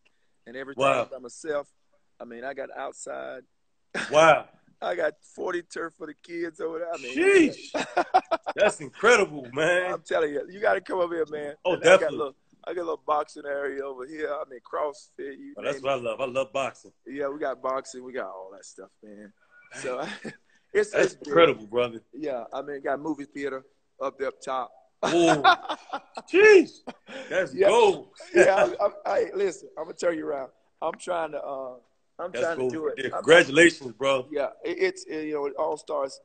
and 0.47 0.55
everything 0.55 0.83
wow. 0.83 1.07
by 1.11 1.19
myself. 1.19 1.67
I 2.19 2.25
mean, 2.25 2.43
I 2.43 2.53
got 2.53 2.69
outside. 2.75 3.41
Wow. 4.11 4.47
I 4.81 4.95
got 4.95 5.13
40 5.35 5.63
turf 5.63 5.93
for 5.97 6.05
the 6.05 6.13
kids 6.23 6.59
over 6.59 6.79
there. 6.79 6.93
I 6.93 6.97
mean, 6.97 7.17
Sheesh. 7.17 7.85
That's 8.55 8.79
incredible, 8.79 9.47
man. 9.51 9.91
I'm 9.91 10.01
telling 10.01 10.31
you, 10.31 10.47
you 10.51 10.59
got 10.59 10.75
to 10.75 10.81
come 10.81 10.99
over 10.99 11.15
here, 11.15 11.25
man. 11.31 11.55
Oh, 11.65 11.73
and 11.73 11.81
definitely. 11.81 12.33
I 12.67 12.73
got, 12.73 12.73
little, 12.73 12.73
I 12.73 12.73
got, 12.73 12.81
a 12.81 12.83
little 12.83 13.01
boxing 13.05 13.43
area 13.45 13.83
over 13.83 14.05
here. 14.05 14.29
I 14.29 14.43
mean, 14.49 14.59
CrossFit. 14.59 15.35
Oh, 15.57 15.63
that's 15.63 15.81
what 15.81 15.93
it. 15.93 16.01
I 16.01 16.09
love. 16.09 16.21
I 16.21 16.25
love 16.25 16.53
boxing. 16.53 16.91
Yeah, 17.05 17.29
we 17.29 17.39
got 17.39 17.61
boxing. 17.61 18.03
We 18.03 18.13
got 18.13 18.27
all 18.27 18.49
that 18.53 18.65
stuff, 18.65 18.89
man. 19.03 19.31
So 19.75 20.01
it's, 20.73 20.91
that's 20.91 21.13
it's 21.13 21.27
incredible, 21.27 21.65
brother. 21.65 22.01
Yeah, 22.13 22.43
I 22.53 22.61
mean, 22.61 22.81
got 22.81 22.99
movie 22.99 23.25
theater 23.25 23.65
up 24.01 24.17
there 24.17 24.29
up 24.29 24.41
top. 24.41 24.71
Oh, 25.03 25.41
jeez, 26.33 26.79
that's 27.29 27.53
yeah. 27.53 27.67
gold. 27.67 28.09
yeah, 28.33 28.67
I, 28.79 28.85
I, 28.85 28.89
I, 29.05 29.25
listen, 29.35 29.69
I'm 29.77 29.85
gonna 29.85 29.95
turn 29.95 30.17
you 30.17 30.27
around. 30.27 30.49
I'm 30.81 30.97
trying 30.99 31.31
to. 31.31 31.43
Uh, 31.43 31.73
I'm 32.19 32.31
That's 32.31 32.45
trying 32.45 32.57
cool. 32.57 32.69
to 32.71 32.75
do 32.75 32.87
it. 32.87 33.11
Congratulations, 33.13 33.91
bro. 33.93 34.25
Yeah, 34.31 34.47
it, 34.65 34.77
it's 34.79 35.05
it, 35.05 35.25
you 35.25 35.33
know 35.35 35.45
it 35.45 35.53
all 35.57 35.77
starts 35.77 36.19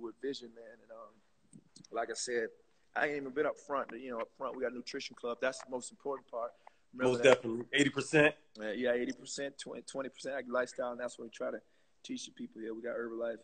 with 0.00 0.14
vision, 0.20 0.50
man. 0.54 0.64
And 0.82 0.90
um, 0.90 1.62
like 1.92 2.10
I 2.10 2.14
said, 2.14 2.48
I 2.96 3.06
ain't 3.06 3.16
even 3.16 3.30
been 3.30 3.46
up 3.46 3.58
front. 3.58 3.90
You 3.98 4.10
know, 4.10 4.18
up 4.18 4.28
front 4.36 4.56
we 4.56 4.62
got 4.62 4.72
nutrition 4.72 5.16
club. 5.18 5.38
That's 5.40 5.58
the 5.58 5.70
most 5.70 5.90
important 5.90 6.30
part. 6.30 6.52
Remember 6.94 7.12
most 7.12 7.22
that? 7.22 7.36
definitely, 7.36 7.66
eighty 7.72 7.90
percent. 7.90 8.34
Yeah, 8.58 8.92
eighty 8.92 9.12
percent, 9.12 9.54
20 9.58 10.08
percent 10.08 10.48
lifestyle, 10.48 10.92
and 10.92 11.00
that's 11.00 11.18
what 11.18 11.24
we 11.24 11.30
try 11.30 11.50
to 11.50 11.58
teach 12.02 12.26
the 12.26 12.32
people 12.32 12.60
here. 12.62 12.74
We 12.74 12.82
got 12.82 12.96
Herbalife. 12.96 13.36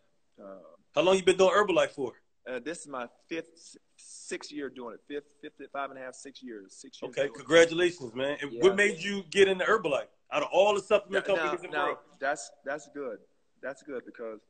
Uh, 0.43 0.59
How 0.95 1.03
long 1.03 1.17
you 1.17 1.23
been 1.23 1.37
doing 1.37 1.51
Herbalife 1.51 1.91
for? 1.91 2.13
Uh, 2.49 2.59
this 2.65 2.81
is 2.81 2.89
my 2.89 3.07
fifth, 3.29 3.77
sixth 3.97 4.51
year 4.51 4.69
doing 4.69 4.95
it. 4.95 5.01
Fifth, 5.07 5.35
fifth, 5.41 5.71
five 5.73 5.91
and 5.91 5.99
a 5.99 6.03
half, 6.03 6.15
six 6.15 6.43
years. 6.43 6.75
Six 6.75 7.01
years. 7.01 7.11
Okay, 7.17 7.29
congratulations, 7.35 8.15
man. 8.15 8.37
And 8.41 8.53
yeah. 8.53 8.63
what 8.63 8.75
made 8.75 8.99
you 8.99 9.23
get 9.31 9.49
into 9.49 9.65
Herbalife? 9.65 10.09
Out 10.33 10.43
of 10.43 10.49
all 10.53 10.75
the 10.75 10.81
supplement 10.81 11.29
now, 11.29 11.35
companies 11.35 11.63
now, 11.63 11.67
in 11.67 11.71
the 11.73 11.79
world. 11.79 11.99
That's 12.21 12.51
that's 12.65 12.89
good. 12.95 13.19
That's 13.63 13.83
good 13.83 14.05
because 14.07 14.41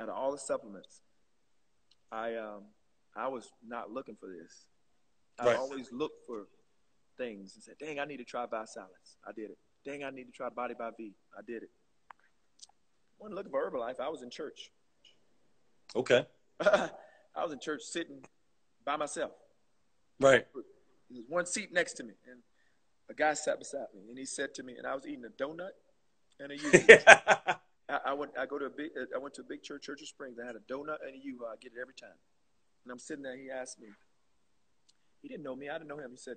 out 0.00 0.08
of 0.08 0.16
all 0.16 0.32
the 0.32 0.38
supplements, 0.38 1.02
I 2.10 2.34
um 2.36 2.62
I 3.16 3.28
was 3.28 3.50
not 3.66 3.90
looking 3.90 4.16
for 4.16 4.28
this. 4.28 4.66
I 5.38 5.46
right. 5.46 5.56
always 5.56 5.92
looked 5.92 6.26
for 6.26 6.46
things 7.16 7.54
and 7.54 7.62
said, 7.62 7.76
"Dang, 7.78 7.98
I 7.98 8.04
need 8.04 8.18
to 8.18 8.24
try 8.24 8.46
Biosolids." 8.46 9.16
I 9.26 9.32
did 9.32 9.50
it. 9.50 9.58
Dang, 9.84 10.04
I 10.04 10.10
need 10.10 10.24
to 10.24 10.32
try 10.32 10.48
Body 10.48 10.74
by 10.78 10.90
Vi. 10.96 11.12
I 11.36 11.42
did 11.46 11.62
it. 11.62 11.70
I 12.10 12.14
wasn't 13.18 13.36
looking 13.36 13.52
for 13.52 13.70
Herbalife. 13.70 14.00
I 14.00 14.08
was 14.08 14.22
in 14.22 14.30
church. 14.30 14.70
Okay. 15.94 16.26
I 16.60 17.42
was 17.42 17.52
in 17.52 17.58
church 17.58 17.82
sitting 17.82 18.24
by 18.84 18.96
myself. 18.96 19.32
Right. 20.20 20.46
There's 21.10 21.24
one 21.28 21.46
seat 21.46 21.72
next 21.72 21.94
to 21.94 22.04
me, 22.04 22.14
and 22.30 22.40
a 23.10 23.14
guy 23.14 23.34
sat 23.34 23.58
beside 23.58 23.86
me, 23.94 24.02
and 24.08 24.18
he 24.18 24.24
said 24.24 24.54
to 24.54 24.62
me, 24.62 24.76
and 24.76 24.86
I 24.86 24.94
was 24.94 25.06
eating 25.06 25.24
a 25.24 25.42
donut 25.42 25.70
and 26.40 26.52
a 26.52 26.56
U. 26.56 26.70
I, 27.88 27.98
I 28.06 28.12
went. 28.14 28.32
I 28.38 28.46
go 28.46 28.58
to 28.58 28.66
a 28.66 28.70
big. 28.70 28.90
I 29.14 29.18
went 29.18 29.34
to 29.34 29.42
a 29.42 29.44
big 29.44 29.62
church, 29.62 29.82
Church 29.82 30.00
of 30.02 30.08
Springs. 30.08 30.38
I 30.42 30.46
had 30.46 30.56
a 30.56 30.72
donut 30.72 30.98
and 31.06 31.14
a 31.14 31.24
U. 31.24 31.40
I 31.50 31.56
get 31.60 31.72
it 31.72 31.80
every 31.80 31.94
time. 31.94 32.16
And 32.84 32.92
I'm 32.92 32.98
sitting 32.98 33.22
there. 33.22 33.36
He 33.36 33.50
asked 33.50 33.80
me. 33.80 33.88
He 35.22 35.28
didn't 35.28 35.42
know 35.42 35.56
me. 35.56 35.68
I 35.68 35.74
didn't 35.74 35.88
know 35.88 35.98
him. 35.98 36.10
He 36.10 36.16
said, 36.16 36.36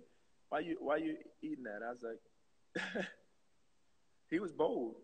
"Why 0.49 0.59
you? 0.59 0.77
Why 0.79 0.97
you 0.97 1.17
eating 1.41 1.65
that?" 1.65 1.81
I 1.85 1.91
was 1.91 2.03
like, 2.03 3.05
he 4.29 4.39
was 4.39 4.51
bold 4.51 4.95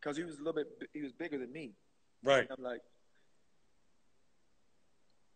because 0.00 0.16
he 0.16 0.24
was 0.24 0.36
a 0.36 0.38
little 0.38 0.52
bit. 0.52 0.68
He 0.92 1.02
was 1.02 1.12
bigger 1.12 1.38
than 1.38 1.52
me. 1.52 1.72
Right. 2.22 2.40
And 2.48 2.50
I'm 2.56 2.64
like, 2.64 2.82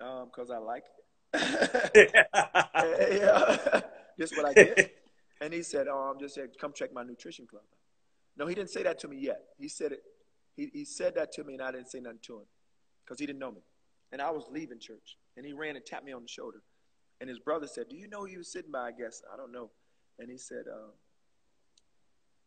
um, 0.01 0.27
because 0.27 0.51
I 0.51 0.59
like 0.59 0.85
it. 1.35 2.11
yeah. 3.21 3.81
Just 4.19 4.37
what 4.37 4.47
I 4.47 4.53
get. 4.55 4.95
And 5.41 5.53
he 5.53 5.63
said, 5.63 5.89
"Oh, 5.89 6.13
I'm 6.13 6.21
just 6.21 6.37
here. 6.37 6.49
Come 6.61 6.73
check 6.73 6.95
my 6.95 7.03
nutrition 7.03 7.47
club." 7.47 7.65
No, 8.37 8.47
he 8.47 8.55
didn't 8.55 8.71
say 8.71 8.85
that 8.85 9.01
to 9.01 9.09
me 9.09 9.19
yet. 9.19 9.43
He 9.59 9.69
said 9.69 9.93
it. 9.93 10.03
He, 10.57 10.71
he 10.73 10.85
said 10.85 11.17
that 11.17 11.33
to 11.33 11.45
me, 11.45 11.55
and 11.55 11.63
I 11.63 11.73
didn't 11.73 11.91
say 11.91 11.99
nothing 11.99 12.21
to 12.23 12.37
him 12.37 12.47
because 13.05 13.19
he 13.19 13.27
didn't 13.27 13.41
know 13.41 13.51
me. 13.51 13.63
And 14.13 14.23
I 14.23 14.31
was 14.31 14.45
leaving 14.51 14.79
church, 14.79 15.17
and 15.37 15.45
he 15.47 15.53
ran 15.53 15.77
and 15.77 15.85
tapped 15.85 16.05
me 16.05 16.13
on 16.13 16.23
the 16.23 16.29
shoulder. 16.29 16.59
And 17.21 17.29
his 17.29 17.39
brother 17.39 17.67
said, 17.67 17.89
"Do 17.89 17.97
you 17.97 18.09
know 18.09 18.21
who 18.21 18.27
he 18.27 18.37
was 18.37 18.51
sitting 18.51 18.73
by?" 18.73 18.89
I 18.89 18.93
guess 18.93 19.23
I 19.33 19.37
don't 19.37 19.53
know. 19.53 19.71
And 20.19 20.31
he 20.31 20.37
said, 20.37 20.65
uh, 20.71 20.93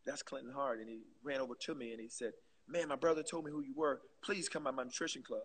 "That's 0.05 0.23
Clinton 0.23 0.51
Hart." 0.53 0.79
And 0.79 0.89
he 0.89 1.01
ran 1.23 1.39
over 1.39 1.55
to 1.61 1.75
me 1.75 1.91
and 1.91 2.01
he 2.01 2.09
said, 2.09 2.33
"Man, 2.67 2.87
my 2.87 2.95
brother 2.95 3.23
told 3.23 3.45
me 3.45 3.51
who 3.51 3.61
you 3.61 3.73
were. 3.75 4.01
Please 4.23 4.49
come 4.49 4.63
by 4.63 4.71
my 4.71 4.83
nutrition 4.83 5.23
club." 5.23 5.43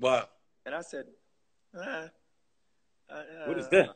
Wow. 0.00 0.28
And 0.64 0.74
I 0.74 0.82
said, 0.82 1.06
ah, 1.76 2.08
uh, 3.10 3.22
what 3.46 3.58
is 3.58 3.68
that? 3.68 3.90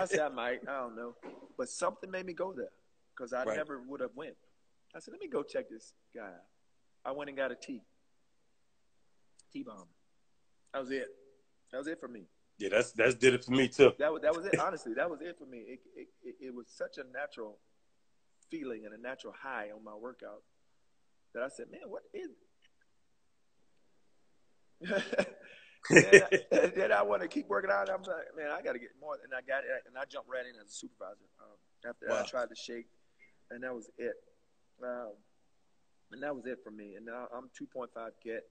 I 0.00 0.04
said 0.06 0.20
I 0.20 0.28
might. 0.28 0.60
I 0.68 0.80
don't 0.80 0.96
know, 0.96 1.14
but 1.56 1.68
something 1.68 2.10
made 2.10 2.26
me 2.26 2.32
go 2.32 2.52
there 2.52 2.70
because 3.16 3.32
I 3.32 3.44
right. 3.44 3.56
never 3.56 3.80
would 3.82 4.00
have 4.00 4.14
went. 4.14 4.34
I 4.94 5.00
said, 5.00 5.12
let 5.12 5.20
me 5.20 5.28
go 5.28 5.42
check 5.42 5.68
this 5.68 5.92
guy 6.14 6.22
out. 6.22 6.46
I 7.04 7.12
went 7.12 7.28
and 7.28 7.36
got 7.36 7.52
a 7.52 7.54
T. 7.54 7.82
tea 9.52 9.62
bomb. 9.62 9.86
That 10.72 10.80
was 10.80 10.90
it. 10.90 11.08
That 11.72 11.78
was 11.78 11.86
it 11.86 12.00
for 12.00 12.08
me. 12.08 12.26
Yeah, 12.58 12.70
that's 12.70 12.92
that's 12.92 13.14
did 13.14 13.34
it 13.34 13.44
for 13.44 13.52
me 13.52 13.68
too. 13.68 13.92
That 13.98 14.12
was 14.12 14.22
that 14.22 14.34
was 14.34 14.46
it. 14.46 14.58
Honestly, 14.58 14.94
that 14.94 15.08
was 15.08 15.20
it 15.20 15.36
for 15.38 15.46
me. 15.46 15.58
It, 15.58 15.80
it, 15.94 16.08
it, 16.22 16.34
it 16.46 16.54
was 16.54 16.66
such 16.68 16.98
a 16.98 17.04
natural 17.12 17.58
feeling 18.50 18.84
and 18.84 18.94
a 18.94 19.00
natural 19.00 19.32
high 19.40 19.68
on 19.74 19.84
my 19.84 19.94
workout 19.94 20.42
that 21.34 21.42
I 21.42 21.48
said, 21.48 21.66
man, 21.70 21.82
what 21.86 22.02
is? 22.12 22.30
then, 25.90 26.22
I, 26.52 26.66
then 26.74 26.92
I 26.92 27.02
want 27.02 27.22
to 27.22 27.28
keep 27.28 27.48
working 27.48 27.70
out. 27.70 27.88
I'm 27.88 28.02
like, 28.02 28.34
man, 28.36 28.50
I 28.50 28.60
got 28.62 28.72
to 28.72 28.78
get 28.78 28.90
more. 29.00 29.16
And 29.22 29.32
I 29.32 29.40
got 29.40 29.64
it, 29.64 29.70
and 29.86 29.96
I 29.96 30.04
jumped 30.04 30.28
right 30.28 30.44
in 30.44 30.58
as 30.60 30.68
a 30.68 30.74
supervisor. 30.74 31.24
Um, 31.40 31.56
after 31.88 32.06
wow. 32.08 32.22
I 32.22 32.26
tried 32.26 32.48
to 32.48 32.56
shake, 32.56 32.86
and 33.50 33.62
that 33.62 33.74
was 33.74 33.88
it. 33.96 34.16
Um, 34.82 35.12
and 36.12 36.22
that 36.22 36.34
was 36.34 36.46
it 36.46 36.58
for 36.64 36.70
me. 36.70 36.94
And 36.96 37.06
now 37.06 37.28
I'm 37.32 37.50
2.5 37.54 37.88
get 38.24 38.44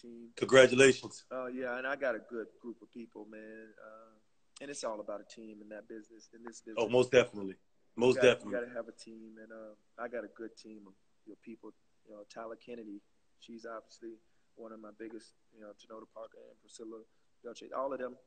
team. 0.00 0.28
Congratulations. 0.36 1.24
Oh 1.30 1.44
uh, 1.44 1.46
yeah, 1.46 1.78
and 1.78 1.86
I 1.86 1.96
got 1.96 2.14
a 2.14 2.20
good 2.30 2.46
group 2.60 2.76
of 2.82 2.92
people, 2.92 3.26
man. 3.30 3.66
Uh, 3.78 4.14
and 4.60 4.70
it's 4.70 4.84
all 4.84 5.00
about 5.00 5.20
a 5.20 5.34
team 5.34 5.58
in 5.62 5.68
that 5.68 5.88
business. 5.88 6.28
In 6.34 6.42
this 6.44 6.60
business. 6.60 6.76
Oh, 6.78 6.88
most 6.88 7.12
definitely. 7.12 7.56
Most 7.96 8.16
you 8.16 8.22
gotta, 8.22 8.34
definitely. 8.34 8.52
You 8.52 8.60
got 8.60 8.66
to 8.70 8.76
have 8.76 8.88
a 8.88 8.96
team, 8.96 9.34
and 9.42 9.50
uh, 9.52 10.02
I 10.02 10.08
got 10.08 10.24
a 10.24 10.32
good 10.36 10.56
team 10.56 10.82
of 10.86 10.94
you 11.26 11.32
know, 11.32 11.38
people. 11.44 11.70
You 12.06 12.14
know, 12.14 12.22
Tyler 12.32 12.56
Kennedy. 12.56 13.00
She's 13.40 13.66
obviously 13.66 14.18
one 14.58 14.72
of 14.72 14.82
my 14.82 14.90
biggest, 14.98 15.38
you 15.54 15.62
know, 15.62 15.70
Tanoda 15.78 16.10
Parker 16.10 16.42
and 16.50 16.58
Priscilla 16.60 17.06
Belche, 17.46 17.70
all 17.70 17.94
of 17.94 17.98
them, 18.02 18.18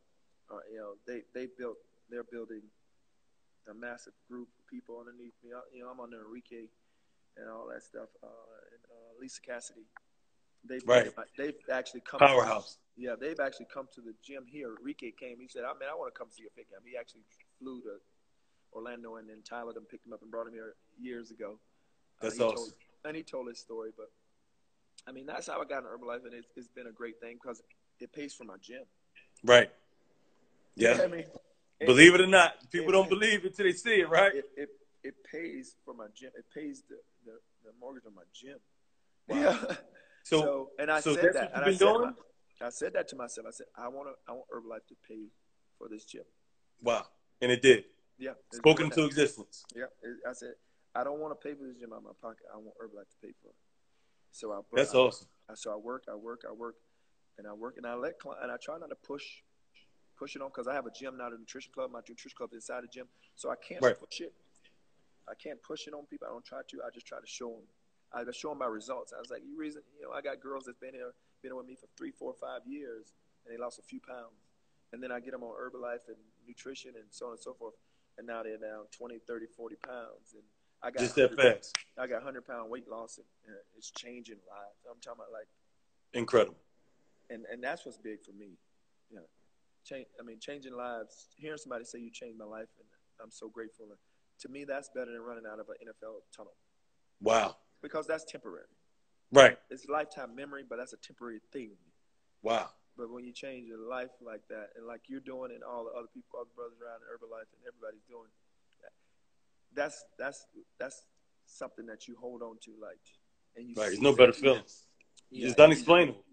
are, 0.50 0.64
you 0.72 0.80
know, 0.80 0.96
they, 1.06 1.28
they 1.36 1.48
built, 1.60 1.78
they're 2.10 2.24
building 2.24 2.64
a 3.70 3.74
massive 3.74 4.14
group 4.28 4.48
of 4.58 4.64
people 4.68 5.00
underneath 5.00 5.36
me. 5.44 5.52
You 5.76 5.84
know, 5.84 5.92
I'm 5.92 6.00
under 6.00 6.24
Enrique 6.24 6.72
and 7.38 7.50
all 7.52 7.68
that 7.68 7.84
stuff. 7.84 8.10
Uh, 8.24 8.56
and 8.72 8.82
uh, 8.88 9.12
Lisa 9.20 9.42
Cassidy. 9.42 9.86
They've, 10.68 10.82
right. 10.86 11.12
they've 11.38 11.56
actually 11.72 12.02
come. 12.02 12.20
Powerhouse. 12.20 12.78
To, 12.96 13.02
yeah, 13.02 13.16
they've 13.20 13.40
actually 13.40 13.68
come 13.74 13.88
to 13.96 14.02
the 14.02 14.14
gym 14.24 14.46
here. 14.48 14.76
Enrique 14.78 15.12
came. 15.12 15.40
He 15.40 15.48
said, 15.48 15.64
"I 15.64 15.74
mean, 15.74 15.90
I 15.92 15.96
want 15.96 16.14
to 16.14 16.18
come 16.18 16.30
see 16.30 16.44
a 16.46 16.52
fit 16.56 16.70
camp." 16.70 16.84
He 16.86 16.98
actually 16.98 17.22
flew 17.60 17.82
to 17.82 17.98
Orlando, 18.74 19.16
and 19.16 19.28
then 19.28 19.42
Tyler 19.48 19.74
them 19.74 19.86
picked 19.90 20.06
him 20.06 20.14
up 20.14 20.22
and 20.22 20.30
brought 20.30 20.48
him 20.48 20.54
here 20.54 20.76
years 21.00 21.32
ago. 21.32 21.58
That's 22.22 22.40
uh, 22.40 22.48
awesome. 22.48 22.56
Told, 22.56 22.74
and 23.06 23.16
he 23.18 23.24
told 23.24 23.48
his 23.48 23.60
story, 23.60 23.90
but 23.98 24.12
I 25.08 25.12
mean, 25.12 25.26
that's 25.26 25.48
how 25.48 25.62
I 25.62 25.66
got 25.66 25.80
into 25.80 25.90
Herbalife, 25.90 26.26
and 26.26 26.34
it's, 26.34 26.48
it's 26.56 26.68
been 26.68 26.88
a 26.88 26.92
great 26.92 27.20
thing 27.20 27.38
because 27.42 27.62
it 28.00 28.14
pays 28.14 28.34
for 28.34 28.44
my 28.44 28.56
gym. 28.62 28.84
Right. 29.44 29.72
Yeah. 30.76 30.92
You 30.92 30.98
know 30.98 31.04
I 31.04 31.08
mean? 31.08 31.26
believe 31.86 32.16
it 32.16 32.22
or 32.22 32.28
not, 32.28 32.70
people 32.72 32.90
it, 32.90 32.92
don't 32.94 33.10
believe 33.10 33.44
it 33.44 33.52
until 33.52 33.66
they 33.66 33.74
see 33.74 34.02
it, 34.02 34.10
right? 34.10 34.34
It, 34.36 34.46
it, 34.56 34.70
it 35.04 35.16
pays 35.30 35.76
for 35.84 35.94
my 35.94 36.08
gym. 36.16 36.32
It 36.38 36.46
pays 36.54 36.84
the, 36.88 36.98
the, 37.26 37.38
the 37.66 37.72
mortgage 37.80 38.04
on 38.06 38.16
my 38.16 38.22
gym. 38.34 38.58
Wow. 39.28 39.38
Yeah. 39.38 39.76
So, 40.24 40.42
so, 40.42 40.70
and 40.80 40.92
I 40.92 41.00
so 41.00 41.16
said 41.16 41.34
that. 41.34 41.52
and 41.56 41.66
I 41.66 41.74
said, 41.74 41.86
my, 41.86 42.12
I 42.62 42.70
said 42.70 42.94
that 42.94 43.08
to 43.10 43.16
myself. 43.16 43.48
I 43.48 43.52
said, 43.52 43.68
I 43.76 43.88
want 43.88 44.10
to, 44.10 44.14
I 44.32 44.36
want 44.36 44.46
Herbalife 44.54 44.88
to 44.90 44.96
pay 45.08 45.26
for 45.78 45.88
this 45.90 46.06
gym. 46.06 46.24
Wow. 46.82 47.06
And 47.42 47.52
it 47.52 47.62
did. 47.62 47.86
Yeah. 48.18 48.34
Spoken 48.54 48.86
into 48.86 49.06
existence. 49.06 49.64
Yeah. 49.76 49.86
I 50.30 50.34
said, 50.34 50.54
I 50.94 51.04
don't 51.04 51.20
want 51.20 51.40
to 51.40 51.48
pay 51.48 51.56
for 51.56 51.66
this 51.66 51.78
gym 51.80 51.92
out 51.94 51.98
of 51.98 52.04
my 52.04 52.12
pocket. 52.22 52.46
I 52.54 52.58
want 52.58 52.76
Herbalife 52.82 53.10
to 53.10 53.18
pay 53.22 53.34
for 53.42 53.50
it. 53.50 53.56
So 54.32 54.52
I 54.54 54.60
that's 54.74 54.96
I, 54.96 54.98
awesome. 54.98 55.28
so 55.56 55.74
I 55.74 55.76
work, 55.76 56.06
I 56.10 56.16
work, 56.16 56.44
I 56.48 56.54
work, 56.54 56.76
and 57.38 57.46
I 57.46 57.54
work, 57.54 57.76
and 57.78 57.86
I 57.86 57.96
let 57.96 58.14
and 58.42 58.52
I 58.52 58.56
try 58.62 58.78
not 58.78 58.90
to 58.90 58.96
push 58.96 59.24
push 60.18 60.36
it 60.36 60.42
on 60.42 60.50
because 60.50 60.68
I 60.68 60.74
have 60.74 60.86
a 60.86 60.92
gym, 60.92 61.18
not 61.18 61.34
a 61.34 61.38
nutrition 61.38 61.72
club. 61.74 61.92
My 61.92 62.00
nutrition 62.00 62.32
club 62.38 62.52
is 62.54 62.64
inside 62.64 62.84
a 62.84 62.88
gym, 62.88 63.08
so 63.36 63.50
I 63.50 63.56
can't 63.56 63.82
right. 63.82 64.00
push 64.00 64.22
it. 64.22 64.34
I 65.28 65.34
can't 65.36 65.62
push 65.62 65.88
it 65.88 65.94
on 65.94 66.06
people. 66.06 66.28
I 66.28 66.32
don't 66.32 66.46
try 66.46 66.62
to. 66.66 66.78
I 66.86 66.90
just 66.94 67.06
try 67.06 67.20
to 67.20 67.28
show 67.28 67.50
them. 67.50 67.68
I 68.14 68.24
just 68.24 68.40
show 68.40 68.50
them 68.50 68.60
my 68.60 68.66
results. 68.68 69.14
I 69.16 69.20
was 69.20 69.30
like, 69.30 69.42
you 69.48 69.58
reason, 69.58 69.82
you 69.98 70.06
know, 70.08 70.14
I 70.14 70.22
got 70.22 70.40
girls 70.42 70.66
that's 70.66 70.78
been 70.80 70.94
here, 70.94 71.14
been 71.42 71.56
with 71.56 71.66
me 71.66 71.76
for 71.76 71.88
three, 71.98 72.12
four, 72.12 72.34
five 72.34 72.62
years, 72.66 73.14
and 73.46 73.54
they 73.56 73.62
lost 73.62 73.80
a 73.80 73.84
few 73.84 74.00
pounds. 74.00 74.36
And 74.94 75.02
then 75.02 75.12
I 75.12 75.20
get 75.20 75.32
them 75.32 75.44
on 75.44 75.56
Herbalife 75.56 76.08
and 76.08 76.18
nutrition 76.46 76.92
and 76.96 77.06
so 77.10 77.28
on 77.28 77.32
and 77.34 77.42
so 77.42 77.54
forth. 77.54 77.76
and 78.18 78.28
now 78.28 78.44
they're 78.44 78.58
down 78.58 78.86
20, 78.92 79.20
30, 79.26 79.46
40 79.56 79.76
pounds. 79.88 80.34
And 80.34 80.44
I 80.84 80.92
got 80.92 81.00
Just 81.00 81.16
that 81.16 81.32
100 81.32 81.56
fast. 81.56 81.78
I 81.98 82.08
got 82.08 82.24
hundred 82.24 82.46
pound 82.46 82.70
weight 82.70 82.90
loss, 82.90 83.18
and 83.18 83.56
uh, 83.56 83.60
it's 83.78 83.92
changing 83.92 84.42
lives. 84.50 84.82
I'm 84.90 85.00
talking 85.00 85.20
about 85.22 85.32
like, 85.32 85.48
Incredible. 86.14 86.58
and 87.30 87.46
and 87.52 87.64
that's 87.64 87.86
what's 87.86 87.98
big 87.98 88.22
for 88.26 88.34
me. 88.34 88.58
Yeah, 89.12 89.20
change. 89.86 90.08
I 90.20 90.24
mean, 90.24 90.40
changing 90.40 90.74
lives. 90.76 91.30
Hearing 91.38 91.58
somebody 91.60 91.86
say 91.86 92.00
you 92.00 92.10
changed 92.12 92.38
my 92.40 92.46
life, 92.46 92.68
and 92.80 92.88
I'm 93.22 93.32
so 93.32 93.48
grateful. 93.48 93.86
And 93.86 93.98
to 94.40 94.50
me, 94.50 94.66
that's 94.66 94.90
better 94.90 95.12
than 95.12 95.22
running 95.22 95.46
out 95.46 95.60
of 95.60 95.70
an 95.70 95.76
NFL 95.88 96.26
tunnel 96.36 96.54
Wow. 97.22 97.58
Because 97.82 98.08
that's 98.08 98.24
temporary. 98.24 98.66
Right. 99.32 99.58
It's 99.70 99.88
lifetime 99.88 100.36
memory, 100.36 100.64
but 100.68 100.78
that's 100.78 100.94
a 100.94 100.98
temporary 100.98 101.42
thing. 101.52 101.72
Wow. 102.42 102.70
But 102.98 103.12
when 103.12 103.24
you 103.24 103.32
change 103.32 103.68
your 103.68 103.80
life 103.80 104.12
like 104.22 104.42
that, 104.50 104.72
and 104.76 104.86
like 104.86 105.02
you're 105.08 105.22
doing, 105.22 105.52
and 105.52 105.64
all 105.64 105.86
the 105.86 105.92
other 105.92 106.10
people, 106.14 106.40
other 106.40 106.50
brothers 106.56 106.78
around 106.84 107.00
in 107.02 107.08
Herbalife, 107.08 107.48
and 107.56 107.64
everybody's 107.66 108.04
doing, 108.10 108.28
that's 109.74 110.04
that's 110.20 110.46
that's 110.78 111.06
something 111.46 111.86
that 111.86 112.08
you 112.08 112.18
hold 112.20 112.42
on 112.42 112.58
to, 112.66 112.72
like, 112.82 113.00
and 113.56 113.70
you. 113.70 113.76
Right. 113.76 113.86
There's 113.86 113.96
see 113.96 114.04
no 114.04 114.14
better 114.14 114.34
feeling. 114.34 114.64
Yeah, 115.30 115.48
it's 115.48 115.60
unexplainable. 115.60 116.24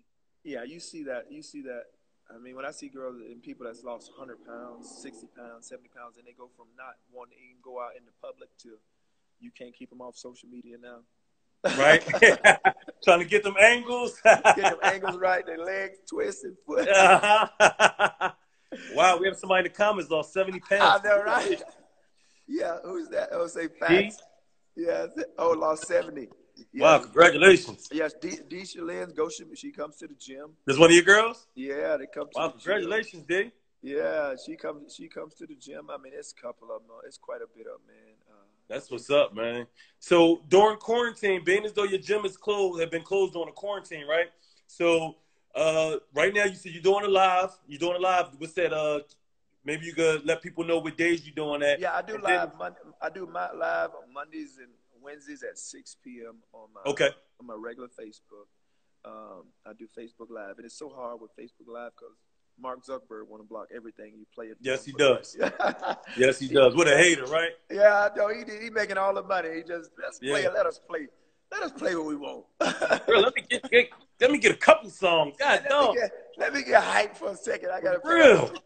Yeah, 0.43 0.65
you 0.65 0.81
see 0.81 1.05
that. 1.05 1.31
You 1.31 1.43
see 1.43 1.63
that. 1.63 1.85
I 2.35 2.39
mean, 2.39 2.57
when 2.57 2.67
I 2.67 2.73
see 2.73 2.89
girls 2.89 3.17
and 3.17 3.41
people 3.43 3.65
that's 3.65 3.85
lost 3.85 4.11
100 4.11 4.45
pounds, 4.45 5.01
60 5.01 5.29
pounds, 5.35 5.69
70 5.69 5.89
pounds, 5.97 6.19
and 6.19 6.27
they 6.27 6.33
go 6.37 6.51
from 6.57 6.67
not 6.77 6.97
wanting 7.11 7.39
to 7.39 7.45
even 7.45 7.57
go 7.63 7.81
out 7.81 7.97
in 7.97 8.05
the 8.05 8.13
public 8.21 8.51
to 8.65 8.77
you 9.41 9.51
can't 9.51 9.75
keep 9.75 9.89
them 9.89 10.01
off 10.01 10.17
social 10.17 10.49
media 10.49 10.77
now. 10.83 10.99
Right. 11.65 12.05
Trying 13.05 13.21
to 13.21 13.25
get 13.25 13.43
them 13.43 13.57
angles. 13.61 14.21
Get 14.25 14.57
them 14.57 14.79
angles 14.83 15.17
right, 15.17 15.45
their 15.47 15.59
legs 15.59 15.99
twisted, 16.09 16.55
foot. 16.67 16.89
Uh-huh. 16.89 18.31
wow. 18.95 19.19
We 19.19 19.27
have 19.27 19.37
somebody 19.37 19.67
in 19.67 19.73
the 19.73 19.77
comments 19.77 20.11
lost 20.11 20.33
70 20.33 20.61
pounds. 20.61 21.01
I 21.05 21.09
know, 21.09 21.23
right? 21.23 21.63
Yeah, 22.47 22.79
who's 22.85 23.09
that? 23.11 23.29
Oh, 23.33 23.47
say 23.47 23.69
facts. 23.69 24.19
Yeah, 24.77 25.07
oh, 25.39 25.51
lost 25.51 25.87
70. 25.87 26.29
Yeah. 26.73 26.83
Wow. 26.83 26.99
Congratulations. 27.01 27.89
Yes, 27.93 28.15
D- 28.21 28.39
Deisha 28.49 28.81
Lynn's 28.83 29.13
go. 29.13 29.29
She, 29.29 29.45
she 29.55 29.71
comes 29.71 29.97
to 29.97 30.07
the 30.09 30.15
gym. 30.15 30.51
This 30.67 30.79
one 30.79 30.91
of 30.91 30.95
your 30.95 31.05
girls? 31.05 31.47
Yeah, 31.55 31.97
they 31.97 32.07
come. 32.07 32.29
To 32.33 32.39
Wow. 32.39 32.47
the 32.49 32.53
gym. 32.53 32.61
Congratulations, 32.61 33.25
D. 33.29 33.53
Yeah, 33.83 34.35
she 34.45 34.57
comes. 34.57 34.95
She 34.95 35.09
comes 35.09 35.35
to 35.35 35.47
the 35.47 35.55
gym. 35.55 35.89
I 35.91 35.99
mean, 35.99 36.13
it's 36.17 36.35
a 36.37 36.41
couple 36.41 36.71
of 36.73 36.83
them. 36.83 36.91
Uh, 36.97 37.07
it's 37.07 37.19
quite 37.19 37.43
a 37.43 37.47
bit 37.57 37.67
of 37.67 37.81
'em, 37.81 37.87
man. 37.87 38.15
That's 38.69 38.91
what's 38.91 39.09
up, 39.11 39.35
man. 39.35 39.67
So 39.99 40.43
during 40.49 40.77
quarantine, 40.77 41.43
being 41.45 41.65
as 41.65 41.73
though 41.73 41.85
your 41.85 41.99
gym 42.01 42.25
is 42.25 42.37
closed, 42.37 42.81
have 42.81 42.91
been 42.91 43.03
closed 43.03 43.33
during 43.33 43.47
the 43.47 43.53
quarantine, 43.53 44.07
right? 44.07 44.27
So 44.67 45.17
uh, 45.55 45.97
right 46.15 46.35
now, 46.35 46.45
you 46.45 46.55
said 46.55 46.73
you're 46.73 46.83
doing 46.83 47.05
a 47.05 47.09
live. 47.09 47.51
You're 47.67 47.79
doing 47.79 47.97
a 47.97 48.01
live. 48.01 48.27
What's 48.37 48.53
that? 48.55 48.73
Uh, 48.73 49.01
maybe 49.65 49.87
you 49.87 49.95
could 49.95 50.25
let 50.27 50.43
people 50.43 50.65
know 50.65 50.79
what 50.79 50.97
days 50.99 51.27
you're 51.27 51.35
doing 51.35 51.61
that. 51.61 51.81
yeah, 51.81 51.95
I 51.97 52.03
do 52.03 52.17
And 52.17 52.25
then- 52.25 52.31
live. 52.39 52.51
Mon- 52.59 52.77
I 53.01 53.09
do 53.09 53.27
my 53.27 53.51
live 53.53 53.91
on 53.91 54.13
Mondays 54.13 54.59
and 54.59 54.69
Wednesdays 55.01 55.43
at 55.43 55.59
6 55.59 55.97
p.m. 56.05 56.37
on 56.53 56.69
my 56.75 56.81
Okay. 56.91 57.11
on 57.41 57.47
my 57.47 57.55
regular 57.55 57.89
Facebook. 57.89 58.47
Um, 59.05 59.45
I 59.65 59.73
do 59.79 59.87
Facebook 59.87 60.29
Live, 60.29 60.57
and 60.59 60.67
it's 60.67 60.77
so 60.79 60.91
hard 60.91 61.21
with 61.21 61.31
Facebook 61.37 61.73
Live 61.73 61.93
because 61.97 62.17
Mark 62.61 62.85
Zuckerberg 62.85 63.29
want 63.29 63.43
to 63.43 63.49
block 63.49 63.69
everything 63.75 64.13
you 64.17 64.27
play. 64.35 64.47
It 64.47 64.57
Yes, 64.61 64.85
he 64.85 64.93
does. 64.93 65.37
Yes, 66.17 66.39
he 66.39 66.49
does. 66.49 66.75
What 66.75 66.89
a 66.89 66.97
hater, 66.97 67.25
right? 67.27 67.53
yeah, 67.71 68.09
I 68.13 68.17
know 68.17 68.29
he 68.29 68.45
he 68.63 68.71
making 68.71 68.99
all 68.99 69.15
the 69.15 69.23
money. 69.23 69.49
He 69.57 69.63
just 69.63 69.91
let's 70.03 70.19
play. 70.19 70.43
Yeah. 70.43 70.49
it. 70.49 70.55
Let 70.55 70.67
us 70.67 70.81
play. 70.89 71.09
Let 71.51 71.63
us 71.63 71.73
play 71.73 71.95
what 71.95 72.07
we 72.07 72.17
want. 72.17 72.45
Bro, 73.07 73.21
let 73.21 73.35
me 73.35 73.43
get, 73.49 73.71
get 73.71 73.89
let 74.21 74.31
me 74.31 74.39
get 74.39 74.53
a 74.53 74.57
couple 74.57 74.91
songs. 74.91 75.37
God 75.39 75.63
let, 75.63 75.63
me 75.65 75.69
damn. 75.69 75.95
get, 75.95 76.11
let 76.37 76.55
me 76.55 76.63
get 76.63 76.83
hyped 76.83 77.17
for 77.17 77.31
a 77.31 77.37
second. 77.37 77.71
I 77.71 77.81
gotta 77.81 78.01
real. 78.05 78.53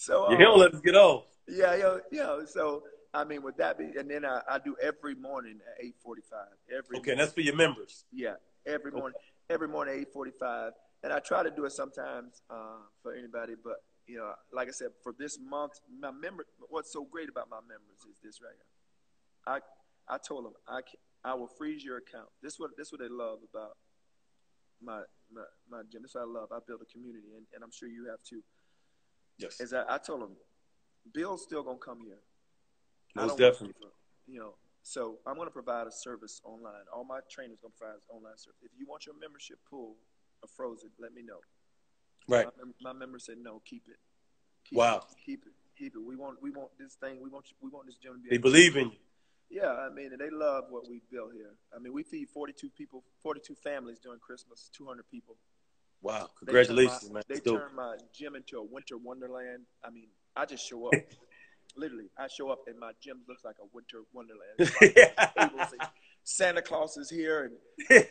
So 0.00 0.28
You 0.28 0.36
um, 0.36 0.38
don't 0.38 0.58
let 0.60 0.74
us 0.74 0.80
get 0.80 0.94
off. 0.94 1.24
Yeah, 1.48 1.74
yo, 1.74 2.00
yo. 2.12 2.44
So 2.46 2.84
I 3.12 3.24
mean, 3.24 3.42
would 3.42 3.56
that 3.56 3.78
be, 3.78 3.90
and 3.98 4.08
then 4.08 4.24
I, 4.24 4.40
I 4.48 4.58
do 4.58 4.76
every 4.80 5.14
morning 5.14 5.58
at 5.66 5.84
eight 5.84 5.96
forty-five. 6.04 6.46
Every 6.68 6.98
Okay, 6.98 7.10
morning. 7.10 7.18
that's 7.18 7.32
for 7.32 7.40
your 7.40 7.56
members. 7.56 8.04
yeah, 8.12 8.34
every 8.66 8.92
morning, 8.92 9.18
every 9.50 9.66
morning 9.66 9.94
at 9.94 10.00
eight 10.02 10.12
forty-five, 10.12 10.72
and 11.02 11.12
I 11.12 11.20
try 11.20 11.42
to 11.42 11.50
do 11.50 11.64
it 11.64 11.72
sometimes 11.72 12.42
uh, 12.50 12.82
for 13.02 13.14
anybody. 13.14 13.54
But 13.62 13.82
you 14.06 14.18
know, 14.18 14.32
like 14.52 14.68
I 14.68 14.72
said, 14.72 14.88
for 15.02 15.14
this 15.18 15.38
month, 15.38 15.80
my 16.00 16.10
member. 16.10 16.46
What's 16.68 16.92
so 16.92 17.04
great 17.04 17.28
about 17.28 17.48
my 17.50 17.60
members 17.60 18.04
is 18.10 18.18
this 18.22 18.40
right 18.42 18.54
here. 18.54 19.60
I 20.08 20.14
I 20.14 20.18
told 20.18 20.44
them 20.44 20.54
I 20.66 20.80
can, 20.82 20.98
I 21.24 21.34
will 21.34 21.48
freeze 21.48 21.84
your 21.84 21.98
account. 21.98 22.28
This 22.42 22.58
what 22.58 22.70
this 22.76 22.90
what 22.92 23.00
they 23.00 23.08
love 23.08 23.38
about 23.52 23.76
my 24.82 25.02
my, 25.32 25.42
my 25.70 25.82
gym. 25.90 26.02
This 26.02 26.14
what 26.14 26.22
I 26.22 26.26
love. 26.26 26.48
I 26.52 26.58
build 26.66 26.80
a 26.82 26.92
community, 26.92 27.28
and, 27.36 27.46
and 27.54 27.62
I'm 27.62 27.72
sure 27.72 27.88
you 27.88 28.06
have 28.10 28.22
too. 28.22 28.42
Yes. 29.38 29.60
Is 29.60 29.70
that 29.70 29.86
I 29.88 29.98
told 29.98 30.22
them, 30.22 30.36
Bill's 31.12 31.42
still 31.42 31.62
gonna 31.62 31.78
come 31.78 32.00
here. 32.04 32.18
I 33.16 33.26
Most 33.26 33.38
definitely. 33.38 33.88
you 34.26 34.40
know, 34.40 34.54
so 34.82 35.18
I'm 35.26 35.34
going 35.36 35.46
to 35.48 35.52
provide 35.52 35.86
a 35.86 35.92
service 35.92 36.40
online. 36.44 36.88
All 36.94 37.04
my 37.04 37.20
trainers 37.30 37.58
going 37.60 37.72
to 37.72 37.78
provide 37.78 38.00
online 38.08 38.36
service. 38.36 38.60
If 38.62 38.72
you 38.78 38.86
want 38.86 39.06
your 39.06 39.14
membership 39.18 39.58
pool 39.68 39.96
frozen, 40.46 40.90
let 41.00 41.12
me 41.12 41.22
know. 41.22 41.40
Right. 42.28 42.46
My, 42.46 42.52
mem- 42.64 42.74
my 42.80 42.92
members 42.92 43.26
said 43.26 43.36
no, 43.42 43.60
keep 43.64 43.84
it. 43.88 43.96
Keep 44.68 44.78
Wow. 44.78 44.96
It, 44.98 45.02
keep 45.24 45.42
it. 45.46 45.52
Keep 45.78 45.94
it. 45.96 46.00
We 46.04 46.16
want. 46.16 46.42
We 46.42 46.50
want 46.50 46.70
this 46.78 46.94
thing. 46.94 47.20
We 47.22 47.30
want. 47.30 47.46
you- 47.50 47.56
We 47.60 47.70
want 47.70 47.86
this 47.86 47.96
gym 47.96 48.14
to 48.14 48.18
be. 48.18 48.28
They 48.30 48.38
believe 48.38 48.76
in 48.76 48.90
you. 48.90 48.96
Yeah, 49.50 49.72
I 49.72 49.88
mean, 49.88 50.12
and 50.12 50.20
they 50.20 50.28
love 50.30 50.64
what 50.68 50.86
we 50.90 51.00
built 51.10 51.32
here. 51.32 51.54
I 51.74 51.78
mean, 51.78 51.94
we 51.94 52.02
feed 52.02 52.28
42 52.28 52.68
people, 52.76 53.02
42 53.22 53.54
families 53.54 53.98
during 53.98 54.18
Christmas, 54.20 54.68
200 54.76 55.08
people. 55.10 55.36
Wow. 56.02 56.28
They 56.42 56.46
Congratulations, 56.46 57.08
my, 57.08 57.14
man. 57.14 57.22
They 57.28 57.40
turn 57.40 57.74
my 57.74 57.96
gym 58.12 58.36
into 58.36 58.58
a 58.58 58.62
winter 58.62 58.98
wonderland. 58.98 59.62
I 59.82 59.88
mean, 59.88 60.08
I 60.36 60.44
just 60.44 60.68
show 60.68 60.86
up. 60.88 60.92
Literally, 61.76 62.10
I 62.18 62.28
show 62.28 62.50
up 62.50 62.60
and 62.66 62.78
my 62.78 62.92
gym 63.00 63.20
looks 63.28 63.44
like 63.44 63.56
a 63.60 63.66
winter 63.72 64.02
wonderland. 64.12 64.58
Like 65.38 65.80
and 65.80 65.88
Santa 66.24 66.60
Claus 66.60 66.96
is 66.96 67.08
here 67.08 67.50
and 67.88 68.04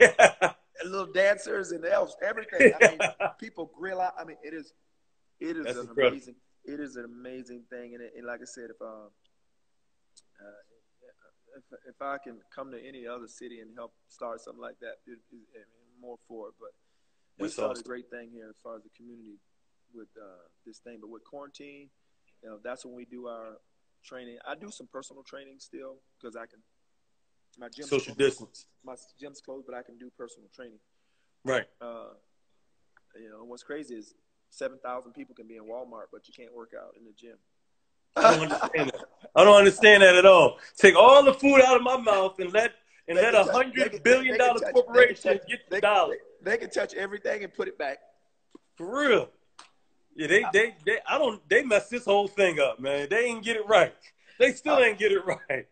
little 0.86 1.12
dancers 1.12 1.72
and 1.72 1.86
elves, 1.86 2.16
everything. 2.22 2.74
I 2.82 2.88
mean, 2.90 3.00
people 3.40 3.72
grill 3.78 4.02
out. 4.02 4.14
I 4.20 4.24
mean, 4.24 4.38
it 4.44 4.54
is, 4.54 4.74
it 5.40 5.58
is 5.58 5.66
That's 5.66 5.78
an 5.78 5.88
incredible. 5.88 6.08
amazing, 6.10 6.36
it 6.66 6.80
is 6.80 6.96
an 6.96 7.06
amazing 7.06 7.64
thing. 7.70 7.94
And, 7.94 8.04
it, 8.04 8.14
and 8.18 8.26
like 8.26 8.42
I 8.42 8.46
said, 8.46 8.70
if 8.70 8.82
uh, 8.82 8.86
uh, 8.86 10.62
if, 11.58 11.96
if 11.96 12.02
I 12.02 12.18
can 12.18 12.38
come 12.54 12.72
to 12.72 12.80
any 12.80 13.08
other 13.08 13.28
city 13.28 13.60
and 13.60 13.72
help 13.76 13.94
start 14.10 14.42
something 14.42 14.62
like 14.62 14.80
that, 14.80 15.02
it, 15.06 15.20
it, 15.32 15.46
I 15.56 15.66
mean, 15.66 15.90
more 16.00 16.18
for 16.28 16.50
it. 16.50 16.54
But 16.60 16.72
we 17.40 17.48
That's 17.48 17.54
started 17.54 17.82
awesome. 17.82 17.86
a 17.86 17.88
great 17.88 18.10
thing 18.10 18.30
here 18.32 18.48
as 18.50 18.58
far 18.62 18.76
as 18.76 18.84
the 18.84 18.94
community 18.96 19.40
with 19.94 20.10
uh, 20.18 20.46
this 20.66 20.80
thing. 20.80 20.98
But 21.02 21.10
with 21.10 21.24
quarantine, 21.24 21.90
you 22.44 22.50
know, 22.50 22.60
that's 22.64 22.86
when 22.86 22.96
we 22.96 23.06
do 23.06 23.28
our 23.28 23.58
training. 24.04 24.38
I 24.48 24.56
do 24.56 24.70
some 24.70 24.88
personal 24.88 25.24
training 25.24 25.58
still 25.60 25.98
because 26.20 26.36
I 26.36 26.46
can. 26.46 26.60
My 27.60 27.70
gym's 27.70 27.90
Social 27.90 28.14
closed. 28.14 28.20
distance. 28.20 28.66
My 28.86 28.96
gym's 29.20 29.42
closed, 29.42 29.66
but 29.66 29.76
I 29.76 29.82
can 29.82 29.98
do 29.98 30.10
personal 30.18 30.48
training. 30.56 30.80
Right. 31.44 31.66
Uh, 31.82 32.10
you 33.20 33.30
know, 33.30 33.44
what's 33.46 33.64
crazy 33.64 33.96
is 33.96 34.14
seven 34.50 34.78
thousand 34.84 35.14
people 35.14 35.34
can 35.36 35.48
be 35.48 35.56
in 35.56 35.64
Walmart, 35.64 36.08
but 36.12 36.28
you 36.28 36.34
can't 36.36 36.54
work 36.56 36.72
out 36.80 36.96
in 36.98 37.04
the 37.06 37.12
gym. 37.18 37.38
I 38.16 38.32
don't 38.36 38.44
understand 38.52 38.90
that. 38.92 39.06
I 39.36 39.44
don't 39.44 39.58
understand 39.58 40.04
that 40.04 40.16
at 40.16 40.26
all. 40.26 40.60
Take 40.78 40.96
all 40.96 41.24
the 41.24 41.34
food 41.34 41.62
out 41.62 41.76
of 41.78 41.84
my 41.84 41.98
mouth 41.98 42.40
and 42.40 42.52
let 42.54 42.74
and 43.08 43.18
They 43.18 43.22
let 43.24 43.36
a 43.36 43.44
hundred 43.46 44.04
billion 44.04 44.38
dollar 44.38 44.60
touch- 44.60 44.74
corporation 44.74 45.38
touch- 45.38 45.48
get 45.48 45.60
the 45.70 45.82
dollar. 45.82 46.16
They, 46.44 46.52
they 46.52 46.58
can 46.58 46.70
touch 46.70 46.94
everything 46.94 47.44
and 47.44 47.54
put 47.54 47.68
it 47.68 47.78
back. 47.78 48.00
For 48.76 49.02
real. 49.08 49.30
Yeah, 50.16 50.28
they, 50.28 50.46
they, 50.52 50.76
they, 50.86 50.98
I 51.08 51.20
don't, 51.20 51.48
they 51.48 51.64
messed 51.64 51.92
this 51.92 52.06
whole 52.06 52.28
thing 52.28 52.60
up, 52.60 52.80
man. 52.80 53.08
They 53.10 53.26
ain't 53.26 53.44
get 53.44 53.56
it 53.56 53.68
right. 53.68 53.94
They 54.40 54.52
still 54.52 54.80
ain't 54.80 54.98
get 54.98 55.12
it 55.12 55.24
right. 55.26 55.68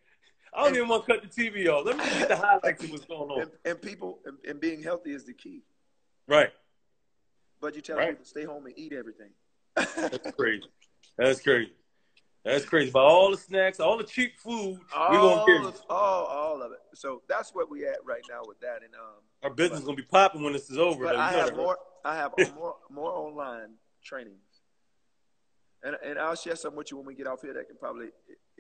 I 0.55 0.63
don't 0.63 0.75
even 0.75 0.87
want 0.87 1.05
to 1.05 1.13
cut 1.13 1.21
the 1.21 1.27
TV 1.43 1.67
off. 1.67 1.85
Let 1.85 1.97
me 1.97 2.03
get 2.17 2.29
the 2.29 2.37
highlights 2.37 2.83
of 2.83 2.91
what's 2.91 3.05
going 3.05 3.29
on. 3.29 3.41
And, 3.41 3.51
and 3.65 3.81
people 3.81 4.19
and, 4.25 4.37
and 4.47 4.59
being 4.59 4.81
healthy 4.81 5.11
is 5.13 5.25
the 5.25 5.33
key. 5.33 5.63
Right. 6.27 6.49
But 7.61 7.75
you 7.75 7.81
tell 7.81 7.97
Right. 7.97 8.09
people 8.11 8.25
stay 8.25 8.43
home 8.45 8.65
and 8.65 8.77
eat 8.77 8.93
everything. 8.93 9.31
That's 9.75 10.31
crazy. 10.31 10.63
That's 11.17 11.41
crazy. 11.41 11.73
That's 12.43 12.63
crazy. 12.65 12.91
But 12.91 13.03
all 13.03 13.31
the 13.31 13.37
snacks, 13.37 13.79
all 13.79 13.97
the 13.97 14.03
cheap 14.03 14.37
food, 14.37 14.79
we're 14.93 14.97
all, 14.97 15.45
gonna 15.45 15.59
get. 15.61 15.65
of, 15.67 15.81
all, 15.89 16.25
all 16.25 16.61
of 16.61 16.71
it. 16.71 16.77
So 16.93 17.23
that's 17.27 17.53
where 17.55 17.65
we 17.65 17.85
at 17.87 17.97
right 18.05 18.21
now 18.29 18.41
with 18.45 18.59
that. 18.61 18.83
And 18.83 18.93
um, 18.93 19.23
Our 19.43 19.49
business 19.49 19.79
is 19.79 19.85
gonna 19.85 19.97
be 19.97 20.03
popping 20.03 20.43
when 20.43 20.53
this 20.53 20.69
is 20.69 20.77
over. 20.77 21.03
but 21.05 21.13
though. 21.13 21.19
I 21.19 21.31
have 21.31 21.55
more. 21.55 21.77
I 22.05 22.15
have 22.15 22.33
more 22.55 22.75
more 22.91 23.11
online 23.11 23.73
trainings, 24.03 24.61
and 25.83 25.95
and 26.05 26.19
I'll 26.19 26.35
share 26.35 26.55
some 26.55 26.75
with 26.75 26.91
you 26.91 26.97
when 26.97 27.07
we 27.07 27.15
get 27.15 27.25
off 27.25 27.41
here. 27.41 27.53
That 27.53 27.67
can 27.67 27.77
probably 27.77 28.09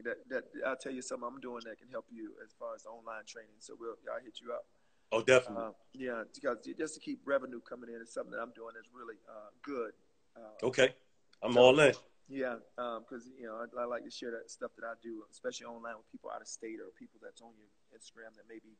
that, 0.03 0.17
that 0.29 0.43
I'll 0.65 0.75
tell 0.75 0.91
you 0.91 1.01
something 1.01 1.27
I'm 1.27 1.39
doing 1.39 1.61
that 1.65 1.79
can 1.79 1.87
help 1.89 2.05
you 2.11 2.33
as 2.43 2.51
far 2.59 2.75
as 2.75 2.85
online 2.85 3.23
training. 3.25 3.55
So 3.59 3.75
we'll 3.79 3.95
I'll 4.11 4.23
hit 4.23 4.39
you 4.41 4.51
up. 4.51 4.65
Oh, 5.11 5.21
definitely. 5.21 5.63
Uh, 5.65 5.71
yeah, 5.93 6.23
because 6.33 6.57
just 6.77 6.95
to 6.95 6.99
keep 6.99 7.21
revenue 7.25 7.61
coming 7.61 7.89
in 7.93 8.01
is 8.01 8.11
something 8.13 8.31
that 8.31 8.41
I'm 8.41 8.51
doing 8.55 8.73
that's 8.75 8.89
really 8.93 9.15
uh, 9.29 9.49
good. 9.63 9.91
Uh, 10.35 10.65
okay. 10.67 10.95
I'm 11.41 11.53
so- 11.53 11.59
all 11.61 11.79
in. 11.79 11.93
Yeah, 12.27 12.55
because 12.75 13.29
you 13.37 13.45
know 13.45 13.53
I, 13.61 13.83
I 13.83 13.85
like 13.85 14.03
to 14.03 14.09
share 14.09 14.31
that 14.31 14.49
stuff 14.49 14.71
that 14.79 14.83
I 14.85 14.93
do, 15.03 15.21
especially 15.31 15.67
online 15.67 15.93
with 15.95 16.11
people 16.11 16.31
out 16.33 16.41
of 16.41 16.47
state 16.47 16.79
or 16.81 16.89
people 16.97 17.19
that's 17.21 17.39
on 17.39 17.51
your 17.55 17.69
Instagram 17.93 18.35
that 18.35 18.49
may 18.49 18.57
be 18.57 18.73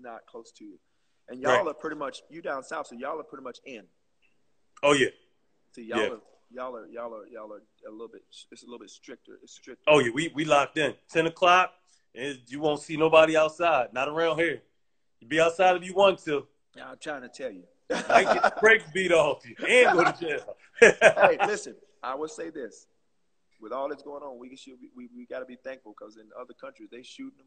not 0.00 0.24
close 0.24 0.50
to 0.52 0.64
you. 0.64 0.78
And 1.28 1.38
y'all 1.42 1.58
Right. 1.58 1.66
are 1.66 1.74
pretty 1.74 1.96
much 1.96 2.22
you 2.30 2.40
down 2.40 2.62
south, 2.64 2.86
so 2.86 2.94
y'all 2.96 3.20
are 3.20 3.22
pretty 3.22 3.44
much 3.44 3.58
in. 3.66 3.82
Oh 4.82 4.94
yeah. 4.94 5.08
So 5.72 5.82
y'all 5.82 5.98
Yeah. 5.98 6.08
are 6.12 6.20
Y'all 6.50 6.76
are 6.76 6.86
y'all 6.86 7.14
are 7.14 7.26
y'all 7.26 7.52
are 7.52 7.62
a 7.88 7.90
little 7.90 8.08
bit. 8.08 8.22
It's 8.50 8.62
a 8.62 8.66
little 8.66 8.78
bit 8.78 8.90
stricter. 8.90 9.38
It's 9.42 9.54
stricter. 9.54 9.82
Oh 9.86 9.98
yeah, 9.98 10.10
we 10.14 10.30
we 10.34 10.44
locked 10.44 10.78
in. 10.78 10.94
Ten 11.10 11.26
o'clock, 11.26 11.72
and 12.14 12.38
you 12.46 12.60
won't 12.60 12.80
see 12.80 12.96
nobody 12.96 13.36
outside. 13.36 13.92
Not 13.92 14.08
around 14.08 14.38
here. 14.38 14.62
You 15.20 15.28
be 15.28 15.40
outside 15.40 15.76
if 15.76 15.84
you 15.84 15.94
want 15.94 16.22
to. 16.24 16.46
Yeah, 16.76 16.90
I'm 16.90 16.98
trying 17.00 17.22
to 17.22 17.28
tell 17.28 17.50
you. 17.50 17.64
I 17.90 18.24
get 18.24 18.42
the 18.42 18.52
brakes 18.60 18.84
beat 18.92 19.12
off 19.12 19.44
you 19.46 19.54
and 19.66 19.96
go 19.96 20.04
to 20.04 20.16
jail. 20.18 20.56
hey, 20.80 21.38
listen. 21.46 21.74
I 22.02 22.14
would 22.14 22.30
say 22.30 22.50
this: 22.50 22.86
with 23.60 23.72
all 23.72 23.88
that's 23.88 24.02
going 24.02 24.22
on, 24.22 24.38
we 24.38 24.48
can 24.48 24.56
shoot, 24.56 24.78
we 24.96 25.08
we 25.14 25.26
got 25.26 25.40
to 25.40 25.46
be 25.46 25.56
thankful 25.56 25.94
because 25.98 26.16
in 26.16 26.24
other 26.38 26.54
countries 26.54 26.88
they 26.90 27.02
shooting 27.02 27.38
them, 27.38 27.46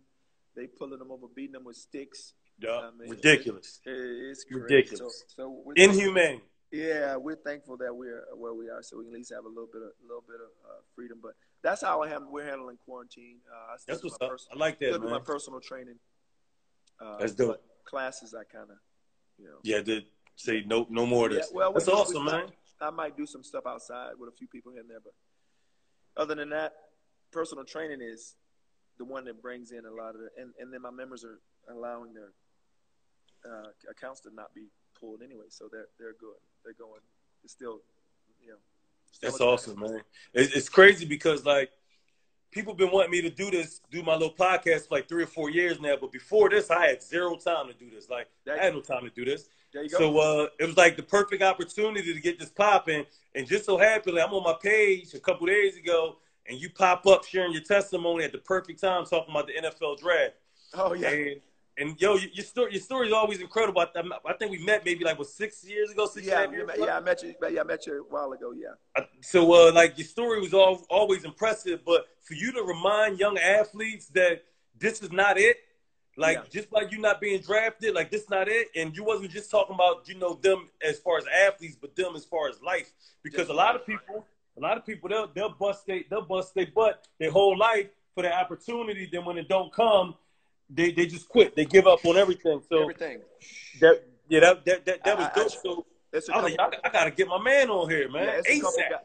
they 0.56 0.68
pulling 0.68 1.00
them 1.00 1.12
over, 1.12 1.28
beating 1.34 1.54
them 1.54 1.66
with 1.66 1.78
sticks. 1.78 2.34
Yeah, 2.60 2.72
I 2.72 2.92
mean, 3.00 3.10
ridiculous. 3.10 3.80
It, 3.86 3.92
it's 3.92 4.44
crazy. 4.44 4.62
Ridiculous. 4.62 5.24
So, 5.28 5.64
so 5.66 5.74
Inhumane. 5.76 6.42
Yeah, 6.72 7.16
we're 7.16 7.36
thankful 7.36 7.78
that 7.78 7.96
we're 7.96 8.24
where 8.36 8.54
we 8.54 8.70
are, 8.70 8.84
so 8.84 8.98
we 8.98 9.06
can 9.06 9.14
at 9.14 9.18
least 9.18 9.34
have 9.34 9.46
a 9.46 9.48
little 9.48 9.70
bit 9.72 9.82
of 9.82 9.90
a 9.90 10.06
little 10.08 10.24
bit 10.28 10.36
of 10.36 10.50
uh, 10.70 10.82
freedom. 10.96 11.18
But 11.22 11.34
that's 11.64 11.82
how 11.82 12.04
I 12.04 12.16
we're 12.20 12.46
handling 12.46 12.78
quarantine. 12.86 13.38
Uh, 13.52 13.74
I 13.74 13.78
That's 13.88 14.04
what's 14.04 14.18
my 14.20 14.28
up. 14.28 14.32
pers- 14.34 14.48
I 14.54 14.58
like 14.58 14.80
that, 14.80 14.94
to 14.94 15.00
my 15.00 15.20
personal 15.20 15.60
training. 15.60 15.96
Uh, 17.00 17.18
That's 17.18 17.34
dope. 17.34 17.62
Classes, 17.86 18.36
I 18.36 18.44
kind 18.44 18.70
of, 18.70 18.78
you 19.40 19.46
know. 19.46 19.58
Yeah, 19.64 19.82
to 19.82 20.02
say 20.36 20.64
no, 20.68 20.86
no 20.92 21.08
more 21.08 21.28
of 21.28 21.34
Yeah, 21.34 21.42
well, 21.52 21.70
we- 21.72 21.74
That's 21.80 21.88
we- 21.88 21.94
awesome, 21.94 22.26
we- 22.26 22.32
man. 22.32 22.52
I 22.82 22.92
might 22.92 23.18
do 23.18 23.26
some 23.26 23.44
stuff 23.44 23.66
outside 23.66 24.12
with 24.20 24.30
a 24.30 24.32
few 24.32 24.48
people 24.48 24.72
here 24.72 24.82
and 24.82 24.90
there, 24.90 25.00
but 25.04 25.14
other 26.16 26.36
than 26.36 26.50
that, 26.52 26.74
personal 27.32 27.66
training 27.66 28.00
is 28.02 28.36
the 28.98 29.06
one 29.06 29.26
that 29.26 29.42
brings 29.42 29.72
in 29.72 29.86
a 29.86 29.92
lot 29.92 30.14
of 30.16 30.22
the, 30.22 30.30
and, 30.38 30.54
and 30.60 30.72
then 30.74 30.82
my 30.82 30.92
members 30.92 31.24
are 31.26 31.40
allowing 31.70 32.14
their 32.14 32.32
uh, 33.46 33.70
accounts 33.90 34.22
to 34.22 34.30
not 34.34 34.54
be 34.54 34.68
pulled 35.00 35.22
anyway, 35.22 35.46
so 35.50 35.68
they're 35.72 35.88
they're 36.00 36.16
good. 36.20 36.40
They're 36.64 36.74
going. 36.74 37.02
It's 37.44 37.54
still, 37.54 37.82
you 38.42 38.50
know. 38.50 38.58
still 39.12 39.32
That's 39.32 39.42
awesome, 39.42 39.80
man. 39.80 40.02
It's, 40.34 40.54
it's 40.56 40.70
crazy 40.70 41.06
because 41.06 41.46
like 41.46 41.72
people 42.52 42.74
been 42.74 42.92
wanting 42.92 43.12
me 43.12 43.22
to 43.22 43.30
do 43.30 43.52
this, 43.52 43.82
do 43.92 44.04
my 44.04 44.14
little 44.14 44.34
podcast 44.34 44.88
for 44.88 44.96
like 44.96 45.08
three 45.08 45.24
or 45.24 45.28
four 45.28 45.50
years 45.50 45.80
now. 45.80 45.96
But 46.00 46.12
before 46.12 46.50
this, 46.50 46.72
I 46.72 46.88
had 46.88 47.04
zero 47.04 47.36
time 47.36 47.68
to 47.68 47.74
do 47.74 47.90
this. 47.90 48.10
Like 48.10 48.28
I 48.52 48.64
had 48.64 48.74
no 48.74 48.82
time 48.82 49.04
to 49.04 49.10
do 49.10 49.26
this. 49.26 49.50
There 49.74 49.84
you 49.84 49.90
go. 49.90 49.98
So 49.98 50.18
uh, 50.20 50.48
it 50.60 50.66
was 50.66 50.78
like 50.78 50.98
the 50.98 51.04
perfect 51.04 51.44
opportunity 51.44 52.14
to 52.14 52.20
get 52.20 52.40
this 52.40 52.50
popping. 52.50 53.06
And 53.36 53.48
just 53.48 53.66
so 53.66 53.78
happily, 53.78 54.22
I'm 54.22 54.34
on 54.34 54.44
my 54.44 54.56
page 54.62 55.14
a 55.14 55.20
couple 55.20 55.46
days 55.46 55.78
ago, 55.78 56.18
and 56.48 56.60
you 56.60 56.70
pop 56.72 57.06
up 57.06 57.24
sharing 57.24 57.52
your 57.54 57.62
testimony 57.62 58.24
at 58.24 58.32
the 58.32 58.40
perfect 58.40 58.82
time, 58.82 59.06
talking 59.06 59.34
about 59.34 59.48
the 59.48 59.54
NFL 59.54 60.00
draft. 60.00 60.34
oh 60.74 60.94
yeah. 60.94 61.10
And, 61.10 61.42
and 61.80 62.00
yo, 62.02 62.16
your, 62.16 62.30
your 62.34 62.46
story, 62.46 62.72
your 62.74 62.82
story 62.82 63.08
is 63.08 63.14
always 63.14 63.40
incredible. 63.42 63.82
I, 63.82 63.88
I 64.28 64.34
think 64.34 64.52
we 64.52 64.64
met 64.64 64.84
maybe 64.86 65.04
like 65.04 65.18
what 65.18 65.28
six 65.28 65.64
years 65.64 65.90
ago, 65.92 66.06
six 66.06 66.28
Yeah, 66.28 66.50
years 66.50 66.70
ago? 66.70 66.86
yeah, 66.86 66.98
I 66.98 67.00
met 67.00 67.24
you. 67.24 67.34
Yeah, 67.50 67.62
I 67.62 67.64
met 67.64 67.88
you 67.88 68.02
a 68.02 68.14
while 68.14 68.32
ago. 68.34 68.52
Yeah. 68.56 68.70
I- 68.96 69.08
So, 69.22 69.40
uh, 69.54 69.72
like 69.74 69.98
your 69.98 70.08
story 70.08 70.42
was 70.42 70.54
all, 70.54 70.86
always 70.90 71.24
impressive, 71.24 71.84
but 71.86 72.08
for 72.22 72.34
you 72.34 72.52
to 72.52 72.64
remind 72.64 73.20
young 73.20 73.38
athletes 73.38 74.08
that 74.10 74.44
this 74.78 75.02
is 75.02 75.12
not 75.12 75.38
it, 75.38 75.58
like 76.18 76.38
Yeah. 76.38 76.44
just 76.50 76.72
like 76.72 76.92
you 76.92 77.00
not 77.00 77.22
being 77.22 77.40
drafted, 77.42 77.94
like 77.96 78.12
this 78.12 78.30
not 78.30 78.48
it, 78.50 78.68
and 78.76 78.96
you 78.96 79.04
wasn't 79.04 79.32
just 79.32 79.50
talking 79.50 79.76
about 79.76 80.08
you 80.08 80.16
know 80.16 80.34
them 80.34 80.70
as 80.82 81.00
far 81.00 81.18
as 81.18 81.26
athletes, 81.48 81.78
but 81.80 81.96
them 81.96 82.16
as 82.16 82.26
far 82.26 82.50
as 82.50 82.62
life, 82.62 82.92
because 83.24 83.48
a 83.50 83.54
lot 83.54 83.76
of 83.76 83.86
people, 83.86 84.26
a 84.58 84.60
lot 84.60 84.76
of 84.78 84.86
people 84.86 85.08
they'll 85.10 85.28
they'll 85.28 85.50
bust 85.66 85.86
they 85.86 86.04
they'll 86.10 86.22
bust 86.36 86.54
their 86.56 86.68
butt 86.68 87.08
their 87.20 87.32
whole 87.32 87.58
life 87.58 87.88
for 88.14 88.24
the 88.24 88.34
opportunity. 88.34 89.08
Then 89.10 89.24
when 89.24 89.38
it 89.38 89.48
don't 89.48 89.72
come, 89.72 90.16
they 90.70 90.92
they 90.92 91.06
just 91.08 91.28
quit. 91.30 91.56
They 91.56 91.66
give 91.66 91.88
up 91.88 92.06
on 92.06 92.18
everything. 92.18 92.62
So 92.70 92.82
Everything. 92.82 93.22
that 93.82 94.04
yeah 94.28 94.40
that 94.42 94.66
that 94.66 94.86
that, 94.86 95.04
that 95.04 95.18
was 95.18 95.26
I- 95.28 95.32
I- 95.32 95.34
dope. 95.36 95.52
So 95.52 95.86
It's 96.14 96.30
a 96.30 96.34
I 96.36 96.42
was 96.42 96.56
couple, 96.56 96.66
like, 96.72 96.80
I, 96.86 96.90
I 96.90 96.92
gotta 96.92 97.12
get 97.12 97.28
my 97.28 97.42
man 97.42 97.70
on 97.70 97.90
here, 97.90 98.10
man. 98.10 98.24
yeah, 98.26 98.42
it's, 98.44 98.50
a 98.50 98.62
couple 98.62 98.80
guys, 98.80 99.00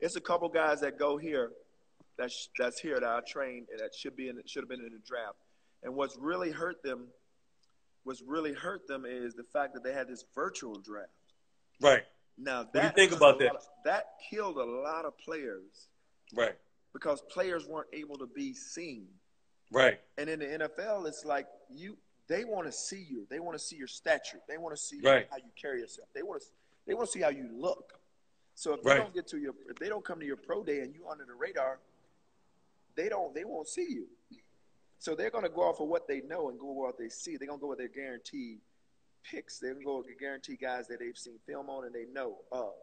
it's 0.00 0.16
a 0.16 0.20
couple 0.20 0.48
guys 0.48 0.80
that 0.80 0.98
go 0.98 1.16
here, 1.16 1.52
that's 2.18 2.48
that's 2.58 2.78
here 2.80 2.98
that 3.00 3.08
I 3.08 3.20
trained 3.26 3.68
and 3.70 3.80
that 3.80 3.94
should 3.94 4.16
be 4.16 4.28
in 4.28 4.40
should 4.46 4.62
have 4.62 4.68
been 4.68 4.80
in 4.80 4.92
the 4.92 4.98
draft. 5.06 5.36
And 5.82 5.94
what's 5.94 6.16
really 6.18 6.50
hurt 6.50 6.82
them, 6.82 7.06
what's 8.04 8.20
really 8.22 8.52
hurt 8.52 8.86
them 8.86 9.04
is 9.06 9.34
the 9.34 9.44
fact 9.52 9.72
that 9.74 9.82
they 9.84 9.92
had 9.94 10.08
this 10.08 10.24
virtual 10.34 10.74
draft. 10.78 11.08
Right, 11.80 12.02
Now 12.36 12.64
that 12.74 12.94
do 12.94 13.02
you 13.02 13.08
think 13.08 13.16
about 13.16 13.38
that? 13.38 13.54
of- 13.56 13.66
that 13.86 14.04
killed 14.30 14.58
a 14.58 14.64
lot 14.64 15.06
of 15.06 15.16
players 15.18 15.88
right, 16.34 16.56
because 16.92 17.22
players 17.30 17.66
weren't 17.66 17.88
able 17.94 18.18
to 18.18 18.26
be 18.26 18.52
seen. 18.52 19.06
Right. 19.70 20.00
And 20.18 20.28
in 20.28 20.38
the 20.40 20.46
NFL, 20.46 21.06
it's 21.06 21.24
like 21.24 21.46
you 21.70 21.96
they 22.28 22.44
want 22.44 22.66
to 22.66 22.72
see 22.72 23.04
you. 23.10 23.26
They 23.28 23.40
want 23.40 23.58
to 23.58 23.64
see 23.64 23.74
your 23.76 23.88
stature. 23.88 24.38
They 24.48 24.56
want 24.56 24.74
to 24.76 24.80
see 24.80 25.00
Right. 25.02 25.26
how 25.30 25.36
you 25.38 25.50
carry 25.60 25.80
yourself. 25.80 26.08
They 26.14 26.22
want 26.22 26.40
to 26.42 26.46
they 26.86 26.94
want 26.94 27.06
to 27.08 27.12
see 27.12 27.20
how 27.20 27.30
you 27.30 27.48
look. 27.52 27.98
So 28.54 28.74
if 28.74 28.84
Right. 28.84 28.96
you 28.96 29.02
don't 29.02 29.14
get 29.14 29.26
to 29.28 29.38
your 29.38 29.54
if 29.68 29.76
they 29.78 29.88
don't 29.88 30.04
come 30.04 30.20
to 30.20 30.26
your 30.26 30.36
pro 30.36 30.62
day 30.62 30.80
and 30.80 30.94
you 30.94 31.08
under 31.08 31.24
the 31.24 31.34
radar, 31.34 31.80
they 32.94 33.08
don't 33.08 33.34
they 33.34 33.44
won't 33.44 33.68
see 33.68 33.90
you. 33.90 34.06
So 34.98 35.14
they're 35.14 35.30
gonna 35.30 35.48
go 35.48 35.62
off 35.62 35.80
of 35.80 35.88
what 35.88 36.06
they 36.06 36.20
know 36.20 36.50
and 36.50 36.58
go 36.58 36.66
with 36.66 36.76
what 36.76 36.98
they 36.98 37.08
see. 37.08 37.36
They're 37.36 37.48
gonna 37.48 37.60
go 37.60 37.68
with 37.68 37.78
their 37.78 37.88
guaranteed 37.88 38.60
picks. 39.24 39.58
They're 39.58 39.72
gonna 39.74 39.84
go 39.84 39.98
with 39.98 40.18
guaranteed 40.18 40.60
guys 40.60 40.86
that 40.88 40.98
they've 40.98 41.16
seen 41.16 41.38
film 41.46 41.70
on 41.70 41.84
and 41.86 41.94
they 41.94 42.04
know 42.06 42.38
of. 42.52 42.74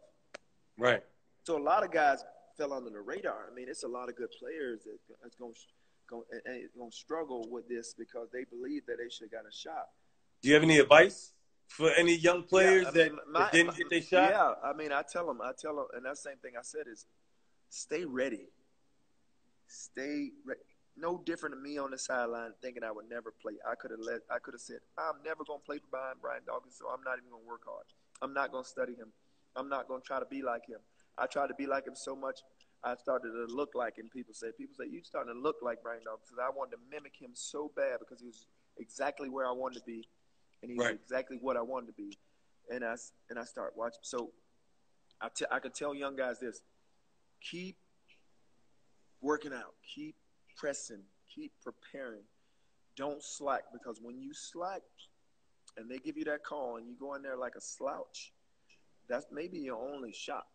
Right. 0.76 1.02
So 1.44 1.56
a 1.56 1.62
lot 1.62 1.84
of 1.84 1.90
guys 1.90 2.24
fell 2.56 2.72
under 2.72 2.90
the 2.90 3.00
radar. 3.00 3.48
I 3.50 3.54
mean, 3.54 3.68
it's 3.68 3.84
a 3.84 3.88
lot 3.88 4.08
of 4.08 4.16
good 4.16 4.30
players 4.38 4.84
that 4.84 4.98
that's 5.22 5.36
going 5.36 5.54
going 6.08 6.24
eh, 6.32 6.50
eh, 6.50 6.58
going 6.76 6.90
to 6.90 6.96
struggle 6.96 7.46
with 7.50 7.68
this 7.68 7.94
because 7.96 8.28
they 8.32 8.44
believe 8.44 8.86
that 8.86 8.96
they 8.98 9.08
should 9.10 9.30
have 9.32 9.42
got 9.42 9.48
a 9.48 9.52
shot. 9.54 9.88
Do 10.42 10.48
you 10.48 10.54
have 10.54 10.62
any 10.62 10.78
advice 10.78 11.32
for 11.68 11.90
any 11.92 12.14
young 12.16 12.42
players 12.44 12.82
Yeah, 12.84 12.88
I 12.88 12.92
that, 12.92 13.12
mean, 13.12 13.16
that 13.16 13.40
my- 13.40 13.50
didn't 13.50 13.76
get 13.76 13.90
their 13.90 14.02
shot? 14.02 14.30
Yeah, 14.30 14.52
I 14.62 14.72
mean, 14.72 14.92
I 14.92 15.02
tell 15.10 15.26
them, 15.26 15.40
I 15.42 15.52
tell 15.60 15.76
them, 15.76 15.86
and 15.94 16.04
that 16.04 16.18
same 16.18 16.36
thing 16.42 16.52
I 16.58 16.62
said 16.62 16.86
is, 16.90 17.06
stay 17.68 18.04
ready. 18.04 18.48
Stay 19.66 20.30
ready. 20.46 20.60
No 20.96 21.22
different 21.24 21.54
than 21.54 21.62
me 21.62 21.78
on 21.78 21.90
the 21.92 21.98
sideline 21.98 22.52
thinking 22.60 22.82
I 22.82 22.90
would 22.90 23.08
never 23.08 23.32
play. 23.40 23.54
I 23.70 23.74
could 23.76 23.90
have 23.92 24.00
let, 24.00 24.20
I 24.30 24.38
could 24.40 24.54
have 24.54 24.60
said, 24.60 24.78
I'm 24.98 25.22
never 25.24 25.44
going 25.44 25.60
to 25.60 25.64
play 25.66 25.78
behind 25.90 26.16
Brian 26.20 26.42
Dawkins, 26.46 26.74
so 26.78 26.86
I'm 26.88 27.02
not 27.04 27.18
even 27.18 27.30
going 27.30 27.42
to 27.44 27.48
work 27.48 27.62
hard. 27.64 27.84
I'm 28.20 28.34
not 28.34 28.50
going 28.50 28.64
to 28.64 28.68
study 28.68 28.94
him. 28.94 29.12
I'm 29.54 29.68
not 29.68 29.86
going 29.86 30.00
to 30.00 30.06
try 30.06 30.18
to 30.18 30.26
be 30.26 30.42
like 30.42 30.66
him. 30.66 30.80
I 31.16 31.26
tried 31.26 31.48
to 31.48 31.54
be 31.54 31.66
like 31.66 31.86
him 31.86 31.94
so 31.94 32.16
much, 32.16 32.40
I 32.84 32.94
started 32.94 33.32
to 33.32 33.46
look 33.54 33.70
like 33.74 33.98
and 33.98 34.10
People 34.10 34.34
say, 34.34 34.48
people 34.56 34.74
say, 34.78 34.88
you 34.90 35.02
starting 35.02 35.34
to 35.34 35.38
look 35.40 35.56
like 35.62 35.82
Brian 35.82 36.02
Dawkins. 36.04 36.28
Because 36.30 36.44
I 36.44 36.56
wanted 36.56 36.72
to 36.76 36.82
mimic 36.90 37.14
him 37.20 37.30
so 37.34 37.70
bad 37.74 37.98
because 37.98 38.20
he 38.20 38.26
was 38.26 38.46
exactly 38.78 39.28
where 39.28 39.46
I 39.46 39.52
wanted 39.52 39.80
to 39.80 39.84
be, 39.84 40.08
and 40.62 40.70
he 40.70 40.76
was 40.78 40.86
Right. 40.86 40.94
exactly 40.94 41.38
what 41.40 41.56
I 41.56 41.62
wanted 41.62 41.88
to 41.88 41.92
be. 41.94 42.16
And 42.70 42.84
I 42.84 42.94
and 43.30 43.38
I 43.38 43.44
start 43.44 43.74
watching. 43.76 44.00
So 44.02 44.30
I 45.20 45.28
te- 45.34 45.46
I 45.50 45.58
could 45.58 45.74
tell 45.74 45.94
young 45.94 46.16
guys 46.16 46.38
this: 46.38 46.60
keep 47.40 47.76
working 49.20 49.52
out, 49.52 49.74
keep 49.94 50.14
pressing, 50.56 51.02
keep 51.34 51.52
preparing. 51.62 52.22
Don't 52.96 53.22
slack 53.22 53.62
because 53.72 54.00
when 54.02 54.20
you 54.20 54.34
slack, 54.34 54.82
and 55.76 55.90
they 55.90 55.98
give 55.98 56.16
you 56.16 56.24
that 56.24 56.44
call, 56.44 56.76
and 56.76 56.86
you 56.86 56.94
go 56.98 57.14
in 57.14 57.22
there 57.22 57.36
like 57.36 57.54
a 57.56 57.60
slouch, 57.60 58.32
that's 59.08 59.26
maybe 59.32 59.58
your 59.58 59.76
only 59.76 60.12
shot 60.12 60.46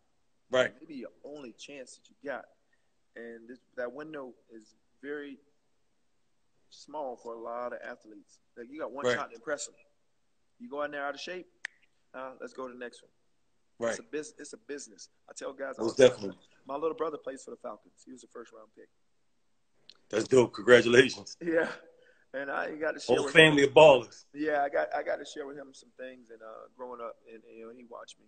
Right. 0.52 0.74
maybe 0.80 0.96
your 0.96 1.10
only 1.24 1.54
chance 1.58 1.96
that 1.98 2.10
you 2.10 2.16
got. 2.30 2.46
And 3.16 3.48
this, 3.50 3.60
that 3.78 3.92
window 3.92 4.34
is 4.52 4.76
very 5.02 5.38
small 6.70 7.16
for 7.22 7.34
a 7.34 7.40
lot 7.40 7.74
of 7.74 7.80
athletes. 7.84 8.40
Like 8.58 8.68
you 8.70 8.80
got 8.80 8.92
one 8.92 9.06
Right. 9.06 9.16
shot 9.16 9.30
to 9.30 9.36
impress 9.36 9.66
them. 9.66 9.76
You 10.60 10.70
go 10.70 10.84
in 10.84 10.92
there 10.92 11.06
out 11.06 11.14
of 11.16 11.20
shape, 11.20 11.48
uh, 12.14 12.34
let's 12.40 12.54
go 12.54 12.68
to 12.68 12.74
the 12.74 12.80
next 12.80 13.02
one. 13.04 13.12
Right. 13.80 13.92
It's 13.92 14.00
a 14.00 14.04
business. 14.12 14.36
It's 14.40 14.54
a 14.54 14.58
business. 14.58 15.10
I 15.30 15.34
tell 15.36 15.52
guys, 15.54 15.76
Most 15.80 15.98
definitely. 15.98 16.38
My 16.68 16.76
little 16.76 16.96
brother 16.96 17.18
plays 17.18 17.44
for 17.44 17.52
the 17.52 17.58
Falcons. 17.58 18.04
He 18.06 18.12
was 18.12 18.24
a 18.24 18.28
first 18.28 18.54
round 18.54 18.70
pick. 18.78 18.88
That's 20.10 20.28
dope. 20.28 20.54
Congratulations. 20.54 21.38
Yeah, 21.44 21.70
and 22.34 22.50
I 22.50 22.76
got 22.76 22.94
to 22.94 23.00
share 23.00 23.16
Whole 23.18 23.26
with 23.26 23.34
family 23.34 23.64
him. 23.64 23.70
of 23.70 23.76
ballers. 23.76 24.26
Yeah, 24.34 24.62
I 24.64 24.70
got 24.70 24.88
I 24.96 25.04
got 25.04 25.18
to 25.18 25.26
share 25.26 25.46
with 25.46 25.58
him 25.58 25.74
some 25.74 25.90
things 25.98 26.30
and 26.32 26.42
uh, 26.42 26.68
growing 26.78 27.02
up, 27.02 27.16
and 27.32 27.42
you 27.56 27.66
know, 27.66 27.74
he 27.76 27.86
watched 27.90 28.20
me, 28.20 28.26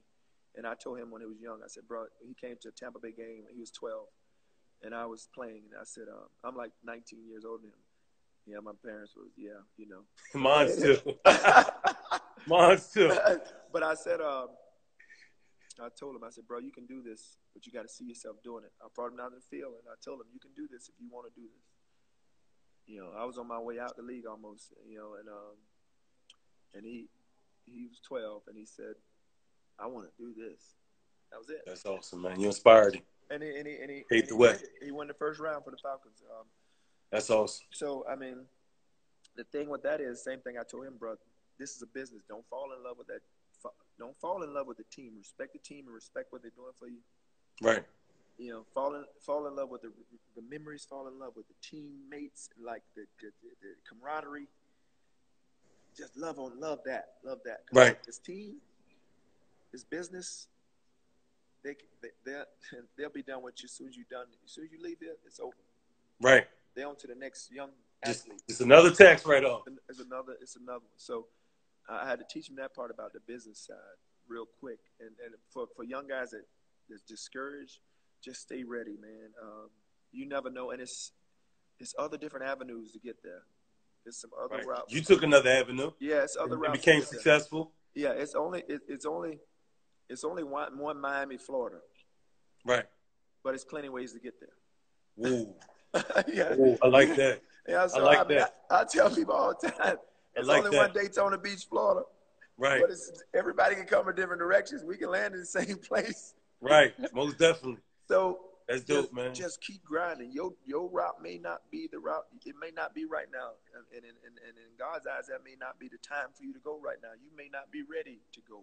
and 0.57 0.65
I 0.65 0.73
told 0.75 0.99
him 0.99 1.11
when 1.11 1.21
he 1.21 1.27
was 1.27 1.39
young, 1.39 1.59
I 1.63 1.67
said, 1.67 1.83
bro, 1.87 2.05
he 2.25 2.33
came 2.33 2.55
to 2.61 2.69
a 2.69 2.71
Tampa 2.71 2.99
Bay 2.99 3.11
game 3.11 3.43
when 3.45 3.53
he 3.53 3.59
was 3.59 3.71
12, 3.71 4.07
and 4.83 4.95
I 4.95 5.05
was 5.05 5.27
playing, 5.33 5.63
and 5.71 5.79
I 5.79 5.83
said, 5.83 6.05
uh, 6.11 6.27
I'm 6.47 6.55
like 6.55 6.71
19 6.83 7.19
years 7.27 7.43
older 7.45 7.63
than 7.63 7.71
him. 7.71 7.83
Yeah, 8.45 8.59
my 8.61 8.73
parents 8.83 9.15
was, 9.15 9.31
yeah, 9.35 9.59
you 9.77 9.87
know. 9.87 10.03
Mine's 10.39 10.77
too. 10.81 10.97
Mine's 12.47 12.87
too. 12.89 13.11
but 13.73 13.83
I 13.83 13.95
said, 13.95 14.21
um, 14.21 14.49
I 15.81 15.89
told 15.99 16.15
him, 16.15 16.23
I 16.23 16.29
said, 16.29 16.47
bro, 16.47 16.59
you 16.59 16.71
can 16.71 16.85
do 16.85 17.01
this, 17.01 17.37
but 17.53 17.65
you 17.65 17.71
got 17.71 17.81
to 17.81 17.91
see 17.91 18.05
yourself 18.05 18.37
doing 18.43 18.63
it. 18.63 18.71
I 18.81 18.87
brought 18.93 19.11
him 19.11 19.17
down 19.17 19.31
to 19.31 19.37
the 19.37 19.57
field, 19.57 19.73
and 19.81 19.87
I 19.91 19.97
told 20.03 20.21
him, 20.21 20.27
you 20.31 20.39
can 20.39 20.51
do 20.55 20.67
this 20.71 20.87
if 20.87 20.95
you 21.01 21.09
want 21.11 21.27
to 21.27 21.33
do 21.35 21.47
this. 21.47 21.65
You 22.85 23.01
know, 23.01 23.11
I 23.17 23.25
was 23.25 23.37
on 23.37 23.47
my 23.47 23.59
way 23.59 23.79
out 23.79 23.97
the 23.97 24.03
league 24.03 24.27
almost, 24.29 24.71
you 24.87 24.95
know, 24.95 25.17
and 25.19 25.27
um, 25.27 25.57
and 26.75 26.85
he 26.85 27.09
he 27.65 27.87
was 27.89 27.99
12, 28.05 28.43
and 28.47 28.57
he 28.57 28.65
said, 28.65 28.93
I 29.79 29.87
want 29.87 30.07
to 30.07 30.23
do 30.23 30.33
this. 30.33 30.75
That 31.31 31.39
was 31.39 31.49
it. 31.49 31.63
That's 31.65 31.85
awesome, 31.85 32.21
man. 32.21 32.39
You 32.39 32.47
inspired 32.47 32.95
him. 32.95 33.01
And 33.29 33.41
he 33.41 33.49
and 33.57 33.67
he 33.67 33.75
and 33.81 33.89
he, 33.91 33.97
and 33.97 34.05
the 34.09 34.25
he, 34.27 34.33
way. 34.33 34.49
won, 34.49 34.59
he 34.83 34.91
won 34.91 35.07
the 35.07 35.13
first 35.13 35.39
round 35.39 35.63
for 35.63 35.71
the 35.71 35.77
Falcons. 35.77 36.21
Um, 36.29 36.45
That's 37.11 37.29
awesome. 37.29 37.65
so 37.71 38.05
I 38.09 38.15
mean, 38.15 38.45
the 39.35 39.43
thing 39.45 39.69
with 39.69 39.83
that 39.83 39.99
is 39.99 40.23
same 40.23 40.39
thing 40.39 40.55
I 40.59 40.63
told 40.63 40.85
him, 40.85 40.95
bro. 40.99 41.15
This 41.57 41.75
is 41.75 41.81
a 41.81 41.87
business. 41.87 42.21
Don't 42.27 42.45
fall 42.49 42.69
in 42.77 42.83
love 42.83 42.97
with 42.97 43.07
that. 43.07 43.21
Don't 43.97 44.15
fall 44.19 44.43
in 44.43 44.53
love 44.53 44.67
with 44.67 44.77
the 44.77 44.83
team. 44.91 45.13
Respect 45.17 45.53
the 45.53 45.59
team 45.59 45.85
and 45.85 45.95
respect 45.95 46.31
what 46.31 46.41
they're 46.41 46.51
doing 46.55 46.73
for 46.77 46.87
you. 46.87 46.99
Right. 47.61 47.83
You 48.37 48.51
know, 48.51 48.65
fall 48.73 48.95
in 48.95 49.05
fall 49.21 49.47
in 49.47 49.55
love 49.55 49.69
with 49.69 49.81
the 49.81 49.91
the 50.35 50.43
memories, 50.49 50.85
fall 50.87 51.07
in 51.07 51.17
love 51.17 51.33
with 51.35 51.47
the 51.47 51.53
teammates, 51.61 52.49
like 52.63 52.83
the 52.95 53.05
the, 53.21 53.27
the, 53.41 53.49
the 53.61 53.69
camaraderie. 53.89 54.47
Just 55.97 56.17
love 56.17 56.37
on 56.39 56.59
love 56.59 56.79
that, 56.85 57.13
love 57.23 57.39
that. 57.45 57.61
Right. 57.71 57.97
It's 58.05 58.17
team, 58.17 58.55
it's 59.75 59.83
business. 59.83 60.47
They 61.63 61.75
they 62.01 62.09
they'll, 62.25 62.45
they'll 62.97 63.09
be 63.09 63.23
done 63.23 63.43
with 63.43 63.55
you 63.61 63.65
as 63.67 63.71
soon 63.73 63.87
as 63.89 63.95
you 63.95 64.05
done. 64.09 64.25
As 64.43 64.51
soon 64.51 64.65
as 64.65 64.71
you 64.71 64.81
leave 64.81 64.97
here, 64.99 65.15
it's 65.25 65.39
over. 65.39 65.53
Right. 66.21 66.45
They're 66.75 66.87
on 66.87 66.95
to 66.97 67.07
the 67.07 67.15
next 67.15 67.51
young 67.51 67.69
athlete. 68.03 68.41
just 68.47 68.61
another 68.61 68.91
tax 68.91 69.25
right 69.25 69.43
off. 69.43 69.63
It's 69.89 69.99
another. 69.99 70.33
It's 70.41 70.55
another 70.55 70.79
one. 70.85 70.97
So 70.97 71.27
I 71.89 72.07
had 72.07 72.19
to 72.19 72.25
teach 72.29 72.47
them 72.47 72.55
that 72.57 72.73
part 72.75 72.91
about 72.91 73.13
the 73.13 73.19
business 73.19 73.59
side 73.59 73.97
real 74.27 74.45
quick. 74.59 74.79
And 74.99 75.11
and 75.23 75.35
for, 75.53 75.67
for 75.75 75.83
young 75.83 76.07
guys 76.07 76.31
that 76.31 76.43
that's 76.89 77.01
discouraged, 77.03 77.79
just 78.23 78.41
stay 78.41 78.63
ready, 78.63 78.95
man. 79.01 79.29
Um, 79.41 79.69
you 80.11 80.27
never 80.27 80.49
know, 80.49 80.71
and 80.71 80.81
it's 80.81 81.11
it's 81.79 81.93
other 81.99 82.17
different 82.17 82.45
avenues 82.45 82.91
to 82.93 82.99
get 82.99 83.21
there. 83.23 83.43
There's 84.05 84.17
some 84.17 84.31
other 84.39 84.57
Right. 84.57 84.67
routes. 84.67 84.93
You 84.93 85.01
took 85.01 85.23
another 85.23 85.49
avenue. 85.49 85.91
yeah, 85.99 86.21
it's 86.23 86.37
other 86.37 86.53
and 86.53 86.61
routes. 86.61 86.77
became 86.77 87.01
successful. 87.01 87.71
Yeah, 87.95 88.11
it's 88.11 88.35
only 88.35 88.63
it, 88.67 88.81
it's 88.87 89.05
only 89.05 89.39
it's 90.09 90.23
only 90.23 90.43
one, 90.43 90.77
one 90.77 90.99
Miami, 90.99 91.37
Florida, 91.37 91.77
Right. 92.65 92.85
but 93.43 93.53
it's 93.53 93.63
plenty 93.65 93.89
ways 93.89 94.13
to 94.13 94.19
get 94.19 94.33
there. 94.39 95.27
Ooh. 95.27 95.53
yeah. 96.33 96.53
Ooh, 96.53 96.77
I 96.81 96.87
like 96.87 97.15
that. 97.15 97.41
Yeah, 97.67 97.87
so 97.87 98.03
like 98.03 98.19
I, 98.19 98.23
that. 98.25 98.55
I, 98.69 98.81
I 98.81 98.83
tell 98.83 99.09
people 99.09 99.33
all 99.33 99.53
the 99.59 99.69
time, 99.71 99.97
I 100.35 100.39
it's 100.39 100.47
like 100.47 100.59
only 100.65 100.77
that. 100.77 100.93
one 100.93 101.03
Daytona 101.03 101.37
Beach, 101.37 101.65
Florida. 101.69 102.01
Right. 102.57 102.81
But 102.81 102.91
it's, 102.91 103.11
everybody 103.33 103.75
can 103.75 103.85
come 103.85 104.07
in 104.09 104.15
different 104.15 104.39
directions. 104.39 104.83
We 104.83 104.97
can 104.97 105.09
land 105.09 105.33
in 105.33 105.41
the 105.41 105.45
same 105.59 105.77
place. 105.77 106.35
Right. 106.61 106.93
Most 107.13 107.37
definitely. 107.39 107.81
So 108.07 108.39
That's 108.67 108.83
just, 108.83 109.09
dope, 109.09 109.13
man. 109.13 109.33
just 109.33 109.61
keep 109.61 109.83
grinding. 109.83 110.31
Your 110.31 110.53
your 110.65 110.89
route 110.89 111.21
may 111.21 111.37
not 111.37 111.61
be 111.71 111.89
the 111.91 111.99
route. 111.99 112.25
It 112.45 112.55
may 112.61 112.71
not 112.75 112.93
be 112.93 113.05
right 113.05 113.27
now, 113.33 113.51
and 113.75 113.83
and, 113.95 114.05
and, 114.05 114.35
and 114.47 114.57
in 114.57 114.71
God's 114.77 115.07
eyes, 115.07 115.27
that 115.27 115.43
may 115.43 115.55
not 115.59 115.79
be 115.79 115.87
the 115.87 115.97
time 115.97 116.27
for 116.33 116.43
you 116.43 116.53
to 116.53 116.59
go 116.59 116.79
right 116.83 116.97
now. 117.01 117.09
You 117.21 117.29
may 117.35 117.49
not 117.51 117.71
be 117.71 117.81
ready 117.83 118.19
to 118.33 118.41
go 118.47 118.61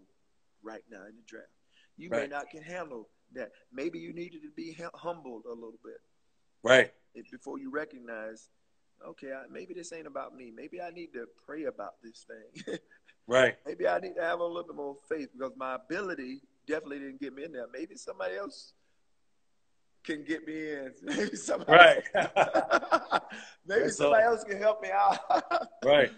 right 0.62 0.82
now 0.90 1.02
in 1.08 1.16
the 1.16 1.22
draft. 1.26 1.48
You 1.96 2.10
may 2.10 2.26
not 2.26 2.50
can 2.50 2.62
handle 2.62 3.08
that. 3.34 3.50
Maybe 3.72 3.98
you 3.98 4.12
needed 4.12 4.42
to 4.42 4.50
be 4.56 4.76
humbled 4.94 5.44
a 5.46 5.52
little 5.54 5.78
bit 5.84 5.98
Right. 6.62 6.92
before 7.30 7.58
you 7.58 7.70
recognize, 7.70 8.48
okay, 9.06 9.32
I, 9.32 9.42
maybe 9.50 9.74
this 9.74 9.92
ain't 9.92 10.06
about 10.06 10.34
me. 10.34 10.52
Maybe 10.54 10.80
I 10.80 10.90
need 10.90 11.12
to 11.14 11.26
pray 11.46 11.64
about 11.64 11.94
this 12.02 12.24
thing. 12.26 12.78
Right. 13.28 13.56
maybe 13.64 13.86
I 13.86 14.00
need 14.00 14.16
to 14.16 14.22
have 14.22 14.40
a 14.40 14.44
little 14.44 14.64
bit 14.64 14.74
more 14.74 14.96
faith 15.08 15.28
because 15.32 15.52
my 15.56 15.76
ability 15.76 16.42
definitely 16.66 16.98
didn't 16.98 17.20
get 17.20 17.32
me 17.32 17.44
in 17.44 17.52
there. 17.52 17.66
Maybe 17.72 17.94
somebody 17.96 18.34
else 18.34 18.72
can 20.04 20.24
get 20.24 20.44
me 20.44 20.72
in. 20.72 20.92
Maybe 21.04 21.36
somebody, 21.36 21.70
Right. 21.72 22.02
maybe 23.64 23.82
That's 23.84 23.96
somebody 23.96 24.24
all. 24.24 24.32
else 24.32 24.42
can 24.42 24.58
help 24.58 24.82
me 24.82 24.88
out. 24.90 25.18
right. 25.84 26.10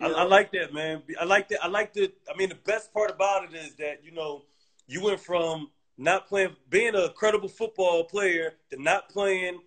I, 0.00 0.06
I 0.08 0.22
like 0.24 0.52
that, 0.52 0.72
man. 0.72 1.02
I 1.20 1.24
like 1.24 1.48
that. 1.48 1.62
I 1.62 1.68
like 1.68 1.92
the. 1.92 2.12
I 2.32 2.36
mean, 2.36 2.48
the 2.48 2.54
best 2.54 2.92
part 2.92 3.10
about 3.10 3.44
it 3.44 3.56
is 3.56 3.74
that 3.76 4.04
you 4.04 4.12
know 4.12 4.42
you 4.86 5.02
went 5.02 5.20
from 5.20 5.70
not 5.96 6.28
playing, 6.28 6.54
being 6.70 6.94
a 6.94 7.08
credible 7.10 7.48
football 7.48 8.04
player, 8.04 8.54
to 8.70 8.80
not 8.80 9.08
playing 9.08 9.60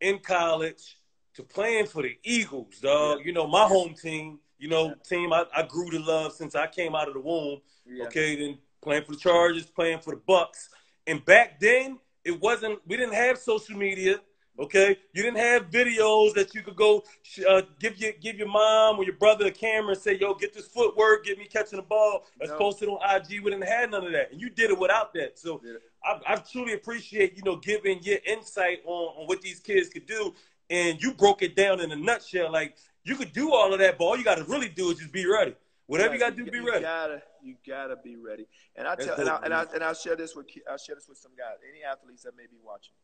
in 0.00 0.18
college, 0.20 0.98
to 1.34 1.42
playing 1.42 1.86
for 1.86 2.02
the 2.02 2.16
Eagles, 2.22 2.78
dog. 2.80 3.18
Yeah. 3.18 3.26
You 3.26 3.32
know, 3.32 3.46
my 3.46 3.66
home 3.66 3.94
team. 3.94 4.38
You 4.58 4.68
know, 4.68 4.94
team 5.08 5.32
I, 5.32 5.44
I 5.56 5.64
grew 5.64 5.90
to 5.90 5.98
love 5.98 6.32
since 6.32 6.54
I 6.54 6.68
came 6.68 6.94
out 6.94 7.08
of 7.08 7.14
the 7.14 7.20
womb. 7.20 7.60
Yeah. 7.84 8.04
Okay, 8.04 8.36
then 8.36 8.58
playing 8.80 9.04
for 9.04 9.12
the 9.12 9.18
Chargers, 9.18 9.66
playing 9.66 9.98
for 9.98 10.14
the 10.14 10.20
Bucks, 10.24 10.68
and 11.08 11.24
back 11.24 11.58
then 11.58 11.98
it 12.24 12.40
wasn't. 12.40 12.78
We 12.86 12.96
didn't 12.96 13.14
have 13.14 13.38
social 13.38 13.76
media. 13.76 14.20
Okay, 14.58 14.98
you 15.14 15.22
didn't 15.22 15.38
have 15.38 15.70
videos 15.70 16.34
that 16.34 16.54
you 16.54 16.62
could 16.62 16.76
go 16.76 17.02
uh, 17.48 17.62
give 17.78 17.96
your 17.96 18.12
give 18.20 18.36
your 18.36 18.48
mom 18.48 18.98
or 18.98 19.04
your 19.04 19.16
brother 19.16 19.46
a 19.46 19.50
camera 19.50 19.92
and 19.92 20.00
say, 20.00 20.18
"Yo, 20.18 20.34
get 20.34 20.52
this 20.52 20.68
footwork, 20.68 21.24
get 21.24 21.38
me 21.38 21.46
catching 21.46 21.78
the 21.78 21.82
ball." 21.82 22.26
Let's 22.38 22.52
No. 22.52 22.58
post 22.58 22.82
it 22.82 22.88
on 22.88 22.98
IG. 23.02 23.40
We 23.40 23.50
didn't 23.50 23.66
have 23.66 23.88
none 23.88 24.04
of 24.04 24.12
that, 24.12 24.30
and 24.30 24.40
you 24.40 24.50
did 24.50 24.70
it 24.70 24.78
without 24.78 25.14
that. 25.14 25.38
So 25.38 25.62
I, 26.04 26.20
I 26.26 26.36
truly 26.36 26.74
appreciate 26.74 27.34
you 27.34 27.42
know 27.44 27.56
giving 27.56 28.02
your 28.02 28.18
insight 28.26 28.80
on, 28.84 29.22
on 29.22 29.26
what 29.26 29.40
these 29.40 29.58
kids 29.58 29.88
could 29.88 30.04
do, 30.04 30.34
and 30.68 31.02
you 31.02 31.14
broke 31.14 31.40
it 31.40 31.56
down 31.56 31.80
in 31.80 31.90
a 31.90 31.96
nutshell. 31.96 32.52
Like 32.52 32.76
you 33.04 33.16
could 33.16 33.32
do 33.32 33.54
all 33.54 33.72
of 33.72 33.78
that, 33.78 33.96
but 33.96 34.04
all 34.04 34.18
you 34.18 34.24
got 34.24 34.36
to 34.36 34.44
really 34.44 34.68
do 34.68 34.90
is 34.90 34.98
just 34.98 35.12
be 35.12 35.26
ready. 35.26 35.56
Whatever 35.86 36.14
you 36.14 36.20
got 36.20 36.36
to 36.36 36.44
do, 36.44 36.50
be 36.50 36.58
you 36.58 36.66
ready. 36.66 36.84
Gotta, 36.84 37.22
you 37.42 37.56
gotta 37.66 37.96
be 37.96 38.16
ready. 38.16 38.46
And 38.76 38.86
I 38.86 38.94
That's 38.94 39.06
tell, 39.06 39.18
and, 39.18 39.28
I, 39.28 39.40
and 39.44 39.54
I 39.54 39.66
and 39.74 39.82
I'll 39.82 39.94
share 39.94 40.14
this 40.14 40.36
with 40.36 40.46
I'll 40.70 40.78
share 40.78 40.94
this 40.94 41.08
with 41.08 41.18
some 41.18 41.32
guys. 41.36 41.56
Any 41.68 41.82
athletes 41.82 42.22
that 42.22 42.36
may 42.36 42.44
be 42.44 42.58
watching. 42.62 42.94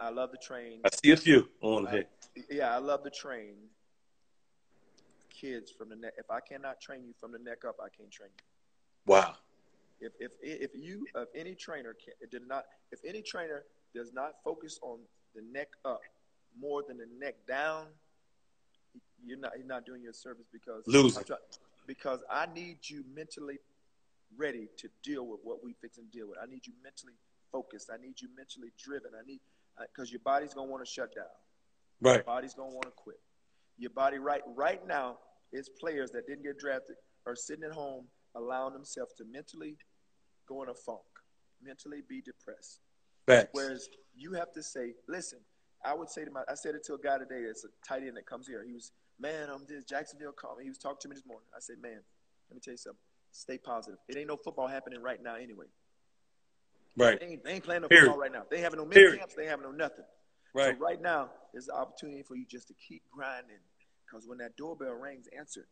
I 0.00 0.10
love 0.10 0.30
the 0.32 0.38
train. 0.38 0.80
I 0.84 0.90
see 1.02 1.12
a 1.12 1.16
few 1.16 1.48
on 1.60 1.86
here. 1.86 2.06
yeah, 2.50 2.74
I 2.74 2.78
love 2.78 3.04
the 3.04 3.10
train 3.10 3.54
kids 5.42 5.70
from 5.70 5.88
the 5.88 5.96
neck. 5.96 6.14
If 6.18 6.30
I 6.30 6.40
cannot 6.40 6.80
train 6.80 7.04
you 7.04 7.14
from 7.20 7.32
the 7.32 7.38
neck 7.38 7.64
up, 7.66 7.76
I 7.80 7.88
can't 7.96 8.10
train 8.10 8.30
you. 8.36 8.44
Wow. 9.06 9.34
If 10.00 10.12
if 10.18 10.32
if 10.42 10.70
you 10.74 11.06
if 11.14 11.28
any 11.36 11.54
trainer 11.54 11.94
can, 11.94 12.14
did 12.30 12.48
not 12.48 12.64
if 12.90 13.00
any 13.06 13.22
trainer 13.22 13.64
does 13.94 14.12
not 14.12 14.32
focus 14.44 14.78
on 14.82 14.98
the 15.34 15.42
neck 15.52 15.68
up 15.84 16.00
more 16.58 16.82
than 16.86 16.98
the 16.98 17.06
neck 17.18 17.36
down, 17.46 17.86
you're 19.24 19.38
not 19.38 19.52
you're 19.56 19.66
not 19.66 19.86
doing 19.86 20.02
your 20.02 20.12
service 20.12 20.46
because 20.52 20.82
Losing. 20.86 21.24
Try- 21.24 21.36
because 21.86 22.22
I 22.30 22.46
need 22.54 22.78
you 22.84 23.04
mentally 23.14 23.58
ready 24.36 24.68
to 24.78 24.88
deal 25.02 25.26
with 25.26 25.40
what 25.42 25.64
we 25.64 25.74
fix 25.80 25.98
and 25.98 26.10
deal 26.10 26.28
with. 26.28 26.38
I 26.42 26.46
need 26.46 26.66
you 26.66 26.72
mentally 26.82 27.14
focused. 27.50 27.90
I 27.92 28.00
need 28.00 28.20
you 28.20 28.28
mentally 28.36 28.72
driven. 28.78 29.10
I 29.18 29.26
need 29.26 29.40
because 29.94 30.10
your 30.10 30.20
body's 30.24 30.54
gonna 30.54 30.70
want 30.70 30.84
to 30.84 30.90
shut 30.90 31.14
down. 31.14 31.24
Right. 32.00 32.24
body's 32.24 32.54
gonna 32.54 32.72
want 32.72 32.84
to 32.84 32.92
quit. 32.96 33.20
Your 33.78 33.90
body 33.90 34.18
right 34.18 34.42
right 34.56 34.86
now 34.86 35.18
is 35.52 35.68
players 35.80 36.10
that 36.10 36.26
didn't 36.26 36.44
get 36.44 36.58
drafted 36.58 36.96
are 37.26 37.36
sitting 37.36 37.64
at 37.64 37.72
home 37.72 38.06
allowing 38.34 38.72
themselves 38.72 39.12
to 39.14 39.24
mentally 39.30 39.76
go 40.48 40.62
in 40.62 40.68
a 40.68 40.74
funk, 40.74 41.02
mentally 41.62 42.02
be 42.08 42.20
depressed. 42.20 42.80
Facts. 43.26 43.50
Whereas 43.52 43.88
you 44.16 44.32
have 44.32 44.52
to 44.52 44.62
say, 44.62 44.94
listen, 45.08 45.38
I 45.84 45.94
would 45.94 46.10
say 46.10 46.24
to 46.24 46.30
my 46.30 46.42
I 46.48 46.54
said 46.54 46.74
it 46.74 46.84
to 46.86 46.94
a 46.94 46.98
guy 46.98 47.18
today, 47.18 47.42
it's 47.48 47.64
a 47.64 47.68
tight 47.86 48.02
end 48.02 48.16
that 48.16 48.26
comes 48.26 48.46
here. 48.46 48.64
He 48.66 48.72
was, 48.72 48.92
man, 49.20 49.48
I'm 49.50 49.64
this 49.68 49.84
Jacksonville 49.84 50.32
called 50.32 50.58
me. 50.58 50.64
He 50.64 50.70
was 50.70 50.78
talking 50.78 50.98
to 51.02 51.08
me 51.08 51.14
this 51.14 51.26
morning. 51.26 51.46
I 51.54 51.60
said, 51.60 51.76
man, 51.80 52.00
let 52.50 52.54
me 52.54 52.60
tell 52.62 52.72
you 52.72 52.78
something. 52.78 53.00
Stay 53.30 53.58
positive. 53.58 53.98
It 54.08 54.16
ain't 54.16 54.28
no 54.28 54.36
football 54.36 54.68
happening 54.68 55.00
right 55.00 55.22
now 55.22 55.36
anyway. 55.36 55.66
Right. 56.96 57.18
They 57.18 57.26
ain't, 57.26 57.44
they 57.44 57.52
ain't 57.52 57.64
playing 57.64 57.82
no 57.82 57.88
Period. 57.88 58.06
football 58.06 58.20
right 58.20 58.32
now. 58.32 58.42
They 58.50 58.60
having 58.60 58.78
no 58.78 58.84
mini 58.84 59.00
Period. 59.00 59.18
camps. 59.18 59.34
They 59.34 59.46
having 59.46 59.64
no 59.64 59.72
nothing. 59.72 60.04
Right. 60.54 60.76
So 60.76 60.84
right 60.84 61.00
now 61.00 61.30
is 61.54 61.66
the 61.66 61.74
opportunity 61.74 62.22
for 62.22 62.36
you 62.36 62.44
just 62.46 62.68
to 62.68 62.74
keep 62.74 63.02
grinding. 63.10 63.56
Because 64.04 64.28
when 64.28 64.38
that 64.38 64.56
doorbell 64.56 64.92
rings, 64.92 65.26
answer. 65.36 65.66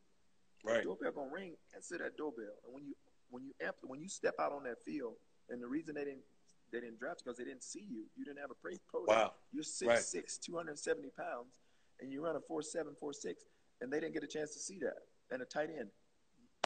Right. 0.65 0.79
The 0.79 0.85
doorbell 0.85 1.13
gonna 1.13 1.31
ring, 1.33 1.55
answer 1.75 1.99
that 1.99 2.17
doorbell. 2.17 2.57
And 2.65 2.75
when 2.75 2.85
you 2.85 2.95
when 3.31 3.45
you 3.45 3.53
amp, 3.65 3.77
when 3.83 4.01
you 4.01 4.09
step 4.09 4.35
out 4.41 4.53
on 4.53 4.65
that 4.65 4.83
field, 4.85 5.15
and 5.49 5.63
the 5.63 5.67
reason 5.69 5.95
they 5.95 6.05
didn't 6.05 6.25
they 6.73 6.81
didn't 6.81 6.99
draft 6.99 7.23
because 7.25 7.37
they 7.37 7.45
didn't 7.45 7.65
see 7.65 7.85
you. 7.89 8.05
You 8.17 8.25
didn't 8.25 8.41
have 8.41 8.51
a 8.51 8.55
pre 8.55 8.79
pro. 8.89 9.05
Wow. 9.05 9.33
You're 9.53 9.65
6'6", 9.65 9.87
Right. 9.87 10.25
270 10.43 11.11
pounds, 11.19 11.53
and 12.01 12.13
you 12.13 12.25
run 12.25 12.37
a 12.37 12.41
4'7", 12.41 12.97
4'6", 13.03 13.35
and 13.81 13.93
they 13.93 14.01
didn't 14.01 14.15
get 14.15 14.23
a 14.23 14.29
chance 14.29 14.53
to 14.53 14.61
see 14.61 14.79
that. 14.79 14.97
And 15.33 15.43
a 15.43 15.45
tight 15.45 15.71
end, 15.77 15.91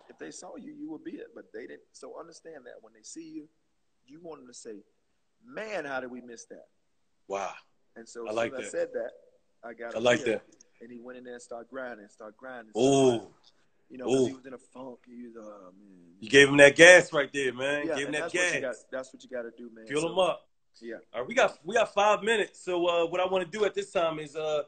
if 0.09 0.19
they 0.19 0.31
saw 0.31 0.57
you, 0.57 0.73
you 0.73 0.91
would 0.91 1.05
be 1.05 1.13
it. 1.13 1.29
But 1.35 1.47
they 1.55 1.67
didn't. 1.67 1.89
So 1.93 2.19
understand 2.21 2.67
that 2.67 2.83
when 2.83 2.93
they 2.93 3.03
see 3.03 3.31
you, 3.31 3.49
you 4.07 4.21
want 4.23 4.41
them 4.41 4.49
to 4.49 4.55
say, 4.55 4.83
"Man, 5.47 5.85
how 5.85 6.01
did 6.01 6.11
we 6.11 6.21
miss 6.21 6.45
that?" 6.47 6.67
Wow. 7.29 7.53
And 7.97 8.09
so 8.09 8.29
I 8.29 8.33
like 8.33 8.53
that. 8.53 8.63
I 8.63 8.69
said 8.69 8.89
that, 8.95 9.11
I 9.63 9.73
got 9.73 9.97
I 9.97 9.99
like 9.99 10.25
that. 10.25 10.43
And 10.81 10.91
he 10.91 10.99
went 10.99 11.19
in 11.19 11.25
there 11.25 11.35
and 11.35 11.43
started 11.43 11.69
grinding, 11.71 12.09
started 12.09 12.37
grinding. 12.37 12.73
Ooh. 12.77 13.23
You 13.91 13.99
know, 13.99 14.27
he 14.27 14.33
was 14.33 14.47
in 14.47 14.55
a 14.55 14.59
funk. 14.59 14.99
He 15.07 15.23
was, 15.23 15.35
oh, 15.39 15.71
man. 15.79 16.17
You 16.19 16.29
gave 16.29 16.49
him 16.49 16.57
that 16.57 16.75
gas 16.75 17.13
right 17.13 17.31
there, 17.33 17.53
man. 17.53 17.87
yeah, 17.87 17.95
gave 17.95 18.07
him 18.07 18.13
that 18.13 18.33
that's 18.33 18.35
what 18.35 18.55
you 18.55 18.61
got. 18.61 18.73
gas. 18.73 18.85
That's 18.91 19.13
what 19.13 19.23
you 19.23 19.31
got 19.31 19.43
to 19.43 19.51
do, 19.57 19.71
man. 19.75 19.87
Fuel 19.87 20.03
So, 20.03 20.13
him 20.13 20.19
up. 20.19 20.49
Yeah. 20.81 20.95
All 21.13 21.21
right, 21.21 21.29
we 21.29 21.35
got 21.35 21.59
we 21.65 21.75
got 21.75 21.95
five 21.95 22.23
minutes. 22.23 22.65
So 22.65 22.87
uh, 22.87 23.07
what 23.07 23.21
I 23.21 23.27
want 23.27 23.45
to 23.45 23.59
do 23.59 23.65
at 23.65 23.75
this 23.75 23.93
time 23.93 24.19
is 24.19 24.35
uh, 24.35 24.63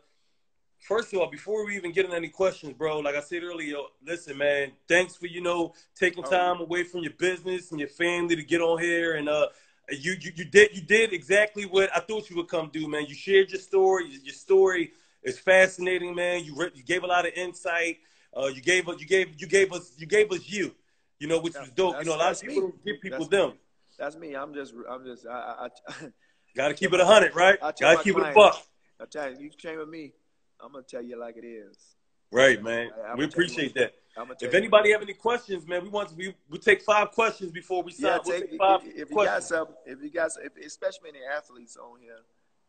first 0.81 1.13
of 1.13 1.21
all, 1.21 1.31
before 1.31 1.65
we 1.67 1.77
even 1.77 1.93
get 1.93 2.05
into 2.05 2.17
any 2.17 2.29
questions, 2.29 2.73
bro, 2.75 3.01
like 3.01 3.15
I 3.15 3.21
said 3.21 3.43
earlier, 3.43 3.77
listen, 4.05 4.37
man, 4.39 4.73
thanks 4.89 5.17
for 5.17 5.27
you 5.27 5.41
know 5.41 5.73
taking 5.95 6.25
Oh, 6.25 6.31
time 6.31 6.61
away 6.61 6.85
from 6.85 7.01
your 7.03 7.13
business 7.13 7.71
and 7.71 7.81
your 7.81 7.89
family 7.89 8.37
to 8.37 8.43
get 8.43 8.61
on 8.61 8.81
here 8.81 9.15
and 9.17 9.29
uh. 9.29 9.49
You, 9.89 10.17
you 10.21 10.33
you 10.35 10.45
did 10.45 10.75
you 10.75 10.83
did 10.83 11.13
exactly 11.13 11.65
what 11.65 11.91
I 11.97 12.01
thought 12.01 12.29
you 12.29 12.35
would 12.39 12.49
come 12.49 12.71
do, 12.73 12.89
man. 12.89 13.07
You 13.07 13.15
shared 13.15 13.51
your 13.53 13.61
story. 13.61 14.09
Your 14.25 14.35
story 14.35 14.91
is 15.23 15.39
fascinating, 15.39 16.13
man. 16.13 16.45
You 16.45 16.57
re- 16.57 16.73
you 16.75 16.83
gave 16.83 17.05
a 17.05 17.07
lot 17.07 17.25
of 17.25 17.33
insight. 17.35 17.99
Uh, 18.37 18.47
you 18.47 18.61
gave 18.61 18.89
us 18.89 19.01
you 19.01 19.07
gave 19.07 19.41
you 19.41 19.47
gave 19.47 19.73
us 19.73 19.93
you 19.97 20.07
gave 20.07 20.33
us 20.33 20.49
you, 20.49 20.75
you 21.21 21.29
know, 21.29 21.39
which 21.41 21.55
was 21.61 21.71
dope. 21.71 22.01
You 22.01 22.07
know, 22.07 22.17
a 22.17 22.19
lot 22.19 22.33
of 22.33 22.41
people 22.41 22.63
that's 22.63 22.63
don't 22.63 22.85
give 22.85 23.01
people 23.01 23.27
That's 23.27 23.31
them. 23.31 23.51
me. 23.51 23.59
That's 23.99 24.17
me. 24.17 24.35
I'm 24.35 24.53
just, 24.55 24.75
I'm 24.91 25.05
just, 25.05 25.27
I, 25.27 25.31
I, 25.33 25.69
I, 25.89 25.95
Got 26.57 26.69
to 26.69 26.75
keep 26.75 26.93
it 26.93 27.01
a 27.01 27.05
hundred, 27.05 27.35
right? 27.35 27.59
I 27.61 27.73
Got 27.79 27.91
to 27.91 27.97
my 27.97 28.03
keep 28.03 28.17
it 28.17 28.23
a 28.23 28.33
buck. 28.35 28.63
I 29.01 29.05
tell 29.07 29.31
you, 29.31 29.39
you 29.39 29.51
came 29.51 29.79
with 29.79 29.89
me, 29.89 30.13
I'm 30.61 30.73
gonna 30.73 30.85
tell 30.85 31.03
you 31.03 31.19
like 31.19 31.37
it 31.37 31.47
is. 31.47 31.97
Right, 32.33 32.63
man. 32.63 32.91
I- 32.97 33.13
I 33.13 33.15
we 33.15 33.25
appreciate 33.25 33.75
that. 33.75 33.95
If 34.41 34.53
you. 34.53 34.59
anybody 34.59 34.93
have 34.93 35.03
any 35.03 35.13
questions, 35.13 35.67
man, 35.67 35.83
we 35.83 35.91
want 35.91 36.09
to 36.09 36.15
we 36.15 36.35
we 36.49 36.59
take 36.59 36.83
five 36.83 37.11
questions 37.11 37.53
before 37.53 37.83
we 37.83 37.93
Yeah, 37.93 38.17
sign. 38.17 38.21
We'll 38.25 38.41
take, 38.41 38.51
take 38.51 38.59
five 38.59 38.81
if, 38.87 38.95
if 38.97 39.11
you 39.11 39.17
got 39.17 39.43
some, 39.43 39.69
if 39.85 40.03
you 40.03 40.11
got 40.11 40.33
some, 40.33 40.43
if, 40.45 40.67
especially 40.67 41.11
any 41.11 41.21
athletes 41.25 41.77
on 41.77 42.01
here, 42.01 42.21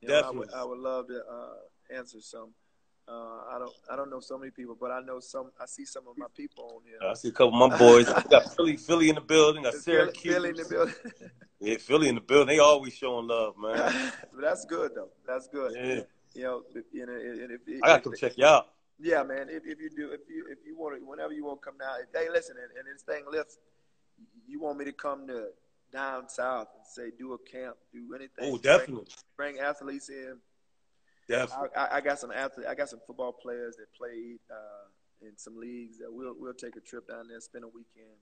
you 0.01 0.09
know, 0.09 0.15
I 0.15 0.29
would, 0.29 0.47
Definitely. 0.49 0.53
I 0.55 0.63
would 0.65 0.79
love 0.79 1.07
to 1.07 1.23
uh, 1.25 1.95
answer 1.95 2.19
some. 2.19 2.49
Uh, 3.07 3.45
I 3.49 3.57
don't, 3.59 3.73
I 3.89 3.95
don't 3.95 4.09
know 4.09 4.19
so 4.19 4.37
many 4.37 4.51
people, 4.51 4.75
but 4.77 4.91
I 4.91 4.99
know 4.99 5.21
some. 5.21 5.51
I 5.59 5.65
see 5.65 5.85
some 5.85 6.05
of 6.09 6.17
my 6.17 6.25
people 6.35 6.65
on 6.75 6.81
here. 6.83 6.97
I 7.09 7.13
see 7.13 7.29
a 7.29 7.31
couple 7.31 7.63
of 7.63 7.71
my 7.71 7.77
boys. 7.77 8.07
We 8.07 8.23
got 8.29 8.53
Philly, 8.53 8.75
Philly 8.75 9.07
in 9.07 9.15
the 9.15 9.21
building. 9.21 9.63
Got 9.63 9.73
Philly, 9.75 10.11
Syracuse. 10.11 10.33
Philly 10.33 10.49
in 10.49 10.55
the 10.55 10.65
building. 10.65 10.95
Yeah, 11.61 11.77
Philly 11.77 12.09
in 12.09 12.15
the 12.15 12.21
building. 12.21 12.47
They 12.47 12.59
always 12.59 12.93
showing 12.93 13.27
love, 13.27 13.55
man. 13.57 13.77
but 14.33 14.41
that's 14.41 14.65
good 14.65 14.91
though. 14.93 15.09
That's 15.25 15.47
good. 15.47 15.71
Yeah, 15.73 16.01
You 16.37 16.43
know, 16.43 16.61
you 16.91 17.05
know, 17.07 17.13
and 17.13 17.51
if, 17.51 17.61
if, 17.65 17.83
I 17.83 17.97
gotta 17.97 18.15
check 18.15 18.37
you 18.37 18.45
out. 18.45 18.67
Yeah, 18.99 19.23
man. 19.23 19.47
If, 19.49 19.63
if 19.65 19.79
you 19.79 19.89
do, 19.89 20.11
if 20.11 20.21
you 20.29 20.45
if 20.51 20.59
you 20.67 20.77
want 20.77 20.99
to, 20.99 21.03
whenever 21.03 21.33
you 21.33 21.43
want 21.43 21.63
to 21.63 21.65
come 21.65 21.79
down, 21.79 21.95
if, 22.01 22.09
hey, 22.13 22.29
listen, 22.31 22.57
and, 22.61 22.69
and 22.77 22.95
this 22.95 23.01
thing 23.01 23.23
lifts, 23.27 23.57
you 24.47 24.61
want 24.61 24.77
me 24.77 24.85
to 24.85 24.91
come 24.91 25.25
to 25.27 25.47
down 25.91 26.29
south 26.29 26.67
and 26.75 26.85
say 26.85 27.09
do 27.17 27.33
a 27.33 27.39
camp, 27.39 27.75
do 27.91 28.13
anything. 28.13 28.29
Oh, 28.41 28.49
bring- 28.51 28.61
definitely, 28.61 29.07
Bring, 29.35 29.57
athletes 29.57 30.09
in. 30.09 30.37
definitely. 31.27 31.69
I, 31.75 31.97
I, 31.97 32.01
got 32.01 32.19
some 32.19 32.31
athletes. 32.31 32.69
I 32.69 32.75
got 32.75 32.89
some 32.89 32.99
football 33.07 33.33
players 33.33 33.75
that 33.77 33.87
played 33.97 34.37
uh, 34.51 35.25
in 35.27 35.35
some 35.37 35.57
leagues. 35.57 35.97
That 35.97 36.13
we'll 36.13 36.35
we'll 36.37 36.53
take 36.53 36.75
a 36.75 36.81
trip 36.81 37.07
down 37.07 37.29
there, 37.29 37.39
spend 37.39 37.63
a 37.63 37.67
weekend. 37.67 38.13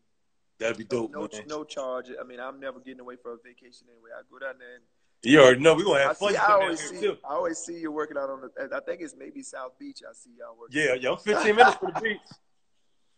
That'd 0.57 0.77
be 0.77 0.85
dope, 0.85 1.11
no, 1.11 1.27
man. 1.33 1.43
no 1.47 1.65
charge. 1.65 2.05
I 2.17 2.23
mean, 2.23 2.39
I'm 2.39 2.61
never 2.61 2.79
getting 2.79 3.01
away 3.01 3.17
for 3.21 3.33
a 3.33 3.37
vacation 3.43 3.87
anyway. 3.91 4.11
I 4.17 4.23
go 4.31 4.39
down 4.39 4.55
there 4.57 4.75
and 4.75 4.83
You 5.25 5.41
already 5.41 5.59
know 5.61 5.73
we 5.73 5.83
gonna 5.83 5.99
I 5.99 6.03
have 6.03 6.17
fun. 6.17 6.31
see. 6.33 6.37
I 6.37 6.45
always 6.53 6.79
see. 6.89 6.99
too. 6.99 7.17
I 7.27 7.33
always 7.33 7.57
see 7.57 7.79
you 7.79 7.91
working 7.91 8.17
out 8.17 8.29
on 8.29 8.41
the. 8.41 8.75
I 8.75 8.79
think 8.81 9.01
it's 9.01 9.15
maybe 9.17 9.41
South 9.41 9.77
Beach. 9.79 10.01
I 10.07 10.13
see 10.13 10.31
y'all 10.37 10.55
working. 10.59 10.77
Yeah, 10.79 10.93
yeah. 10.93 11.11
I'm 11.11 11.17
15 11.43 11.55
minutes 11.55 11.77
from 11.77 11.93
the 11.95 12.01
beach, 12.01 12.19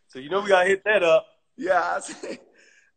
so 0.08 0.18
you 0.18 0.30
know 0.30 0.40
we 0.40 0.48
gotta 0.48 0.68
hit 0.68 0.82
that 0.84 1.02
up. 1.02 1.26
Yeah, 1.56 1.80
I 1.96 2.00
see. 2.00 2.38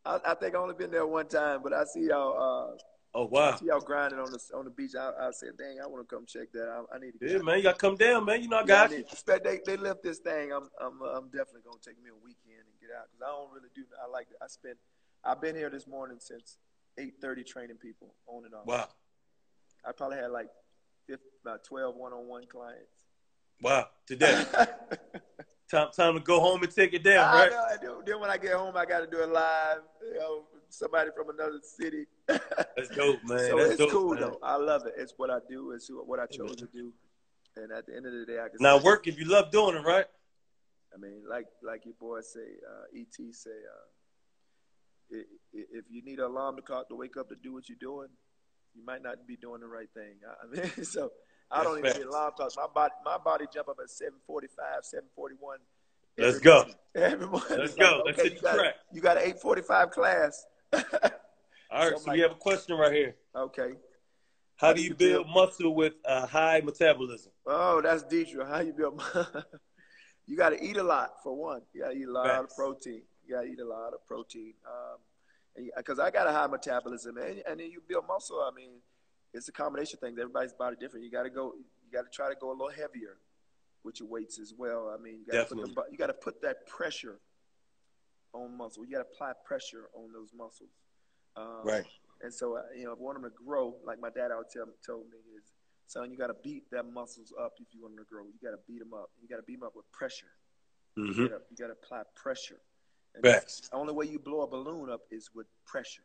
I, 0.05 0.19
I 0.25 0.33
think 0.35 0.55
I 0.55 0.57
only 0.59 0.75
been 0.75 0.91
there 0.91 1.05
one 1.05 1.27
time, 1.27 1.61
but 1.63 1.73
I 1.73 1.83
see 1.85 2.07
y'all. 2.07 2.71
Uh, 2.73 2.77
Oh 3.13 3.25
I 3.25 3.29
wow. 3.29 3.55
see 3.57 3.65
y'all 3.65 3.81
grinding 3.81 4.19
on 4.19 4.31
the 4.31 4.39
on 4.55 4.63
the 4.63 4.71
beach. 4.71 4.91
I, 4.97 5.11
I 5.19 5.31
said, 5.31 5.57
dang, 5.57 5.79
I 5.83 5.87
want 5.87 6.07
to 6.07 6.15
come 6.15 6.25
check 6.25 6.49
that. 6.53 6.69
out. 6.71 6.87
I 6.95 6.97
need 6.97 7.11
to. 7.19 7.29
Yeah, 7.29 7.39
man, 7.39 7.57
you 7.57 7.63
gotta 7.63 7.77
come 7.77 7.97
down, 7.97 8.23
man. 8.23 8.41
You 8.41 8.47
know 8.47 8.57
I 8.59 8.63
Yeah, 8.65 8.83
I 8.83 8.87
got 8.87 8.91
you. 8.91 8.97
need- 8.99 9.43
they 9.43 9.59
they 9.65 9.75
lift 9.77 10.01
this 10.01 10.19
thing. 10.19 10.53
I'm 10.53 10.69
I'm 10.79 11.01
I'm 11.01 11.25
definitely 11.25 11.63
gonna 11.65 11.81
take 11.85 12.01
me 12.01 12.09
a 12.09 12.15
weekend 12.23 12.63
and 12.63 12.79
get 12.79 12.89
out 12.97 13.07
because 13.11 13.21
I 13.21 13.27
don't 13.27 13.51
really 13.51 13.67
do. 13.75 13.83
I 14.01 14.09
like. 14.09 14.27
I 14.41 14.47
spent. 14.47 14.77
I've 15.25 15.41
been 15.41 15.55
here 15.57 15.69
this 15.69 15.87
morning 15.87 16.17
since 16.21 16.57
8:30 16.97 17.45
training 17.45 17.77
people 17.77 18.15
on 18.27 18.45
and 18.45 18.53
off. 18.53 18.65
Wow, 18.65 18.87
I 19.85 19.91
probably 19.91 20.17
had 20.17 20.31
like 20.31 20.47
50, 21.07 21.23
about 21.43 21.63
12 21.63 21.95
one-on-one 21.95 22.43
clients. 22.47 23.05
wow. 23.61 23.87
Today, 24.05 24.43
time 25.71 25.89
time 25.95 26.13
to 26.15 26.19
go 26.19 26.39
home 26.39 26.61
and 26.63 26.71
take 26.73 26.93
it 26.93 27.03
down, 27.03 27.27
I 27.27 27.39
right? 27.43 27.51
know, 27.51 27.65
I 27.71 27.77
do. 27.81 28.03
Then 28.05 28.19
when 28.19 28.29
I 28.29 28.37
get 28.37 28.53
home, 28.53 28.75
I 28.75 28.85
got 28.85 28.99
to 28.99 29.07
do 29.07 29.21
it 29.23 29.29
live. 29.29 29.79
You 30.03 30.19
know, 30.19 30.43
somebody 30.69 31.09
from 31.15 31.29
another 31.29 31.59
city. 31.63 32.05
That's 32.27 32.89
dope, 32.95 33.19
man. 33.25 33.39
so 33.39 33.57
That's 33.57 33.69
it's 33.71 33.77
dope, 33.77 33.91
cool 33.91 34.11
man. 34.11 34.21
though. 34.21 34.39
I 34.43 34.55
love 34.55 34.85
it. 34.85 34.93
It's 34.97 35.13
what 35.17 35.29
I 35.29 35.39
do. 35.49 35.71
It's 35.71 35.89
what 35.89 36.19
I 36.19 36.25
chose 36.25 36.55
to 36.57 36.67
do. 36.73 36.93
And 37.55 37.71
at 37.71 37.85
the 37.85 37.95
end 37.95 38.05
of 38.05 38.13
the 38.13 38.25
day, 38.25 38.39
I 38.39 38.47
can 38.49 38.57
Now 38.59 38.79
work 38.79 39.07
if 39.07 39.17
you 39.19 39.25
love 39.25 39.51
doing 39.51 39.75
it, 39.75 39.85
right? 39.85 40.05
I 40.93 40.97
mean, 40.97 41.23
like 41.29 41.47
like 41.63 41.85
your 41.85 41.95
boy 41.99 42.21
say, 42.21 42.39
uh, 42.69 42.99
ET 42.99 43.33
say, 43.33 43.49
uh, 45.11 45.17
if 45.53 45.85
you 45.89 46.01
need 46.03 46.19
an 46.19 46.25
alarm 46.25 46.55
to 46.57 46.61
clock 46.61 46.87
to 46.89 46.95
wake 46.95 47.17
up 47.17 47.29
to 47.29 47.35
do 47.41 47.53
what 47.53 47.67
you're 47.69 47.77
doing, 47.79 48.07
you 48.75 48.83
might 48.85 49.01
not 49.03 49.27
be 49.27 49.35
doing 49.37 49.61
the 49.61 49.67
right 49.67 49.89
thing. 49.93 50.15
I 50.43 50.47
mean, 50.55 50.83
so 50.85 51.11
I 51.49 51.63
don't 51.63 51.81
That's 51.81 51.95
even 51.95 52.07
need 52.07 52.13
alarm 52.13 52.33
clocks. 52.35 52.55
My 52.55 52.67
body 52.73 52.93
my 53.05 53.17
body 53.17 53.45
jump 53.53 53.67
up 53.69 53.77
at 53.81 53.89
7:45, 53.89 54.47
7:41. 55.17 55.57
Let's 56.17 56.39
go. 56.39 56.57
morning. 56.57 56.75
Every 56.95 57.27
morning. 57.27 57.47
Let's 57.49 57.61
It's 57.71 57.75
go. 57.75 58.03
Let's 58.05 58.21
hit 58.21 58.33
you 58.33 58.37
the 58.39 58.43
got, 58.43 58.55
track. 58.55 58.75
You 58.93 59.01
got 59.01 59.17
an 59.17 59.31
8:45 59.33 59.91
class. 59.91 60.45
All 60.73 60.79
right, 60.81 61.91
So, 61.93 61.97
so 61.97 62.03
like- 62.07 62.15
we 62.15 62.19
have 62.21 62.31
a 62.31 62.35
question 62.35 62.77
right 62.77 62.93
here. 62.93 63.15
okay. 63.35 63.71
How 64.57 64.73
do 64.73 64.81
you 64.83 64.93
build 64.93 65.25
muscle 65.27 65.73
with 65.73 65.93
a 66.05 66.27
high 66.27 66.61
metabolism? 66.63 67.31
Oh, 67.47 67.81
that's 67.81 68.03
Deidre. 68.03 68.47
How 68.47 68.59
you 68.59 68.73
build? 68.73 69.01
you 70.27 70.37
got 70.37 70.49
to 70.49 70.63
eat 70.63 70.77
a 70.77 70.83
lot 70.83 71.13
for 71.23 71.35
one. 71.35 71.61
You 71.73 71.81
got 71.81 71.89
to 71.89 71.97
eat 71.97 72.07
a 72.07 72.11
lot 72.11 72.27
Facts. 72.27 72.53
of 72.53 72.57
protein. 72.57 73.01
You 73.25 73.35
got 73.35 73.41
to 73.41 73.47
eat 73.47 73.59
a 73.59 73.65
lot 73.67 73.93
of 73.95 74.05
protein. 74.05 74.53
Um, 74.67 74.97
because 75.77 75.99
I 75.99 76.11
got 76.11 76.27
a 76.27 76.31
high 76.31 76.47
metabolism, 76.47 77.17
and, 77.17 77.43
and 77.47 77.59
then 77.59 77.71
you 77.71 77.81
build 77.87 78.05
muscle. 78.07 78.39
I 78.39 78.51
mean, 78.55 78.71
it's 79.33 79.47
a 79.47 79.51
combination 79.51 79.97
of 79.97 80.01
things. 80.01 80.17
Everybody's 80.19 80.53
body 80.53 80.75
different. 80.79 81.05
You 81.05 81.11
got 81.11 81.23
to 81.23 81.29
go. 81.29 81.53
You 81.55 81.91
got 81.91 82.03
to 82.03 82.09
try 82.09 82.29
to 82.29 82.35
go 82.39 82.49
a 82.49 82.53
little 82.53 82.69
heavier 82.71 83.17
with 83.83 83.99
your 83.99 84.09
weights 84.09 84.39
as 84.39 84.53
well. 84.57 84.93
I 84.97 85.01
mean, 85.01 85.19
you 85.19 85.25
got 85.25 85.49
to 85.49 85.55
put 85.55 85.57
Definitely. 85.57 85.73
the, 85.73 85.91
you 85.91 85.97
got 85.97 86.07
to 86.07 86.13
put 86.13 86.41
that 86.43 86.67
pressure 86.67 87.19
on 88.33 88.55
muscle. 88.57 88.85
You 88.85 88.91
got 88.91 89.03
to 89.03 89.09
apply 89.13 89.33
pressure 89.43 89.89
on 89.93 90.13
those 90.13 90.29
muscles. 90.37 90.69
Um, 91.35 91.61
Right. 91.63 91.85
and 92.21 92.33
so, 92.33 92.57
uh, 92.57 92.61
you 92.75 92.83
know, 92.83 92.91
if 92.93 92.99
you 92.99 93.05
want 93.05 93.21
them 93.21 93.29
to 93.29 93.35
grow, 93.45 93.75
like 93.85 93.99
my 93.99 94.09
dad 94.09 94.31
always 94.31 94.47
tell, 94.53 94.67
told 94.85 95.09
me, 95.09 95.17
is, 95.35 95.51
son, 95.87 96.11
you 96.11 96.17
got 96.17 96.27
to 96.27 96.35
beat 96.43 96.69
them 96.69 96.93
muscles 96.93 97.33
up 97.41 97.53
if 97.59 97.67
you 97.73 97.81
want 97.81 97.95
them 97.95 98.05
to 98.05 98.09
grow. 98.09 98.23
You 98.25 98.37
got 98.43 98.51
to 98.55 98.61
beat 98.67 98.79
them 98.79 98.93
up. 98.93 99.09
You 99.21 99.27
got 99.27 99.37
to 99.37 99.43
beat 99.43 99.59
them 99.59 99.67
up 99.67 99.75
with 99.75 99.89
pressure. 99.91 100.31
Mm-hmm. 100.97 101.21
You 101.21 101.29
got 101.57 101.67
to 101.67 101.71
apply 101.73 102.03
pressure. 102.15 102.59
And 103.15 103.23
Facts. 103.23 103.69
The 103.69 103.75
only 103.75 103.93
way 103.93 104.05
you 104.05 104.19
blow 104.19 104.41
a 104.41 104.47
balloon 104.47 104.89
up 104.89 105.01
is 105.11 105.29
with 105.33 105.47
pressure. 105.65 106.03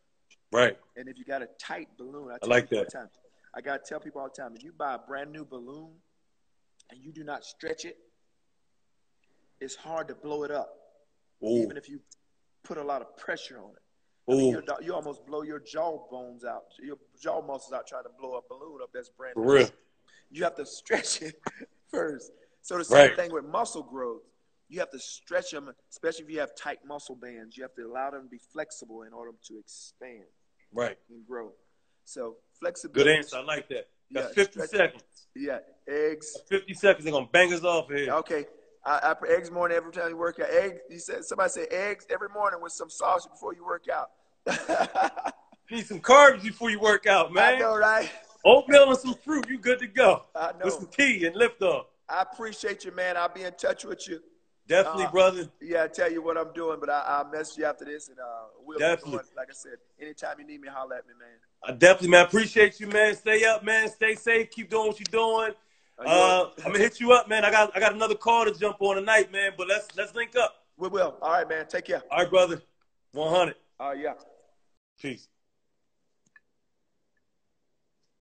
Right. 0.53 0.77
And 0.97 1.09
if 1.09 1.19
you 1.19 1.25
got 1.25 1.43
a 1.43 1.49
tight 1.59 1.89
balloon, 1.99 2.31
I, 2.33 2.39
tell 2.39 2.49
like 2.49 2.69
that. 2.71 2.87
the 2.87 2.91
time, 2.99 3.09
I 3.55 3.61
got 3.61 3.85
to 3.85 3.89
tell 3.89 4.01
people 4.01 4.21
all 4.21 4.29
the 4.35 4.43
time, 4.43 4.55
if 4.57 4.63
you 4.65 4.73
buy 4.73 4.95
a 4.95 4.99
brand 4.99 5.33
new 5.33 5.45
balloon 5.45 5.91
and 6.91 7.01
you 7.01 7.13
do 7.13 7.25
not 7.25 7.45
stretch 7.45 7.85
it, 7.85 7.97
it's 9.61 9.75
hard 9.75 10.09
to 10.09 10.15
blow 10.15 10.43
it 10.45 10.51
up, 10.51 10.75
Ooh. 11.43 11.63
even 11.63 11.77
if 11.77 11.89
you 11.89 12.01
put 12.63 12.77
a 12.79 12.83
lot 12.83 13.01
of 13.03 13.17
pressure 13.17 13.59
on 13.59 13.71
it. 13.71 13.83
I 14.33 14.35
mean, 14.37 14.51
your, 14.51 14.63
you 14.83 14.93
almost 14.93 15.25
blow 15.25 15.43
your 15.43 15.61
jaw 15.61 15.99
bones 16.11 16.45
out, 16.45 16.65
your 16.83 16.97
jaw 17.21 17.41
muscles 17.41 17.73
out 17.73 17.87
trying 17.87 18.03
to 18.03 18.11
blow 18.19 18.35
a 18.35 18.41
balloon 18.49 18.81
up 18.83 18.91
that's 18.93 19.09
brand 19.09 19.35
For 19.35 19.45
new. 19.45 19.53
real. 19.53 19.71
You 20.31 20.43
have 20.43 20.57
to 20.57 20.67
stretch 20.81 21.23
it 21.23 21.41
first. 21.91 22.33
So 22.63 22.77
the 22.79 22.85
same 22.85 23.11
Right. 23.11 23.17
thing 23.17 23.33
with 23.33 23.45
muscle 23.45 23.85
growth. 23.85 24.23
You 24.69 24.81
have 24.81 24.91
to 24.91 24.99
stretch 24.99 25.51
them, 25.53 25.73
especially 25.91 26.25
if 26.25 26.31
you 26.31 26.41
have 26.41 26.55
tight 26.57 26.79
muscle 26.87 27.15
bands. 27.15 27.57
You 27.57 27.63
have 27.63 27.75
to 27.75 27.83
allow 27.83 28.11
them 28.11 28.25
to 28.25 28.29
be 28.29 28.41
flexible 28.53 29.03
in 29.03 29.13
order 29.13 29.31
to 29.49 29.59
expand 29.59 30.25
Right. 30.73 30.99
and 31.09 31.25
grow. 31.27 31.53
So 32.05 32.37
flexibility. 32.59 33.11
Good 33.11 33.17
answer. 33.19 33.37
I 33.37 33.43
like 33.43 33.69
that. 33.69 33.89
Got 34.13 34.21
Yeah, 34.23 34.29
50 34.35 34.53
stretch- 34.53 34.71
seconds. 34.71 35.27
Yeah, 35.35 35.59
eggs. 35.89 36.37
50 36.49 36.75
seconds. 36.75 37.05
They're 37.05 37.13
gonna 37.13 37.27
bang 37.33 37.53
us 37.53 37.63
off 37.65 37.89
here. 37.89 38.13
Okay, 38.15 38.47
I, 38.85 39.11
I 39.11 39.15
put 39.15 39.31
eggs 39.31 39.51
morning 39.51 39.77
every 39.77 39.93
time 39.93 40.09
you 40.11 40.17
work 40.17 40.39
out. 40.41 40.51
Eggs. 40.51 40.81
You 40.91 40.99
said 40.99 41.25
somebody 41.25 41.51
said 41.51 41.69
eggs 41.71 42.07
every 42.11 42.29
morning 42.29 42.61
with 42.61 42.73
some 42.73 42.91
sausage 42.91 43.31
before 43.31 43.55
you 43.55 43.65
work 43.65 43.85
out. 43.93 44.11
Need 45.71 45.87
some 45.87 46.01
carbs 46.01 46.43
before 46.43 46.71
you 46.71 46.79
work 46.79 47.07
out, 47.07 47.33
man. 47.33 47.55
I 47.57 47.59
know, 47.59 47.77
right? 47.77 48.11
Oatmeal 48.45 48.91
and 48.91 48.99
some 48.99 49.15
fruit. 49.15 49.49
You 49.49 49.59
good 49.59 49.81
to 49.81 49.89
go. 49.89 50.27
I 50.35 50.49
With 50.53 50.65
know. 50.65 50.71
some 50.71 50.87
tea 50.87 51.27
and 51.27 51.35
lift 51.35 51.61
off. 51.63 51.87
I 52.09 52.23
appreciate 52.23 52.85
you, 52.85 52.93
man. 52.93 53.17
I'll 53.17 53.29
be 53.33 53.43
in 53.43 53.53
touch 53.55 53.85
with 53.85 54.07
you. 54.09 54.21
Definitely, 54.69 55.05
Uh, 55.05 55.11
brother. 55.11 55.49
Yeah, 55.61 55.85
I 55.85 55.89
tell 55.89 56.11
you 56.11 56.23
what 56.23 56.37
I'm 56.37 56.53
doing, 56.53 56.79
but 56.81 56.91
I, 56.91 57.03
I'll 57.07 57.31
message 57.31 57.59
you 57.59 57.65
after 57.65 57.85
this, 57.85 58.09
and 58.09 58.19
uh, 58.19 58.49
we'll 58.65 58.79
Definitely. 58.79 59.21
like 59.37 59.49
I 59.49 59.53
said, 59.53 59.79
anytime 60.01 60.41
you 60.41 60.47
need 60.47 60.61
me, 60.61 60.69
holler 60.69 60.97
at 60.97 61.07
me, 61.07 61.15
man. 61.19 61.29
I 61.63 61.73
definitely, 61.73 62.09
man. 62.09 62.27
Appreciate 62.27 62.81
you, 62.81 62.89
man. 62.89 63.15
Stay 63.15 63.45
up, 63.45 63.65
man. 63.65 63.89
Stay 63.89 64.15
safe. 64.15 64.51
Keep 64.51 64.71
doing 64.71 64.89
what 64.89 64.99
you're 64.99 65.05
doing. 65.11 65.53
Uh. 65.99 66.51
I'm 66.59 66.73
gonna 66.73 66.79
hit 66.79 67.01
you 67.01 67.13
up, 67.13 67.29
man. 67.29 67.45
I 67.45 67.51
got 67.51 67.75
I 67.77 67.81
got 67.81 67.95
another 67.95 68.15
call 68.15 68.45
to 68.45 68.53
jump 68.53 68.77
on 68.81 68.97
tonight, 68.97 69.33
man. 69.33 69.53
But 69.57 69.69
let's 69.69 69.89
let's 69.97 70.15
link 70.15 70.37
up. 70.37 70.55
We 70.77 70.89
will. 70.89 71.17
All 71.23 71.33
right, 71.33 71.49
man. 71.49 71.67
Take 71.67 71.87
care. 71.87 72.03
All 72.11 72.19
right, 72.19 72.31
brother. 72.31 72.61
100. 73.13 73.55
All 73.81 73.91
right, 73.91 73.99
yeah. 73.99 74.13
Peace. 75.01 75.29